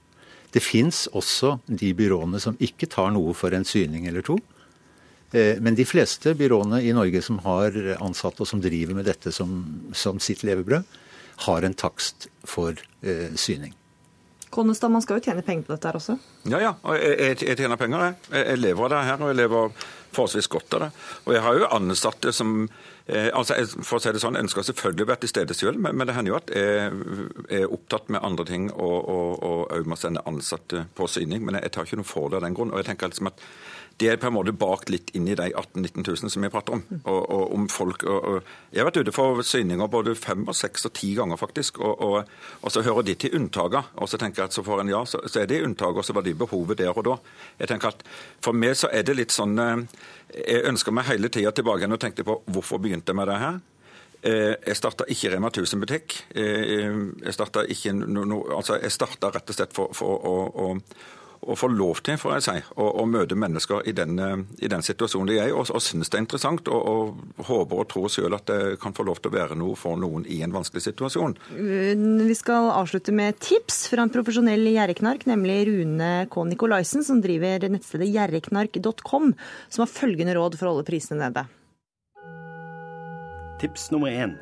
Det 0.51 0.63
fins 0.63 1.05
også 1.15 1.57
de 1.67 1.91
byråene 1.95 2.39
som 2.43 2.59
ikke 2.63 2.89
tar 2.91 3.11
noe 3.15 3.33
for 3.37 3.55
en 3.55 3.67
syning 3.67 4.07
eller 4.09 4.25
to. 4.25 4.37
Eh, 5.31 5.57
men 5.63 5.75
de 5.75 5.87
fleste 5.87 6.35
byråene 6.37 6.81
i 6.83 6.93
Norge 6.95 7.23
som 7.23 7.39
har 7.47 7.75
ansatte 7.97 8.43
og 8.43 8.51
som 8.51 8.63
driver 8.63 8.99
med 8.99 9.07
dette 9.07 9.33
som, 9.35 9.59
som 9.95 10.21
sitt 10.23 10.43
levebrød, 10.47 10.87
har 11.47 11.63
en 11.63 11.77
takst 11.77 12.29
for 12.47 12.77
eh, 13.03 13.33
syning. 13.37 13.75
Konnestad, 14.49 14.91
man 14.91 15.03
skal 15.03 15.19
jo 15.19 15.27
tjene 15.27 15.43
penger 15.45 15.67
på 15.67 15.75
dette 15.75 15.89
her 15.89 15.97
også? 15.99 16.17
Ja, 16.47 16.59
ja. 16.63 16.73
Jeg, 16.95 17.15
jeg, 17.19 17.37
jeg 17.49 17.59
tjener 17.59 17.79
penger, 17.79 18.03
jeg. 18.05 18.19
jeg. 18.31 18.59
Lever 18.61 18.85
av 18.85 18.93
det 18.93 19.01
her, 19.09 19.23
og 19.23 19.31
jeg 19.31 19.39
lever 19.41 19.87
forholdsvis 20.15 20.47
godt 20.51 20.77
av 20.77 20.85
det. 20.85 20.91
Og 21.25 21.33
jeg 21.35 21.43
har 21.45 21.57
jo 21.59 21.69
ansatte 21.77 22.33
som 22.33 22.53
eh, 22.63 23.27
altså 23.35 23.57
For 23.83 23.97
å 23.97 24.01
si 24.01 24.13
det 24.15 24.21
sånn, 24.23 24.39
ønsker 24.39 24.65
selvfølgelig 24.69 25.05
å 25.05 25.09
være 25.11 25.23
til 25.25 25.33
stede 25.33 25.57
selv, 25.57 25.81
men, 25.83 25.97
men 25.99 26.07
det 26.07 26.15
hender 26.15 26.33
jo 26.33 26.39
at 26.39 26.53
jeg 26.55 27.61
er 27.61 27.73
opptatt 27.75 28.11
med 28.13 28.23
andre 28.23 28.47
ting 28.47 28.69
og 28.71 29.67
òg 29.67 29.89
må 29.89 29.99
sende 29.99 30.23
ansatte 30.29 30.85
på 30.95 31.09
syning. 31.11 31.43
Men 31.45 31.59
jeg 31.59 31.75
tar 31.75 31.89
ikke 31.89 31.99
noe 31.99 32.07
for 32.07 32.31
det 32.31 32.39
av 32.39 32.47
den 32.47 32.55
grunn. 32.57 32.71
Og 32.73 32.81
jeg 32.81 32.91
tenker 32.91 33.11
liksom 33.11 33.31
at 33.33 33.43
det 33.97 34.09
er 34.11 34.19
på 34.21 34.29
en 34.29 34.35
måte 34.35 34.53
bakt 34.53 34.91
litt 34.93 35.09
inn 35.17 35.25
i 35.25 35.35
de 35.37 35.47
18 35.49 35.81
000-19 35.81 36.05
000 36.05 36.29
som 36.29 36.43
vi 36.45 36.51
prater 36.53 36.75
om. 36.75 36.83
Og, 36.99 37.21
og 37.33 37.53
om 37.55 37.63
folk, 37.71 38.03
og, 38.05 38.43
jeg 38.69 38.81
har 38.81 38.89
vært 38.91 38.99
ute 39.01 39.13
for 39.15 39.41
syninger 39.41 39.89
både 39.89 40.13
fem 40.17 40.43
og 40.45 40.57
seks 40.57 40.85
og 40.89 40.93
ti 40.99 41.15
ganger, 41.17 41.39
faktisk. 41.41 41.79
Og, 41.81 42.19
så 42.69 42.83
hører 42.85 43.07
de 43.07 43.15
til 43.17 43.33
unntakene. 43.39 43.81
Og 43.97 44.11
så 44.11 44.19
tenker 44.21 44.43
jeg 44.43 44.51
at 44.51 44.57
så 44.57 44.65
får 44.67 44.83
en 44.83 44.93
ja, 44.93 45.01
så, 45.09 45.23
så 45.25 45.41
er 45.41 45.49
det 45.49 45.63
unntak, 45.65 45.97
og 45.97 46.05
så 46.05 46.13
var 46.13 46.27
de 46.27 46.35
behovet 46.37 46.77
der 46.83 46.93
og 46.93 47.07
da. 47.09 47.17
Jeg 47.57 47.73
tenker 47.73 47.95
at 47.95 48.05
For 48.45 48.53
meg 48.53 48.77
så 48.77 48.91
er 48.93 49.07
det 49.07 49.17
litt 49.17 49.33
sånn 49.33 49.57
eh, 49.59 49.81
Jeg 50.35 50.67
ønsker 50.69 50.93
meg 50.93 51.09
hele 51.09 51.33
tida 51.33 51.51
tilbake 51.55 51.81
igjen 51.81 51.97
og 51.97 52.03
tenkte 52.03 52.27
på 52.27 52.37
hvorfor 52.53 52.83
begynte 52.83 53.15
jeg 53.15 53.17
med 53.17 53.31
det 53.31 53.41
her. 53.41 53.61
Eh, 54.21 54.53
jeg 54.61 54.77
starta 54.77 55.09
ikke 55.09 55.33
Rema 55.33 55.49
1000-butikk. 55.49 56.21
Eh, 56.37 56.97
jeg 57.25 57.33
starta 57.33 57.65
no, 57.97 58.29
no, 58.29 58.43
altså 58.53 58.77
rett 58.77 59.49
og 59.49 59.57
slett 59.57 59.73
for, 59.73 59.93
for 59.97 60.21
å, 60.21 60.37
å 60.53 60.73
å 61.47 61.55
få 61.55 61.69
lov 61.71 62.01
til 62.05 62.17
får 62.19 62.33
jeg 62.35 62.45
si, 62.45 62.55
å, 62.75 62.87
å 63.01 63.05
møte 63.09 63.37
mennesker 63.39 63.87
i 63.87 63.93
den, 63.95 64.19
i 64.59 64.69
den, 64.69 64.83
situasjonen 64.83 65.29
de 65.29 65.37
er 65.39 65.51
i, 65.51 65.55
og, 65.55 65.69
og 65.71 65.83
syns 65.83 66.11
det 66.11 66.19
er 66.19 66.25
interessant. 66.25 66.67
Og, 66.67 66.87
og 67.37 67.47
håper 67.47 67.83
og 67.83 67.89
tror 67.91 68.11
selv 68.11 68.39
at 68.39 68.47
det 68.49 68.77
kan 68.83 68.95
få 68.97 69.05
lov 69.07 69.21
til 69.21 69.31
å 69.31 69.37
være 69.37 69.57
noe 69.59 69.77
for 69.79 69.99
noen 69.99 70.25
i 70.29 70.41
en 70.45 70.55
vanskelig 70.55 70.83
situasjon. 70.89 71.37
Vi 71.53 72.37
skal 72.37 72.71
avslutte 72.75 73.15
med 73.15 73.39
tips 73.43 73.85
fra 73.91 74.03
en 74.03 74.13
profesjonell 74.13 74.67
gjerreknark, 74.73 75.27
nemlig 75.29 75.59
Rune 75.71 76.11
K. 76.31 76.47
Nikolaisen, 76.51 77.05
som 77.07 77.21
driver 77.23 77.67
nettstedet 77.71 78.09
gjerreknark.com, 78.11 79.31
som 79.69 79.85
har 79.85 79.93
følgende 79.93 80.35
råd 80.37 80.59
for 80.59 80.67
å 80.67 80.75
holde 80.75 80.87
prisene 80.89 81.27
nede. 81.27 81.47
Tips 83.61 83.89
nummer 83.93 84.11
én. 84.13 84.35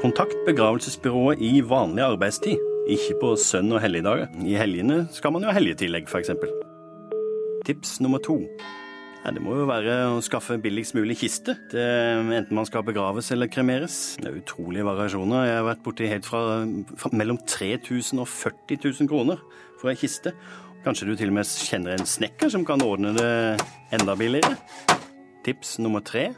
Kontakt 0.00 0.34
begravelsesbyrået 0.46 1.42
i 1.44 1.60
vanlig 1.60 2.02
arbeidstid. 2.02 2.69
Ikke 2.90 3.14
på 3.20 3.34
sønn- 3.38 3.70
og 3.70 3.78
helligdager. 3.84 4.28
I 4.42 4.56
helgene 4.58 5.04
skal 5.14 5.30
man 5.34 5.44
jo 5.44 5.50
ha 5.50 5.54
helgetillegg, 5.54 6.08
f.eks. 6.10 6.32
Tips 7.68 8.00
nummer 8.02 8.18
to. 8.18 8.40
Ja, 9.20 9.30
det 9.36 9.42
må 9.44 9.52
jo 9.58 9.66
være 9.68 9.94
å 10.14 10.20
skaffe 10.24 10.56
billigst 10.58 10.96
mulig 10.96 11.18
kiste, 11.20 11.54
det, 11.70 11.84
enten 12.34 12.56
man 12.56 12.66
skal 12.66 12.82
begraves 12.86 13.28
eller 13.34 13.50
kremeres. 13.52 14.16
Det 14.18 14.30
er 14.30 14.38
utrolige 14.40 14.86
variasjoner. 14.88 15.44
Jeg 15.46 15.58
har 15.58 15.66
vært 15.68 15.84
borti 15.84 16.08
helt 16.08 16.26
fra, 16.26 16.40
fra 16.98 17.12
mellom 17.14 17.38
3000 17.44 18.24
og 18.24 18.30
40 18.32 18.80
000 18.88 19.10
kroner 19.12 19.42
for 19.78 19.92
ei 19.92 19.98
kiste. 20.00 20.32
Kanskje 20.86 21.10
du 21.10 21.14
til 21.20 21.30
og 21.30 21.36
med 21.36 21.52
kjenner 21.68 21.94
en 21.94 22.08
snekker 22.08 22.50
som 22.50 22.64
kan 22.66 22.80
ordne 22.82 23.12
det 23.14 23.30
enda 23.94 24.16
billigere. 24.16 24.56
Tips 25.44 25.76
nummer 25.84 26.02
tre. 26.02 26.30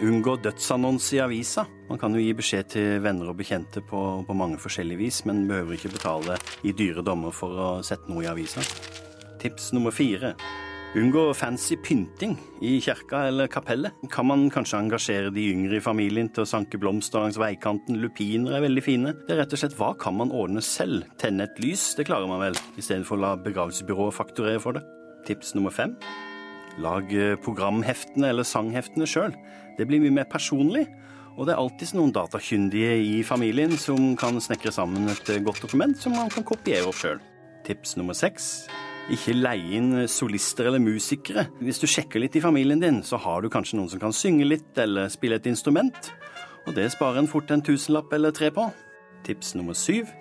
Unngå 0.00 0.36
dødsannonse 0.40 1.16
i 1.16 1.20
avisa. 1.20 1.66
Man 1.90 1.98
kan 2.00 2.14
jo 2.16 2.22
gi 2.22 2.32
beskjed 2.34 2.68
til 2.72 3.02
venner 3.04 3.28
og 3.28 3.36
bekjente 3.38 3.82
på, 3.84 4.00
på 4.24 4.34
mange 4.34 4.56
forskjellige 4.62 4.98
vis, 4.98 5.20
men 5.28 5.44
behøver 5.50 5.76
ikke 5.76 5.92
betale 5.92 6.38
i 6.64 6.72
dyre 6.72 7.04
dommer 7.04 7.34
for 7.36 7.52
å 7.52 7.70
sette 7.84 8.08
noe 8.08 8.24
i 8.24 8.30
avisa. 8.30 8.64
Tips 9.42 9.72
nummer 9.76 9.92
fire. 9.94 10.32
Unngå 10.96 11.30
fancy 11.36 11.78
pynting 11.80 12.34
i 12.60 12.74
kirka 12.84 13.22
eller 13.30 13.48
kapellet. 13.52 13.94
Kan 14.12 14.28
man 14.28 14.48
kanskje 14.52 14.80
engasjere 14.80 15.30
de 15.32 15.46
yngre 15.52 15.78
i 15.78 15.84
familien 15.84 16.28
til 16.32 16.44
å 16.44 16.48
sanke 16.48 16.80
blomster 16.80 17.22
langs 17.22 17.40
veikanten? 17.40 18.00
Lupiner 18.00 18.58
er 18.58 18.66
veldig 18.66 18.84
fine. 18.84 19.14
Det 19.22 19.36
er 19.36 19.42
rett 19.42 19.56
og 19.56 19.62
slett 19.62 19.78
hva 19.78 19.94
kan 20.00 20.18
man 20.18 20.34
ordne 20.36 20.64
selv? 20.64 21.06
Tenne 21.20 21.46
et 21.48 21.62
lys, 21.64 21.90
det 21.96 22.08
klarer 22.08 22.28
man 22.28 22.42
vel, 22.44 22.60
i 22.76 22.84
stedet 22.84 23.08
for 23.08 23.16
å 23.16 23.24
la 23.24 23.32
begravelsesbyrået 23.40 24.18
fakturere 24.18 24.60
for 24.60 24.76
det. 24.76 24.84
Tips 25.28 25.54
nummer 25.56 25.72
fem. 25.72 25.96
Lag 26.80 27.08
programheftene 27.44 28.32
eller 28.32 28.48
sangheftene 28.48 29.08
sjøl. 29.08 29.32
Det 29.78 29.86
blir 29.88 30.02
mye 30.02 30.14
mer 30.22 30.28
personlig. 30.30 30.86
Og 31.32 31.46
det 31.48 31.54
er 31.54 31.62
alltids 31.62 31.94
noen 31.96 32.12
datakyndige 32.12 32.96
i 33.00 33.20
familien 33.24 33.72
som 33.80 34.12
kan 34.20 34.36
snekre 34.42 34.72
sammen 34.74 35.08
et 35.08 35.30
godt 35.44 35.62
dokument 35.64 35.96
som 35.96 36.12
man 36.16 36.28
kan 36.32 36.44
kopiere 36.44 36.90
opp 36.90 36.98
sjøl. 37.00 37.22
Tips 37.64 37.96
nummer 37.96 38.16
seks. 38.16 38.66
Ikke 39.12 39.34
leie 39.34 39.78
inn 39.78 40.04
solister 40.10 40.68
eller 40.68 40.82
musikere. 40.82 41.46
Hvis 41.62 41.80
du 41.82 41.88
sjekker 41.90 42.22
litt 42.22 42.36
i 42.38 42.44
familien 42.44 42.82
din, 42.82 43.00
så 43.02 43.18
har 43.18 43.42
du 43.42 43.50
kanskje 43.50 43.80
noen 43.80 43.90
som 43.90 44.02
kan 44.02 44.14
synge 44.14 44.46
litt 44.46 44.78
eller 44.78 45.10
spille 45.12 45.40
et 45.40 45.48
instrument. 45.50 46.12
Og 46.68 46.76
det 46.76 46.90
sparer 46.94 47.22
en 47.22 47.30
fort 47.30 47.50
en 47.50 47.64
tusenlapp 47.64 48.12
eller 48.14 48.34
tre 48.36 48.52
på. 48.54 48.68
Tips 49.26 49.56
nummer 49.58 49.74
syv. 49.78 50.12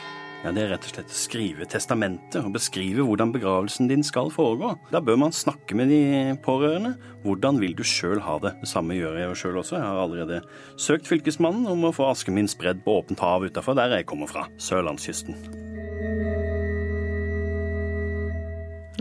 Ja, 0.41 0.49
Det 0.49 0.63
er 0.63 0.71
rett 0.71 0.85
og 0.87 0.89
slett 0.89 1.11
å 1.13 1.13
skrive 1.13 1.65
testamentet 1.69 2.41
og 2.41 2.55
beskrive 2.55 3.03
hvordan 3.05 3.29
begravelsen 3.29 3.85
din 3.91 4.01
skal 4.01 4.31
foregå. 4.33 4.71
Da 4.89 4.97
bør 4.97 5.19
man 5.21 5.35
snakke 5.37 5.77
med 5.77 5.93
de 5.93 6.33
pårørende. 6.41 6.95
Hvordan 7.21 7.59
vil 7.61 7.75
du 7.77 7.83
sjøl 7.85 8.23
ha 8.25 8.39
det? 8.41 8.55
Det 8.63 8.71
samme 8.71 8.97
gjør 8.97 9.19
jeg 9.19 9.29
jo 9.29 9.37
sjøl 9.37 9.61
også. 9.61 9.77
Jeg 9.77 9.85
har 9.85 10.01
allerede 10.01 10.41
søkt 10.81 11.05
Fylkesmannen 11.05 11.69
om 11.69 11.85
å 11.85 11.93
få 11.93 12.09
asken 12.09 12.39
min 12.39 12.49
spredd 12.49 12.81
på 12.81 12.97
åpent 13.03 13.21
hav 13.21 13.45
utafor 13.45 13.77
der 13.77 13.93
jeg 13.99 14.09
kommer 14.09 14.33
fra, 14.33 14.47
sørlandskysten. 14.57 15.37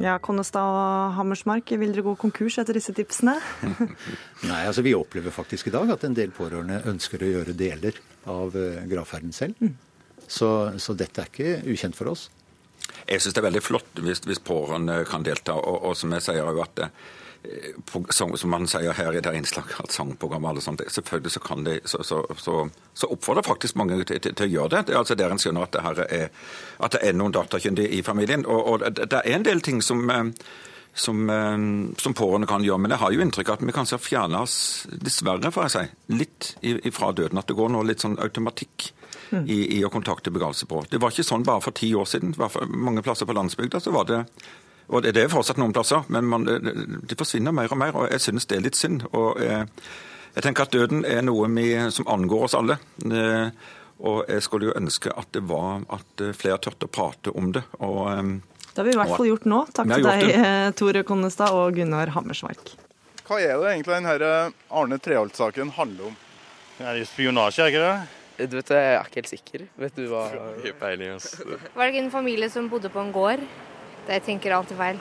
Ja, 0.00 0.20
Konnestad 0.20 0.60
og 0.64 1.16
Hammersmark, 1.16 1.72
vil 1.72 1.92
dere 1.92 2.04
gå 2.04 2.18
konkurs 2.20 2.60
etter 2.60 2.76
disse 2.76 2.92
tipsene? 2.96 3.38
Nei, 4.50 4.64
altså 4.66 4.84
vi 4.84 4.92
opplever 4.96 5.32
faktisk 5.32 5.68
i 5.68 5.72
dag 5.72 5.88
at 5.96 6.04
en 6.04 6.16
del 6.16 6.36
pårørende 6.36 6.84
ønsker 6.88 7.24
å 7.24 7.36
gjøre 7.38 7.56
deler 7.56 7.96
av 8.28 8.52
gravferden 8.88 9.32
selv. 9.32 9.56
Mm. 9.56 9.78
Så, 10.30 10.50
så, 10.78 10.94
dette 10.94 11.24
er 11.24 11.30
ikke 11.30 11.72
ukjent 11.72 11.98
for 11.98 12.12
oss. 12.12 12.28
Jeg 13.08 13.22
syns 13.22 13.34
det 13.34 13.40
er 13.42 13.48
veldig 13.48 13.62
flott 13.62 14.02
hvis, 14.02 14.22
hvis 14.26 14.42
pårørende 14.46 15.00
kan 15.08 15.24
delta. 15.26 15.56
Og, 15.58 15.82
og 15.90 15.96
som 15.98 16.14
jeg 16.14 16.26
sier 16.28 16.46
jo 16.46 16.62
at 16.62 16.84
som, 18.10 18.36
som 18.36 18.50
man 18.52 18.66
sier 18.68 18.92
her 18.92 19.16
i 19.16 19.20
det 19.24 19.32
innslaget, 19.36 19.78
at 19.80 19.94
sangprogram 19.94 20.44
og 20.44 20.50
alle 20.52 20.64
sånt, 20.64 20.82
selvfølgelig 20.92 21.32
så 21.32 21.40
kan 21.40 21.64
de, 21.64 21.78
så, 21.88 22.02
så, 22.04 22.20
så, 22.36 22.56
så 22.94 23.08
oppfordrer 23.14 23.46
faktisk 23.46 23.78
mange 23.80 23.96
til, 24.04 24.20
til, 24.20 24.34
til, 24.34 24.46
å 24.46 24.54
gjøre 24.54 24.72
det. 24.74 24.82
det 24.90 24.98
altså 25.00 25.16
Der 25.16 25.32
en 25.32 25.40
skjønner 25.40 25.64
at 25.64 25.78
det, 25.78 26.06
er, 26.10 26.28
at 26.84 26.96
det 26.96 27.00
er 27.08 27.16
noen 27.16 27.34
datakyndige 27.34 27.96
i 27.96 28.02
familien. 28.04 28.44
Og, 28.46 28.60
og, 28.74 28.84
det 29.00 29.22
er 29.22 29.32
en 29.34 29.46
del 29.46 29.64
ting 29.64 29.82
som 29.82 30.04
som, 30.90 31.20
som 32.02 32.14
pårørende 32.18 32.48
kan 32.50 32.64
gjøre. 32.66 32.82
Men 32.82 32.90
jeg 32.90 32.98
har 32.98 33.12
jo 33.14 33.20
inntrykk 33.22 33.52
av 33.52 33.60
at 33.60 33.66
vi 33.68 33.74
kanskje 33.76 33.94
har 33.94 34.02
fjerna 34.02 34.40
oss, 34.42 34.56
dessverre 34.90 35.52
får 35.54 35.68
jeg 35.68 35.72
si, 35.76 36.14
litt 36.18 36.48
ifra 36.90 37.12
døden. 37.14 37.38
At 37.38 37.46
det 37.46 37.56
går 37.56 37.70
nå 37.70 37.84
litt 37.86 38.02
sånn 38.02 38.18
automatikk 38.20 38.88
i, 39.46 39.78
i 39.78 39.84
å 39.86 39.90
kontakte 39.92 40.32
begravelsesbyrå. 40.34 40.86
Det 40.90 41.00
var 41.02 41.14
ikke 41.14 41.26
sånn 41.26 41.46
bare 41.46 41.62
for 41.64 41.76
ti 41.76 41.92
år 41.94 42.08
siden. 42.08 42.34
Mange 42.74 43.04
plasser 43.06 43.28
på 43.28 43.36
landsbygda 43.36 43.80
så 43.80 43.94
var 43.94 44.08
det 44.10 44.24
og 44.90 45.04
Det 45.06 45.14
er 45.22 45.28
fortsatt 45.30 45.58
noen 45.60 45.70
plasser, 45.70 46.02
men 46.10 46.26
man, 46.26 46.42
det 46.42 47.14
forsvinner 47.14 47.54
mer 47.54 47.70
og 47.70 47.78
mer. 47.78 47.94
og 47.94 48.08
Jeg 48.10 48.24
synes 48.24 48.48
det 48.50 48.56
er 48.56 48.64
litt 48.64 48.74
synd. 48.74 49.04
og 49.14 49.38
jeg, 49.38 49.68
jeg 50.34 50.42
tenker 50.42 50.66
at 50.66 50.72
Døden 50.74 51.04
er 51.06 51.22
noe 51.22 51.46
vi, 51.54 51.68
som 51.94 52.08
angår 52.10 52.48
oss 52.48 52.56
alle. 52.58 52.80
Og 54.00 54.24
jeg 54.26 54.42
skulle 54.42 54.66
jo 54.66 54.74
ønske 54.74 55.12
at 55.14 55.30
det 55.30 55.44
var 55.46 55.84
at 55.94 56.24
flere 56.34 56.58
turte 56.58 56.88
å 56.88 56.90
prate 56.90 57.30
om 57.30 57.52
det. 57.54 57.62
og 57.78 58.40
det 58.74 58.80
har 58.80 58.86
vi 58.86 58.92
i 58.94 58.98
hvert 59.00 59.16
fall 59.16 59.26
gjort 59.26 59.46
nå. 59.50 59.64
Takk 59.74 59.88
til 59.90 60.06
deg, 60.06 60.26
det. 60.30 60.50
Tore 60.78 61.02
Konnestad 61.06 61.54
og 61.54 61.74
Gunnar 61.74 62.12
Hammersmark. 62.14 62.70
Hva 63.26 63.38
er 63.42 63.58
det 63.58 63.72
egentlig 63.74 63.96
denne 63.96 64.30
Arne 64.70 64.98
Treholt-saken 65.02 65.72
handler 65.76 66.10
om? 66.10 66.14
Det 66.78 66.86
er 66.86 67.02
spionasje, 67.06 67.66
er 67.66 67.74
ikke 67.74 67.82
det? 67.84 68.19
Du 68.48 68.56
vet, 68.56 68.70
Jeg 68.72 68.94
er 68.96 69.04
ikke 69.04 69.20
helt 69.20 69.32
sikker. 69.34 69.64
Vet 69.76 69.96
du 69.98 70.06
hva 70.08 70.26
peiling, 70.80 71.16
altså. 71.18 71.44
Var 71.74 71.80
det 71.84 71.94
ikke 71.94 72.04
en 72.06 72.12
familie 72.14 72.48
som 72.52 72.68
bodde 72.72 72.88
på 72.92 73.02
en 73.02 73.12
gård? 73.12 73.42
Det 74.06 74.20
jeg 74.20 74.28
tenker 74.30 74.54
alltid 74.56 74.78
feil. 74.78 75.00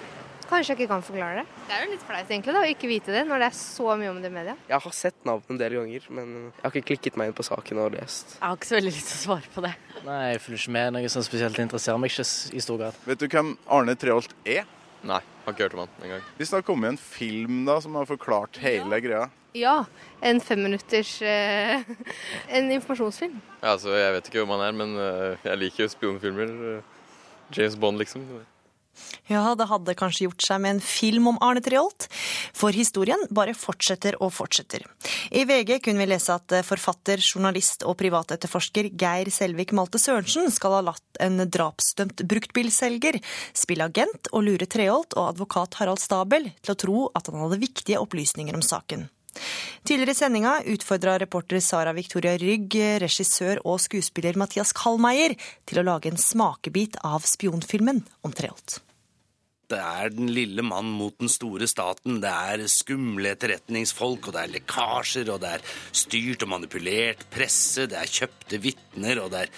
Kanskje 0.49 0.73
jeg 0.73 0.79
ikke 0.79 0.89
kan 0.89 1.03
forklare 1.05 1.43
det. 1.43 1.59
Det 1.67 1.75
er 1.75 1.83
jo 1.83 1.91
litt 1.91 2.05
flaut 2.07 2.31
egentlig 2.33 2.53
da, 2.55 2.61
å 2.65 2.69
ikke 2.71 2.87
vite 2.89 3.13
det, 3.13 3.21
når 3.29 3.43
det 3.43 3.47
er 3.51 3.57
så 3.59 3.93
mye 3.99 4.09
om 4.09 4.17
det 4.23 4.31
i 4.31 4.33
media. 4.33 4.55
Jeg 4.71 4.81
har 4.81 4.95
sett 4.97 5.19
navnet 5.29 5.51
en 5.53 5.59
del 5.61 5.75
ganger, 5.77 6.07
men 6.17 6.31
jeg 6.47 6.63
har 6.63 6.73
ikke 6.73 6.87
klikket 6.89 7.19
meg 7.21 7.29
inn 7.29 7.37
på 7.37 7.45
saken 7.45 7.81
og 7.83 7.93
lest. 7.93 8.33
Jeg 8.39 8.47
har 8.47 8.57
ikke 8.57 8.69
så 8.71 8.77
veldig 8.79 8.93
lyst 8.95 9.11
til 9.11 9.19
å 9.19 9.21
svare 9.27 9.53
på 9.53 9.63
det. 9.67 9.73
Nei, 10.07 10.17
jeg 10.33 10.41
følger 10.47 10.63
ikke 10.63 10.75
med 10.79 10.95
noe 10.97 11.11
som 11.13 11.25
spesielt 11.27 11.61
interesserer 11.61 12.01
meg 12.01 12.15
ikke 12.15 12.25
i 12.57 12.65
stor 12.65 12.81
grad. 12.81 12.97
Vet 13.05 13.21
du 13.21 13.27
hvem 13.29 13.53
Arne 13.77 13.95
Treholt 14.01 14.33
er? 14.41 14.65
Nei, 15.07 15.19
har 15.45 15.55
ikke 15.55 15.67
hørt 15.67 15.75
om 15.77 15.83
han 15.85 16.05
engang. 16.07 16.23
Hvis 16.37 16.51
det 16.51 16.59
har 16.59 16.65
kommet 16.67 16.93
en 16.93 16.99
film 16.99 17.61
da, 17.67 17.77
som 17.83 17.95
har 17.95 18.07
forklart 18.09 18.59
hele 18.63 18.99
ja. 18.99 19.03
greia? 19.05 19.27
Ja, 19.57 19.75
en 20.21 20.37
femminutters 20.45 21.15
uh, 21.25 21.81
En 22.53 22.69
informasjonsfilm. 22.71 23.39
Ja, 23.61 23.71
altså, 23.71 23.95
Jeg 23.97 24.13
vet 24.13 24.29
ikke 24.29 24.43
hvem 24.43 24.53
han 24.53 24.65
er, 24.67 24.75
men 24.77 24.95
uh, 24.99 25.39
jeg 25.43 25.57
liker 25.63 25.85
jo 25.85 25.93
spionfilmer. 25.95 26.51
Uh, 26.59 27.55
James 27.55 27.77
Bond, 27.79 27.97
liksom. 27.97 28.27
Ja, 29.29 29.43
det 29.55 29.69
hadde 29.69 29.97
kanskje 29.97 30.27
gjort 30.27 30.45
seg 30.45 30.61
med 30.63 30.77
en 30.77 30.83
film 30.83 31.29
om 31.31 31.39
Arne 31.45 31.61
Treholt, 31.63 32.07
for 32.57 32.75
historien 32.75 33.21
bare 33.29 33.53
fortsetter 33.57 34.17
og 34.23 34.33
fortsetter. 34.35 34.85
I 35.31 35.45
VG 35.49 35.77
kunne 35.85 36.01
vi 36.01 36.09
lese 36.09 36.33
at 36.35 36.55
forfatter, 36.65 37.21
journalist 37.21 37.85
og 37.87 37.97
privatetterforsker 37.99 38.91
Geir 38.99 39.29
Selvik 39.33 39.73
Malte 39.77 40.01
Sørensen 40.01 40.49
skal 40.53 40.79
ha 40.79 40.81
latt 40.91 41.21
en 41.21 41.43
drapsdømt 41.45 42.25
bruktbilselger 42.29 43.19
spille 43.53 43.85
agent 43.89 44.31
og 44.33 44.45
lure 44.47 44.67
Treholt 44.69 45.15
og 45.17 45.33
advokat 45.35 45.79
Harald 45.79 46.01
Stabel 46.01 46.51
til 46.61 46.73
å 46.73 46.79
tro 46.79 47.05
at 47.17 47.29
han 47.29 47.41
hadde 47.43 47.61
viktige 47.61 48.01
opplysninger 48.01 48.57
om 48.57 48.65
saken. 48.65 49.07
Tidligere 49.87 50.11
i 50.11 50.17
sendinga 50.17 50.53
utfordra 50.73 51.15
reporter 51.21 51.61
Sara 51.63 51.93
Victoria 51.95 52.35
Rygg 52.41 52.75
regissør 53.03 53.61
og 53.63 53.79
skuespiller 53.83 54.37
Mathias 54.41 54.73
Kallmeier 54.75 55.37
til 55.69 55.79
å 55.79 55.85
lage 55.87 56.11
en 56.11 56.19
smakebit 56.19 56.99
av 57.05 57.25
spionfilmen 57.29 58.03
om 58.25 58.35
Treholt. 58.35 58.81
Det 59.69 59.79
er 59.79 60.09
den 60.13 60.31
lille 60.33 60.63
mann 60.65 60.89
mot 60.97 61.13
den 61.21 61.29
store 61.29 61.67
staten. 61.69 62.17
Det 62.23 62.29
er 62.29 62.63
skumle 62.71 63.35
etterretningsfolk, 63.35 64.29
og 64.29 64.35
det 64.35 64.41
er 64.41 64.53
lekkasjer, 64.55 65.29
og 65.29 65.43
det 65.43 65.51
er 65.57 65.65
styrt 66.01 66.45
og 66.45 66.53
manipulert 66.55 67.25
presse, 67.33 67.85
det 67.89 67.99
er 67.99 68.09
kjøpte 68.09 68.61
vitner, 68.63 69.21
og 69.21 69.29
det 69.33 69.43
er 69.45 69.53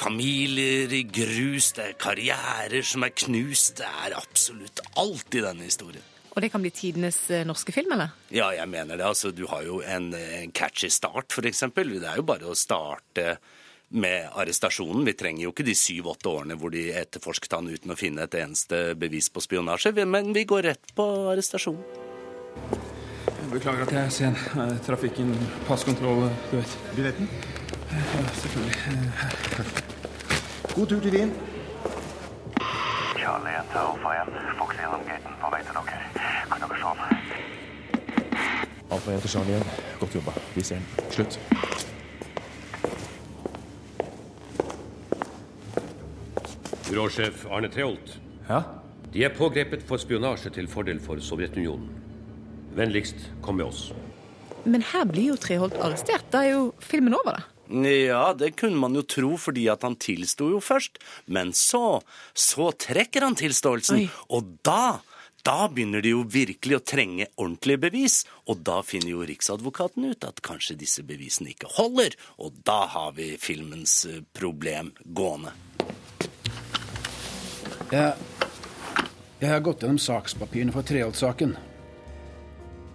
familier 0.00 0.94
i 0.96 1.02
grus, 1.04 1.74
det 1.76 1.90
er 1.90 1.98
karrierer 2.00 2.86
som 2.86 3.04
er 3.04 3.12
knust. 3.26 3.76
Det 3.82 3.90
er 4.06 4.16
absolutt 4.16 4.80
alt 5.00 5.36
i 5.36 5.44
denne 5.44 5.68
historien. 5.68 6.06
Og 6.30 6.44
det 6.44 6.52
kan 6.52 6.62
bli 6.62 6.70
tidenes 6.72 7.18
eh, 7.34 7.44
norske 7.44 7.74
film, 7.74 7.92
eller? 7.96 8.14
Ja, 8.32 8.52
jeg 8.54 8.68
mener 8.70 8.96
det. 8.96 9.06
Altså, 9.06 9.32
du 9.34 9.44
har 9.50 9.64
jo 9.66 9.80
en, 9.82 10.12
en 10.14 10.52
catchy 10.54 10.88
start, 10.88 11.34
for 11.34 11.46
eksempel. 11.48 11.90
Det 11.98 12.06
er 12.06 12.20
jo 12.20 12.28
bare 12.28 12.48
å 12.48 12.56
starte 12.56 13.34
med 13.90 14.28
arrestasjonen. 14.38 15.04
Vi 15.04 15.14
trenger 15.18 15.44
jo 15.44 15.52
ikke 15.54 15.66
de 15.66 15.74
syv-åtte 15.74 16.30
årene 16.30 16.56
hvor 16.58 16.70
de 16.74 16.88
etterforsket 16.94 17.56
han 17.56 17.70
uten 17.70 17.90
å 17.90 17.98
finne 17.98 18.26
et 18.26 18.36
eneste 18.38 18.94
bevis 18.98 19.30
på 19.34 19.42
spionasje, 19.42 19.92
men 20.06 20.32
vi 20.36 20.44
går 20.48 20.62
rett 20.70 20.94
på 20.94 21.06
arrestasjonen. 21.32 21.82
Beklager 23.50 23.82
at 23.82 23.90
jeg 23.90 24.06
er 24.06 24.12
sen. 24.14 24.36
Eh, 24.62 24.76
Trafikken, 24.86 25.32
passkontroll, 25.66 26.28
du 26.52 26.56
vet. 26.60 26.76
Billetten? 26.94 27.26
Ja, 27.90 28.22
selvfølgelig. 28.38 28.76
God 30.76 30.86
tur 30.92 31.00
til 31.02 31.16
Wien. 31.16 31.32
Charlie 33.18 33.56
etter 33.58 33.80
Alfa 33.82 34.14
1. 34.22 34.30
Fox 34.60 34.78
gjennom 34.78 35.02
på 35.42 35.50
vei 35.56 35.62
til 35.66 35.80
dere. 35.80 35.98
Kan 36.52 36.62
dere 36.62 36.78
sove? 36.84 37.10
Alfa 38.90 39.18
1 39.18 39.26
til 39.26 39.34
Charlie 39.34 39.58
1. 39.58 39.78
Godt 40.04 40.20
jobba. 40.20 40.38
Vi 40.54 40.62
ser 40.70 40.78
den. 40.78 41.10
Slutt. 41.10 41.40
Byråsjef 46.90 47.46
Arne 47.46 47.68
Treholt. 47.70 48.16
Ja? 48.48 48.64
De 49.12 49.22
er 49.22 49.30
pågrepet 49.34 49.84
for 49.86 50.02
spionasje 50.02 50.50
til 50.54 50.66
fordel 50.70 50.98
for 51.02 51.20
Sovjetunionen. 51.22 51.86
Vennligst 52.74 53.28
kom 53.44 53.60
med 53.60 53.68
oss. 53.70 53.90
Men 54.64 54.82
her 54.82 55.06
blir 55.06 55.30
jo 55.32 55.38
Treholt 55.40 55.78
arrestert. 55.78 56.26
Da 56.34 56.42
er 56.46 56.56
jo 56.56 56.64
filmen 56.82 57.14
over, 57.14 57.38
da. 57.38 57.46
Ja, 57.70 58.32
det 58.34 58.56
kunne 58.58 58.80
man 58.82 58.98
jo 58.98 59.04
tro 59.06 59.36
fordi 59.38 59.68
at 59.70 59.86
han 59.86 59.94
tilsto 60.02 60.50
jo 60.50 60.58
først. 60.62 60.98
Men 61.30 61.54
så, 61.54 62.00
så 62.34 62.72
trekker 62.74 63.22
han 63.28 63.38
tilståelsen. 63.38 64.02
Oi. 64.02 64.10
Og 64.34 64.50
da, 64.66 64.98
da 65.46 65.70
begynner 65.70 66.02
de 66.02 66.16
jo 66.16 66.26
virkelig 66.26 66.80
å 66.80 66.84
trenge 66.94 67.30
ordentlige 67.36 67.84
bevis. 67.86 68.20
Og 68.50 68.66
da 68.66 68.80
finner 68.86 69.14
jo 69.14 69.26
Riksadvokaten 69.30 70.10
ut 70.10 70.26
at 70.26 70.42
kanskje 70.42 70.78
disse 70.82 71.06
bevisene 71.06 71.54
ikke 71.54 71.70
holder. 71.78 72.18
Og 72.42 72.58
da 72.66 72.82
har 72.98 73.14
vi 73.18 73.36
filmens 73.38 74.00
eh, 74.10 74.24
problem 74.34 74.90
gående. 75.06 75.54
Jeg, 77.90 78.14
jeg 79.40 79.50
har 79.50 79.62
gått 79.66 79.82
gjennom 79.82 79.98
sakspapirene 79.98 80.70
for 80.70 80.86
Treholt-saken. 80.86 81.56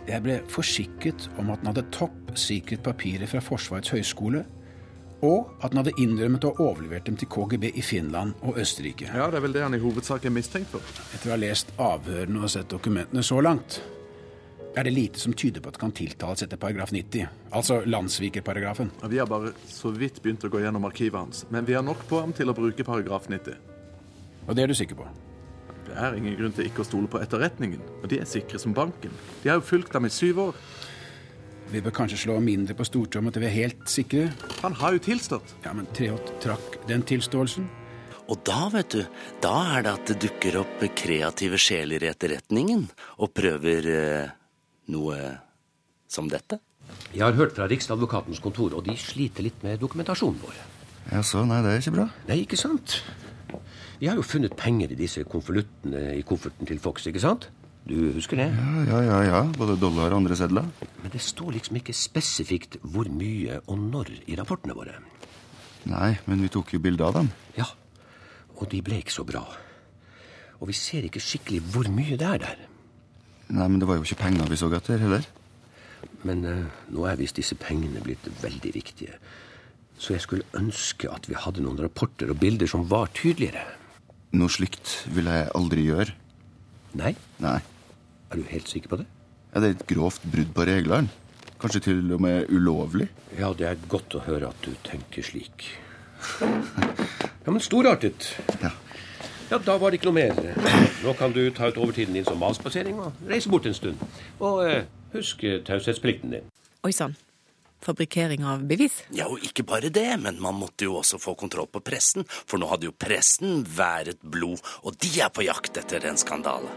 Jeg 0.07 0.23
ble 0.23 0.37
forsikret 0.47 1.25
om 1.41 1.49
at 1.51 1.59
han 1.59 1.73
hadde 1.73 1.89
topp 1.91 2.31
sikret 2.39 2.83
papirer 2.85 3.27
fra 3.27 3.41
Forsvarets 3.43 3.91
høgskole, 3.91 4.45
og 5.25 5.51
at 5.59 5.73
han 5.73 5.81
hadde 5.81 5.95
innrømmet 5.99 6.47
å 6.47 6.53
ha 6.53 6.69
overlevert 6.69 7.09
dem 7.09 7.17
til 7.19 7.27
KGB 7.33 7.73
i 7.75 7.83
Finland 7.83 8.39
og 8.45 8.61
Østerrike. 8.61 9.09
Ja, 9.11 9.27
det 9.27 9.41
er 9.41 9.45
vel 9.49 9.57
det 9.57 9.65
han 9.65 9.75
i 9.75 9.81
hovedsak 9.83 10.29
er 10.29 10.35
mistenkt 10.37 10.71
for. 10.71 10.95
Etter 11.11 11.31
å 11.31 11.35
ha 11.35 11.41
lest 11.43 11.75
avhørene 11.75 12.45
og 12.45 12.55
sett 12.55 12.71
dokumentene 12.71 13.25
så 13.25 13.43
langt, 13.43 13.81
er 14.75 14.87
det 14.87 14.95
lite 14.95 15.19
som 15.19 15.35
tyder 15.35 15.63
på 15.63 15.71
at 15.71 15.75
det 15.75 15.83
kan 15.83 15.95
tiltales 15.95 16.47
etter 16.47 16.59
paragraf 16.59 16.95
90, 16.95 17.27
altså 17.51 17.81
landssvikerparagrafen. 17.83 18.95
Ja, 19.01 19.11
Vi 19.11 19.19
har 19.19 19.27
bare 19.27 19.51
så 19.67 19.91
vidt 19.91 20.23
begynt 20.23 20.47
å 20.47 20.51
gå 20.51 20.63
gjennom 20.63 20.87
arkivet 20.87 21.19
hans, 21.19 21.45
men 21.51 21.67
vi 21.67 21.75
har 21.75 21.83
nok 21.83 22.07
på 22.07 22.23
ham 22.23 22.35
til 22.35 22.47
å 22.51 22.55
bruke 22.55 22.87
paragraf 22.87 23.27
90. 23.27 23.74
Og 24.45 24.55
det 24.55 24.63
er 24.63 24.71
du 24.71 24.77
sikker 24.77 24.99
på? 24.99 25.07
Det 25.85 25.95
er 26.01 26.17
ingen 26.17 26.35
grunn 26.37 26.53
til 26.55 26.67
ikke 26.67 26.83
å 26.83 26.87
stole 26.87 27.09
på 27.11 27.21
etterretningen, 27.21 27.81
og 28.01 28.09
de 28.11 28.19
er 28.21 28.29
sikre 28.29 28.59
som 28.61 28.73
banken. 28.75 29.13
De 29.43 29.51
har 29.51 29.59
jo 29.59 29.65
fulgt 29.65 29.93
ham 29.95 30.07
i 30.07 30.13
syv 30.13 30.41
år. 30.47 30.59
Vi 31.71 31.81
bør 31.81 31.95
kanskje 31.97 32.19
slå 32.25 32.35
mindre 32.43 32.75
på 32.77 32.85
stortrommet 32.85 33.33
til 33.33 33.41
vi 33.41 33.49
er 33.49 33.55
helt 33.55 33.87
sikre. 33.89 34.27
Han 34.61 34.75
har 34.77 34.93
jo 34.93 35.01
tilstått. 35.07 35.55
Ja, 35.65 35.73
men 35.73 35.89
Treholt 35.97 36.29
trakk 36.43 36.77
den 36.89 37.05
tilståelsen. 37.07 37.65
Og 38.29 38.41
da, 38.45 38.67
vet 38.73 38.93
du, 38.93 39.01
da 39.41 39.55
er 39.75 39.85
det 39.85 39.93
at 39.93 40.09
det 40.09 40.19
dukker 40.23 40.59
opp 40.63 40.85
kreative 40.97 41.59
sjeler 41.61 42.01
i 42.01 42.09
etterretningen 42.09 42.87
og 43.21 43.33
prøver 43.37 43.89
eh, 43.93 44.31
noe 44.93 45.19
som 46.09 46.29
dette. 46.29 46.59
Jeg 47.13 47.23
har 47.23 47.37
hørt 47.37 47.53
fra 47.57 47.67
Riksadvokatens 47.69 48.41
kontor, 48.43 48.77
og 48.77 48.85
de 48.85 48.95
sliter 48.99 49.45
litt 49.45 49.61
med 49.65 49.81
dokumentasjonen 49.81 50.41
vår. 50.41 50.57
Jaså, 51.13 51.45
nei, 51.45 51.61
det 51.65 51.71
er 51.71 51.83
ikke 51.83 51.95
bra. 51.99 52.07
Nei, 52.29 52.41
ikke 52.45 52.59
sant? 52.59 52.99
Vi 53.99 54.09
har 54.09 54.17
jo 54.19 54.25
funnet 54.25 54.55
penger 54.59 54.91
i 54.91 54.97
disse 54.99 55.23
konvoluttene 55.29 56.17
i 56.17 56.23
kofferten 56.27 56.67
til 56.67 56.81
Fox, 56.83 57.07
ikke 57.07 57.23
sant? 57.23 57.49
Du 57.85 57.93
husker 58.15 58.39
det? 58.39 58.47
Ja, 58.49 58.83
ja, 58.89 58.99
ja, 59.05 59.17
ja. 59.29 59.41
Både 59.57 59.77
dollar 59.79 60.09
og 60.09 60.23
andre 60.23 60.35
sedler. 60.35 60.65
Men 61.03 61.13
det 61.13 61.21
står 61.21 61.53
liksom 61.53 61.77
ikke 61.79 61.93
spesifikt 61.93 62.79
hvor 62.81 63.07
mye 63.13 63.59
og 63.67 63.77
når 63.77 64.09
i 64.25 64.37
rapportene 64.39 64.75
våre. 64.75 64.97
Nei, 65.85 66.15
men 66.25 66.41
vi 66.41 66.49
tok 66.49 66.73
jo 66.73 66.81
bilde 66.81 67.05
av 67.05 67.19
dem. 67.19 67.29
Ja, 67.59 67.69
og 68.57 68.67
de 68.71 68.81
ble 68.81 68.99
ikke 69.03 69.13
så 69.13 69.25
bra. 69.27 69.43
Og 70.57 70.71
vi 70.71 70.77
ser 70.77 71.05
ikke 71.05 71.21
skikkelig 71.21 71.61
hvor 71.75 71.87
mye 71.93 72.17
det 72.17 72.27
er 72.27 72.41
der. 72.41 72.67
Nei, 73.53 73.67
men 73.67 73.79
det 73.79 73.87
var 73.87 73.99
jo 73.99 74.07
ikke 74.07 74.23
penger 74.23 74.49
vi 74.49 74.57
så 74.57 74.71
etter 74.73 75.01
heller. 75.05 75.25
Men 76.25 76.45
eh, 76.49 76.63
nå 76.89 77.05
er 77.05 77.19
visst 77.19 77.37
disse 77.37 77.57
pengene 77.59 78.01
blitt 78.01 78.25
veldig 78.41 78.71
viktige. 78.73 79.19
Så 80.01 80.15
jeg 80.15 80.25
skulle 80.25 80.57
ønske 80.57 81.11
at 81.11 81.29
vi 81.29 81.37
hadde 81.37 81.63
noen 81.63 81.79
rapporter 81.85 82.33
og 82.33 82.39
bilder 82.41 82.67
som 82.67 82.87
var 82.89 83.13
tydeligere. 83.13 83.61
Noe 84.33 84.49
slikt 84.51 85.05
vil 85.13 85.29
jeg 85.29 85.49
aldri 85.55 85.85
gjøre. 85.87 86.13
Nei? 86.97 87.13
Nei. 87.43 87.59
Er 88.31 88.39
du 88.39 88.43
helt 88.49 88.67
sikker 88.71 88.89
på 88.89 88.97
det? 89.01 89.05
Ja, 89.53 89.59
Det 89.61 89.67
er 89.69 89.75
et 89.77 89.85
grovt 89.87 90.23
brudd 90.31 90.53
på 90.55 90.65
reglene. 90.67 91.09
Kanskje 91.59 91.79
til 91.87 92.11
og 92.13 92.21
med 92.21 92.49
ulovlig. 92.51 93.07
Ja, 93.39 93.53
det 93.53 93.67
er 93.67 93.75
godt 93.87 94.15
å 94.15 94.23
høre 94.25 94.49
at 94.49 94.61
du 94.65 94.73
tenker 94.83 95.23
slik. 95.23 95.69
Ja, 96.41 97.51
men 97.51 97.61
storartet. 97.63 98.33
Ja. 98.61 98.71
Ja, 99.51 99.57
Da 99.59 99.77
var 99.77 99.91
det 99.91 99.99
ikke 100.01 100.09
noe 100.11 100.17
mer. 100.17 100.33
Nå 101.03 101.13
kan 101.17 101.31
du 101.31 101.49
ta 101.51 101.69
ut 101.69 101.77
overtiden 101.77 102.13
din 102.17 102.25
som 102.25 102.41
avspasering 102.43 102.97
og 102.99 103.13
reise 103.29 103.49
bort 103.49 103.65
en 103.69 103.73
stund. 103.77 104.01
Og 104.41 104.63
eh, 104.65 104.83
husk 105.13 105.45
taushetsplikten 105.67 106.33
din. 106.33 106.47
Oi 106.83 106.91
sann. 106.91 107.15
Fabrikkering 107.85 108.45
av 108.49 108.63
bevis? 108.65 109.03
Ja, 109.13 109.27
og 109.29 109.43
ikke 109.45 109.65
bare 109.67 109.91
det, 109.93 110.07
men 110.21 110.39
man 110.41 110.57
måtte 110.57 110.87
jo 110.87 110.97
også 111.01 111.19
få 111.21 111.35
kontroll 111.37 111.69
på 111.69 111.83
pressen, 111.85 112.25
for 112.27 112.57
nå 112.61 112.69
hadde 112.71 112.89
jo 112.89 112.95
pressen 112.97 113.61
været 113.77 114.21
blod, 114.25 114.63
og 114.83 114.97
de 115.03 115.11
er 115.21 115.29
på 115.33 115.45
jakt 115.45 115.77
etter 115.77 116.05
en 116.09 116.17
skandale. 116.17 116.71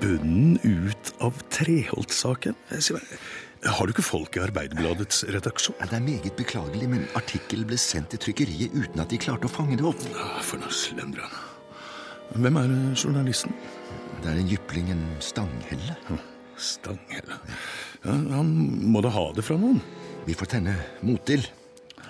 Bunnen 0.00 0.56
ut 0.64 1.12
av 1.22 1.36
Treholt-saken? 1.54 2.56
Bare, 2.72 3.20
Har 3.76 3.86
du 3.86 3.94
ikke 3.94 4.04
folk 4.04 4.36
i 4.36 4.42
Arbeiderbladets 4.44 5.22
redaksjon? 5.32 5.76
Det 5.80 5.96
er 5.96 6.04
meget 6.04 6.36
beklagelig, 6.36 6.88
men 6.90 7.06
artikkelen 7.16 7.68
ble 7.68 7.78
sendt 7.80 8.10
til 8.12 8.24
trykkeriet 8.26 8.74
uten 8.74 9.00
at 9.04 9.12
de 9.12 9.20
klarte 9.20 9.48
å 9.48 9.52
fange 9.52 9.78
det 9.80 9.86
opp. 9.88 10.02
Ja, 10.12 10.42
For 10.44 10.60
noe 10.60 10.72
slendrende. 10.72 11.44
Hvem 12.34 12.56
er 12.60 12.76
journalisten? 12.96 13.52
Det 14.24 14.32
er 14.32 14.40
en 14.40 14.48
jypling, 14.48 14.90
en 14.90 15.04
stanghelle. 15.20 15.96
Stanghelle. 16.60 17.40
Ja, 18.04 18.14
han 18.36 18.54
må 18.92 19.02
da 19.04 19.12
ha 19.14 19.28
det 19.36 19.44
fra 19.46 19.56
noen? 19.60 19.80
Vi 20.24 20.36
får 20.36 20.54
tenne 20.56 20.76
mottil. 21.04 21.44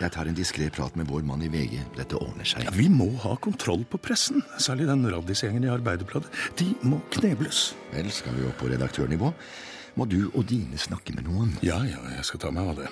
Jeg 0.01 0.11
tar 0.11 0.27
en 0.27 0.35
diskré 0.35 0.67
prat 0.75 0.97
med 0.99 1.07
vår 1.07 1.23
mann 1.27 1.43
i 1.47 1.51
VG. 1.51 1.79
Dette 1.95 2.19
ordner 2.19 2.47
seg. 2.49 2.65
Ja, 2.67 2.75
vi 2.75 2.89
må 2.91 3.07
ha 3.23 3.37
kontroll 3.39 3.85
på 3.87 4.01
pressen, 4.03 4.43
særlig 4.59 4.89
den 4.91 5.07
raddisgjengen 5.07 5.67
i 5.67 5.71
Arbeiderbladet. 5.71 6.31
De 6.59 6.73
må 6.83 6.99
knebles. 7.15 7.73
Vel, 7.95 8.11
skal 8.15 8.35
vi 8.35 8.49
opp 8.49 8.59
på 8.59 8.73
redaktørnivå, 8.73 9.31
må 9.95 10.07
du 10.11 10.25
og 10.33 10.43
dine 10.51 10.79
snakke 10.81 11.15
med 11.15 11.29
noen. 11.31 11.55
Ja, 11.63 11.79
ja, 11.87 12.03
jeg 12.17 12.27
skal 12.27 12.43
ta 12.43 12.55
meg 12.55 12.75
av 12.75 12.83
det. 12.83 12.91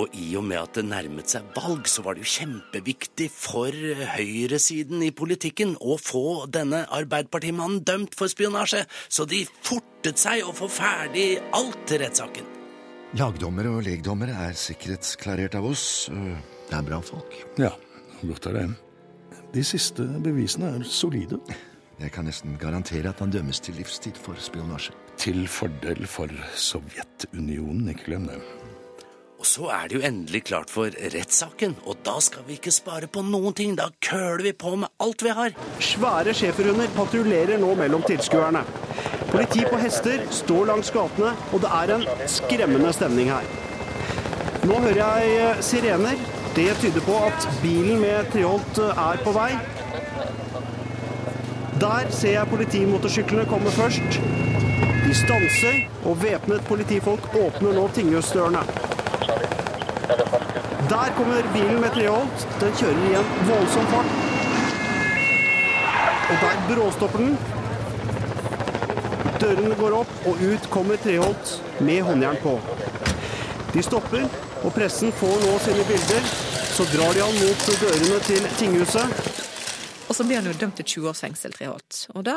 Og 0.00 0.14
i 0.16 0.30
og 0.38 0.46
med 0.48 0.56
at 0.62 0.78
det 0.78 0.86
nærmet 0.88 1.32
seg 1.32 1.48
valg, 1.56 1.88
så 1.90 2.04
var 2.06 2.16
det 2.16 2.24
jo 2.24 2.32
kjempeviktig 2.38 3.26
for 3.34 3.74
høyresiden 4.14 5.02
i 5.04 5.10
politikken 5.12 5.74
å 5.80 5.98
få 6.00 6.46
denne 6.48 6.86
Arbeiderpartimannen 6.88 7.82
dømt 7.84 8.16
for 8.16 8.32
spionasje, 8.32 8.86
så 9.12 9.26
de 9.28 9.42
fortet 9.66 10.20
seg 10.22 10.46
å 10.46 10.54
få 10.56 10.70
ferdig 10.72 11.34
alt 11.56 11.82
til 11.90 12.00
rettssaken. 12.04 12.48
Lagdommere 13.18 13.72
og 13.74 13.82
legdommere 13.84 14.36
er 14.46 14.54
sikkerhetsklarert 14.56 15.56
av 15.58 15.66
oss. 15.72 15.84
Det 16.08 16.76
er 16.78 16.86
bra 16.86 17.00
folk. 17.02 17.34
Ja, 17.58 17.74
godt 18.22 18.46
er 18.48 18.60
det. 18.60 18.68
De 19.50 19.64
siste 19.66 20.06
bevisene 20.22 20.76
er 20.78 20.86
solide. 20.86 21.40
Jeg 22.00 22.14
kan 22.14 22.24
nesten 22.24 22.54
garantere 22.56 23.10
at 23.10 23.18
han 23.20 23.34
dømmes 23.34 23.60
til 23.60 23.76
livstid 23.76 24.16
for 24.16 24.38
spionasje. 24.40 24.94
Til 25.20 25.42
fordel 25.50 26.06
for 26.08 26.32
Sovjetunionen, 26.56 27.90
ikke 27.92 28.12
glem 28.12 28.30
det. 28.30 28.38
Og 29.40 29.46
så 29.48 29.70
er 29.72 29.86
det 29.88 29.96
jo 29.96 30.02
endelig 30.04 30.42
klart 30.50 30.68
for 30.68 30.92
rettssaken, 30.92 31.72
og 31.88 32.02
da 32.04 32.18
skal 32.20 32.44
vi 32.44 32.58
ikke 32.58 32.72
spare 32.76 33.06
på 33.08 33.22
noen 33.24 33.54
ting. 33.56 33.72
Da 33.78 33.86
køler 34.04 34.42
vi 34.44 34.52
på 34.52 34.74
med 34.82 34.92
alt 35.00 35.24
vi 35.24 35.32
har. 35.32 35.54
Svære 35.80 36.34
schæferhunder 36.36 36.92
patruljerer 36.92 37.56
nå 37.62 37.70
mellom 37.78 38.04
tilskuerne. 38.04 38.60
Politi 39.30 39.64
på 39.64 39.78
hester 39.80 40.26
står 40.42 40.68
langs 40.68 40.92
gatene, 40.92 41.32
og 41.54 41.64
det 41.64 41.70
er 41.78 41.94
en 41.94 42.04
skremmende 42.28 42.92
stemning 42.92 43.32
her. 43.32 43.48
Nå 44.68 44.76
hører 44.84 45.00
jeg 45.00 45.32
eh, 45.40 45.64
sirener. 45.64 46.20
Det 46.52 46.68
tyder 46.82 47.00
på 47.08 47.16
at 47.30 47.48
bilen 47.62 48.02
med 48.04 48.28
Treholt 48.34 48.82
eh, 48.84 49.02
er 49.06 49.24
på 49.24 49.32
vei. 49.32 49.54
Der 51.80 52.12
ser 52.12 52.36
jeg 52.36 52.52
politimotorsyklene 52.52 53.48
komme 53.48 53.72
først. 53.72 54.20
De 55.06 55.16
stanser, 55.16 55.80
og 56.04 56.20
væpnet 56.20 56.68
politifolk 56.68 57.32
åpner 57.40 57.72
nå 57.80 57.88
tinghusdørene. 57.96 58.66
Der 60.90 61.12
kommer 61.16 61.42
bilen 61.52 61.80
med 61.80 61.92
Treholt. 61.94 62.46
Den 62.60 62.72
kjører 62.80 63.02
i 63.06 63.14
en 63.20 63.28
voldsom 63.46 63.86
fart. 63.92 64.12
Og 66.30 66.36
der 66.42 66.62
bråstopper 66.70 67.22
den. 67.22 67.36
Dørene 69.40 69.76
går 69.78 69.96
opp, 70.00 70.10
og 70.26 70.42
ut 70.42 70.66
kommer 70.74 70.98
Treholt 71.00 71.52
med 71.80 72.02
håndjern 72.08 72.40
på. 72.42 72.56
De 73.70 73.82
stopper, 73.86 74.26
og 74.64 74.74
pressen 74.74 75.14
får 75.14 75.36
nå 75.44 75.52
sine 75.62 75.86
bilder. 75.88 76.26
Så 76.74 76.88
drar 76.90 77.14
de 77.14 77.22
han 77.22 77.38
mot 77.38 77.70
dørene 77.84 78.18
til 78.26 78.50
tinghuset. 78.58 79.22
Og 80.08 80.16
så 80.18 80.26
blir 80.26 80.40
han 80.40 80.50
jo 80.50 80.58
dømt 80.58 80.80
til 80.80 80.90
20 80.96 81.12
års 81.12 81.22
fengsel, 81.22 81.54
Treholt. 81.54 82.02
Og 82.16 82.26
da, 82.26 82.36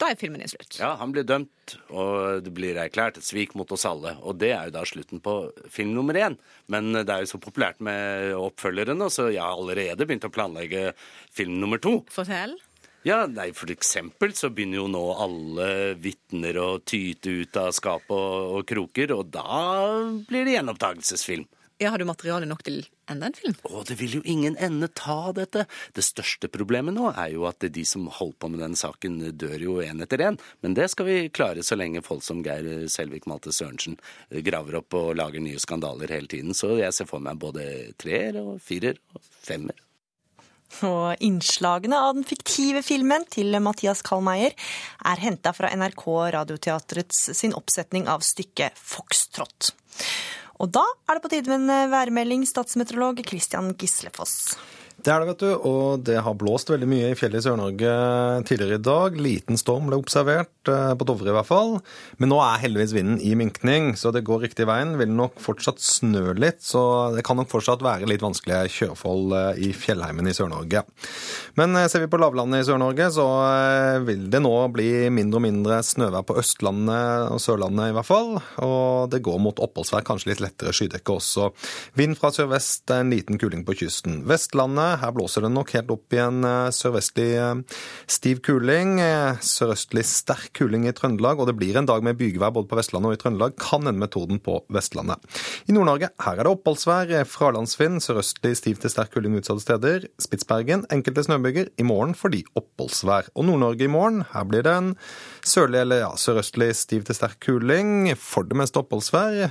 da 0.00 0.10
er 0.10 0.18
filmen 0.18 0.42
i 0.42 0.48
slutt. 0.50 0.78
Ja, 0.80 0.94
han 0.98 1.12
blir 1.14 1.26
dømt, 1.26 1.76
og 1.94 2.42
det 2.44 2.52
blir 2.56 2.78
erklært 2.82 3.20
et 3.20 3.26
svik 3.26 3.54
mot 3.58 3.70
oss 3.74 3.86
alle. 3.88 4.16
Og 4.26 4.36
det 4.42 4.50
er 4.56 4.68
jo 4.68 4.74
da 4.74 4.82
slutten 4.88 5.22
på 5.22 5.36
film 5.70 5.94
nummer 5.94 6.18
én. 6.18 6.36
Men 6.72 6.90
det 6.96 7.06
er 7.06 7.22
jo 7.22 7.30
så 7.34 7.40
populært 7.42 7.78
med 7.84 8.34
oppfølgerne, 8.34 9.06
så 9.12 9.28
jeg 9.30 9.42
har 9.42 9.54
allerede 9.54 10.06
begynt 10.06 10.26
å 10.26 10.34
planlegge 10.34 10.88
film 11.34 11.60
nummer 11.62 11.82
to. 11.82 12.00
Fortell. 12.10 12.56
Ja, 13.04 13.26
nei, 13.28 13.50
For 13.52 13.68
eksempel 13.68 14.32
så 14.32 14.48
begynner 14.48 14.80
jo 14.80 14.86
nå 14.88 15.02
alle 15.20 15.66
vitner 16.00 16.56
å 16.56 16.68
tyte 16.80 17.34
ut 17.44 17.58
av 17.60 17.74
skap 17.76 18.08
og, 18.08 18.58
og 18.58 18.62
kroker, 18.68 19.12
og 19.12 19.28
da 19.34 19.58
blir 20.24 20.48
det 20.48 20.56
gjenopptakelsesfilm. 20.56 21.44
Ja, 21.84 21.90
Har 21.90 21.98
du 21.98 22.06
materiale 22.08 22.46
nok 22.48 22.62
til 22.64 22.78
enda 23.12 23.28
en 23.28 23.34
film? 23.36 23.54
Å, 23.68 23.82
det 23.84 23.98
vil 24.00 24.14
jo 24.16 24.22
ingen 24.24 24.54
ende 24.56 24.88
ta, 24.88 25.34
dette. 25.36 25.66
Det 25.92 26.04
største 26.04 26.48
problemet 26.48 26.96
nå 26.96 27.10
er 27.12 27.34
jo 27.34 27.44
at 27.44 27.60
de 27.60 27.84
som 27.84 28.06
holdt 28.08 28.38
på 28.40 28.48
med 28.48 28.62
den 28.64 28.76
saken, 28.78 29.18
dør 29.36 29.60
jo 29.60 29.74
én 29.84 30.00
etter 30.00 30.22
én. 30.24 30.38
Men 30.64 30.78
det 30.78 30.88
skal 30.94 31.10
vi 31.10 31.18
klare 31.28 31.60
så 31.66 31.76
lenge 31.76 32.00
folk 32.06 32.24
som 32.24 32.40
Geir 32.46 32.86
Selvik 32.88 33.28
Malte 33.28 33.52
Sørensen 33.52 33.98
graver 34.48 34.80
opp 34.80 34.96
og 34.96 35.12
lager 35.20 35.44
nye 35.44 35.60
skandaler 35.60 36.14
hele 36.16 36.30
tiden. 36.32 36.56
Så 36.56 36.72
jeg 36.80 36.96
ser 36.96 37.10
for 37.10 37.20
meg 37.20 37.36
både 37.42 37.66
treer 38.00 38.40
og 38.40 38.56
firer 38.64 38.96
og 39.12 39.20
femmer. 39.44 39.76
Og 40.88 41.20
innslagene 41.20 42.00
av 42.00 42.16
den 42.16 42.24
fiktive 42.26 42.80
filmen 42.82 43.28
til 43.30 43.52
Mathias 43.62 44.00
Kallmeier 44.06 44.56
er 44.56 45.22
henta 45.28 45.52
fra 45.52 45.68
NRK 45.76 46.06
Radioteatrets 46.40 47.26
sin 47.36 47.52
oppsetning 47.54 48.08
av 48.08 48.24
stykket 48.24 48.80
Foxtrott. 48.80 49.74
Og 50.64 50.70
da 50.72 50.80
er 50.80 51.18
det 51.18 51.24
på 51.24 51.28
tide 51.28 51.50
med 51.52 51.66
en 51.68 51.90
værmelding, 51.92 52.46
statsmeteorolog 52.48 53.20
Christian 53.28 53.74
Gislefoss. 53.76 54.54
Det 55.04 55.12
er 55.12 55.20
det, 55.20 55.34
vet 55.34 55.42
du, 55.42 55.50
og 55.68 56.04
det 56.08 56.14
har 56.24 56.36
blåst 56.40 56.70
veldig 56.72 56.86
mye 56.88 57.10
i 57.12 57.16
fjellet 57.18 57.42
i 57.42 57.44
Sør-Norge 57.44 57.94
tidligere 58.48 58.78
i 58.78 58.84
dag. 58.86 59.18
Liten 59.20 59.58
storm 59.60 59.90
ble 59.90 59.98
observert, 60.00 60.48
på 60.64 61.04
Dovre 61.04 61.28
i 61.28 61.34
hvert 61.36 61.44
fall. 61.44 61.74
Men 62.16 62.30
nå 62.32 62.38
er 62.40 62.62
heldigvis 62.62 62.94
vinden 62.96 63.18
i 63.20 63.34
minkning, 63.36 63.90
så 64.00 64.08
det 64.16 64.22
går 64.24 64.46
riktig 64.46 64.64
veien. 64.64 64.94
Vil 64.96 65.12
nok 65.12 65.36
fortsatt 65.44 65.82
snø 65.84 66.32
litt, 66.40 66.62
så 66.64 67.12
det 67.12 67.24
kan 67.28 67.36
nok 67.36 67.50
fortsatt 67.52 67.84
være 67.84 68.08
litt 68.08 68.24
vanskelige 68.24 68.70
kjøreforhold 68.78 69.60
i 69.60 69.74
fjellheimen 69.76 70.30
i 70.30 70.32
Sør-Norge. 70.38 70.86
Men 71.60 71.76
ser 71.84 72.06
vi 72.06 72.08
på 72.08 72.22
lavlandet 72.22 72.64
i 72.64 72.68
Sør-Norge, 72.70 73.10
så 73.12 73.28
vil 74.08 74.24
det 74.32 74.40
nå 74.40 74.54
bli 74.72 74.88
mindre 75.12 75.42
og 75.42 75.44
mindre 75.44 75.82
snøvær 75.84 76.24
på 76.24 76.38
Østlandet 76.40 77.28
og 77.28 77.44
Sørlandet 77.44 77.92
i 77.92 77.98
hvert 77.98 78.08
fall. 78.08 78.38
Og 78.64 79.12
det 79.12 79.20
går 79.28 79.36
mot 79.50 79.60
oppholdsvær, 79.68 80.08
kanskje 80.08 80.32
litt 80.32 80.42
lettere 80.46 80.72
skydekke 80.72 81.20
også. 81.20 81.52
Vind 82.00 82.16
fra 82.16 82.32
sørvest, 82.32 82.88
en 82.96 83.12
liten 83.12 83.36
kuling 83.36 83.68
på 83.68 83.76
kysten. 83.84 84.22
Vestlandet 84.32 84.93
her 85.00 85.12
blåser 85.14 85.44
det 85.44 85.50
nok 85.52 85.72
helt 85.74 85.90
opp 85.94 86.14
i 86.14 86.20
en 86.22 86.44
sørvestlig 86.74 87.28
stiv 88.10 88.40
kuling. 88.46 88.96
Sørøstlig 89.44 90.04
sterk 90.08 90.52
kuling 90.58 90.86
i 90.88 90.94
Trøndelag, 90.96 91.40
og 91.40 91.48
det 91.48 91.56
blir 91.58 91.78
en 91.78 91.88
dag 91.88 92.04
med 92.04 92.18
bygevær 92.20 92.54
både 92.54 92.70
på 92.70 92.78
Vestlandet 92.78 93.10
og 93.10 93.16
i 93.16 93.20
Trøndelag. 93.22 93.56
Kan 93.60 93.86
ende 93.86 94.00
metoden 94.00 94.40
på 94.42 94.60
Vestlandet. 94.72 95.22
I 95.68 95.74
Nord-Norge 95.76 96.10
her 96.24 96.38
er 96.38 96.46
det 96.46 96.54
oppholdsvær. 96.54 97.14
Fralandsvind, 97.28 98.02
sørøstlig 98.04 98.54
stiv 98.60 98.80
til 98.82 98.92
sterk 98.92 99.14
kuling 99.14 99.38
utsatte 99.38 99.64
steder. 99.64 100.08
Spitsbergen 100.22 100.86
enkelte 100.94 101.26
snøbyger. 101.26 101.72
I 101.80 101.86
morgen 101.86 102.14
fordi 102.18 102.44
oppholdsvær. 102.58 103.32
Og 103.34 103.48
Nord-Norge 103.48 103.88
i 103.88 103.92
morgen, 103.92 104.24
her 104.32 104.48
blir 104.48 104.64
det 104.66 104.74
en 104.74 104.94
sørlig 105.44 105.82
eller 105.84 106.04
ja, 106.04 106.12
sørøstlig 106.20 106.72
stiv 106.78 107.06
til 107.08 107.18
sterk 107.18 107.40
kuling. 107.44 108.10
For 108.20 108.46
det 108.48 108.58
meste 108.60 108.82
oppholdsvær. 108.82 109.48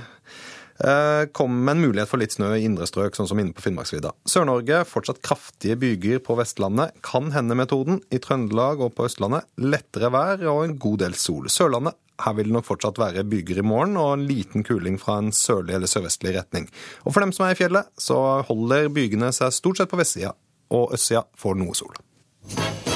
Kommer 0.74 1.60
med 1.68 1.76
en 1.76 1.82
mulighet 1.84 2.10
for 2.10 2.18
litt 2.18 2.34
snø 2.34 2.48
i 2.56 2.64
indre 2.66 2.88
strøk, 2.90 3.14
sånn 3.14 3.28
som 3.30 3.38
inne 3.38 3.54
på 3.54 3.62
Finnmarksvidda. 3.62 4.10
Sør-Norge 4.26 4.80
fortsatt 4.90 5.20
kraftige 5.22 5.78
byger 5.78 6.18
på 6.24 6.34
Vestlandet. 6.40 6.96
Kan 7.06 7.30
hende 7.34 7.54
metoden. 7.58 8.00
I 8.10 8.18
Trøndelag 8.22 8.82
og 8.82 8.96
på 8.96 9.06
Østlandet 9.06 9.46
lettere 9.62 10.10
vær 10.10 10.42
og 10.50 10.64
en 10.64 10.78
god 10.82 11.04
del 11.04 11.14
sol. 11.18 11.46
Sørlandet 11.52 11.94
her 12.22 12.34
vil 12.36 12.50
det 12.50 12.54
nok 12.54 12.66
fortsatt 12.68 12.98
være 13.00 13.26
byger 13.26 13.60
i 13.60 13.66
morgen 13.66 13.98
og 13.98 14.12
en 14.14 14.26
liten 14.28 14.66
kuling 14.66 14.98
fra 15.02 15.18
en 15.22 15.32
sørlig 15.34 15.78
eller 15.78 15.90
sørvestlig 15.90 16.36
retning. 16.36 16.68
Og 17.04 17.14
for 17.14 17.24
dem 17.24 17.34
som 17.34 17.46
er 17.46 17.56
i 17.56 17.58
fjellet, 17.58 17.90
så 17.98 18.18
holder 18.48 18.90
bygene 18.94 19.32
seg 19.34 19.54
stort 19.54 19.80
sett 19.80 19.90
på 19.90 20.00
vestsida, 20.00 20.34
og 20.74 20.94
østsida 20.94 21.26
får 21.38 21.58
noe 21.58 21.78
sol. 21.78 22.93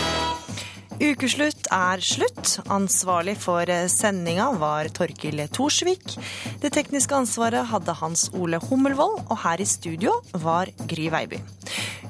Ukeslutt 0.98 1.68
er 1.70 2.00
slutt. 2.02 2.56
Ansvarlig 2.74 3.36
for 3.38 3.70
sendinga 3.92 4.48
var 4.58 4.88
Torkil 4.90 5.44
Thorsvik. 5.54 6.16
Det 6.58 6.72
tekniske 6.74 7.14
ansvaret 7.14 7.68
hadde 7.70 7.94
Hans 8.00 8.26
Ole 8.34 8.58
Hummelvold, 8.64 9.20
og 9.30 9.38
her 9.44 9.62
i 9.62 9.68
studio 9.68 10.16
var 10.42 10.72
Gry 10.90 11.06
Veiby. 11.14 11.38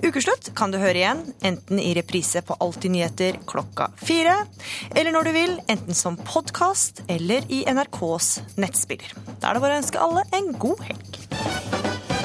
Ukeslutt 0.00 0.52
kan 0.56 0.72
du 0.72 0.78
høre 0.80 1.02
igjen, 1.02 1.20
enten 1.44 1.82
i 1.82 1.92
reprise 1.98 2.40
på 2.46 2.56
Alltid 2.64 2.94
nyheter 2.94 3.40
klokka 3.50 3.90
fire, 4.00 4.38
eller 4.94 5.12
når 5.12 5.28
du 5.28 5.34
vil, 5.36 5.56
enten 5.68 5.98
som 5.98 6.16
podkast 6.16 7.02
eller 7.12 7.44
i 7.52 7.64
NRKs 7.68 8.56
nettspiller. 8.56 9.12
Da 9.36 9.50
er 9.50 9.58
det 9.58 9.66
bare 9.66 9.76
å 9.76 9.82
ønske 9.82 10.00
alle 10.06 10.24
en 10.38 10.54
god 10.56 10.86
helg. 10.88 12.17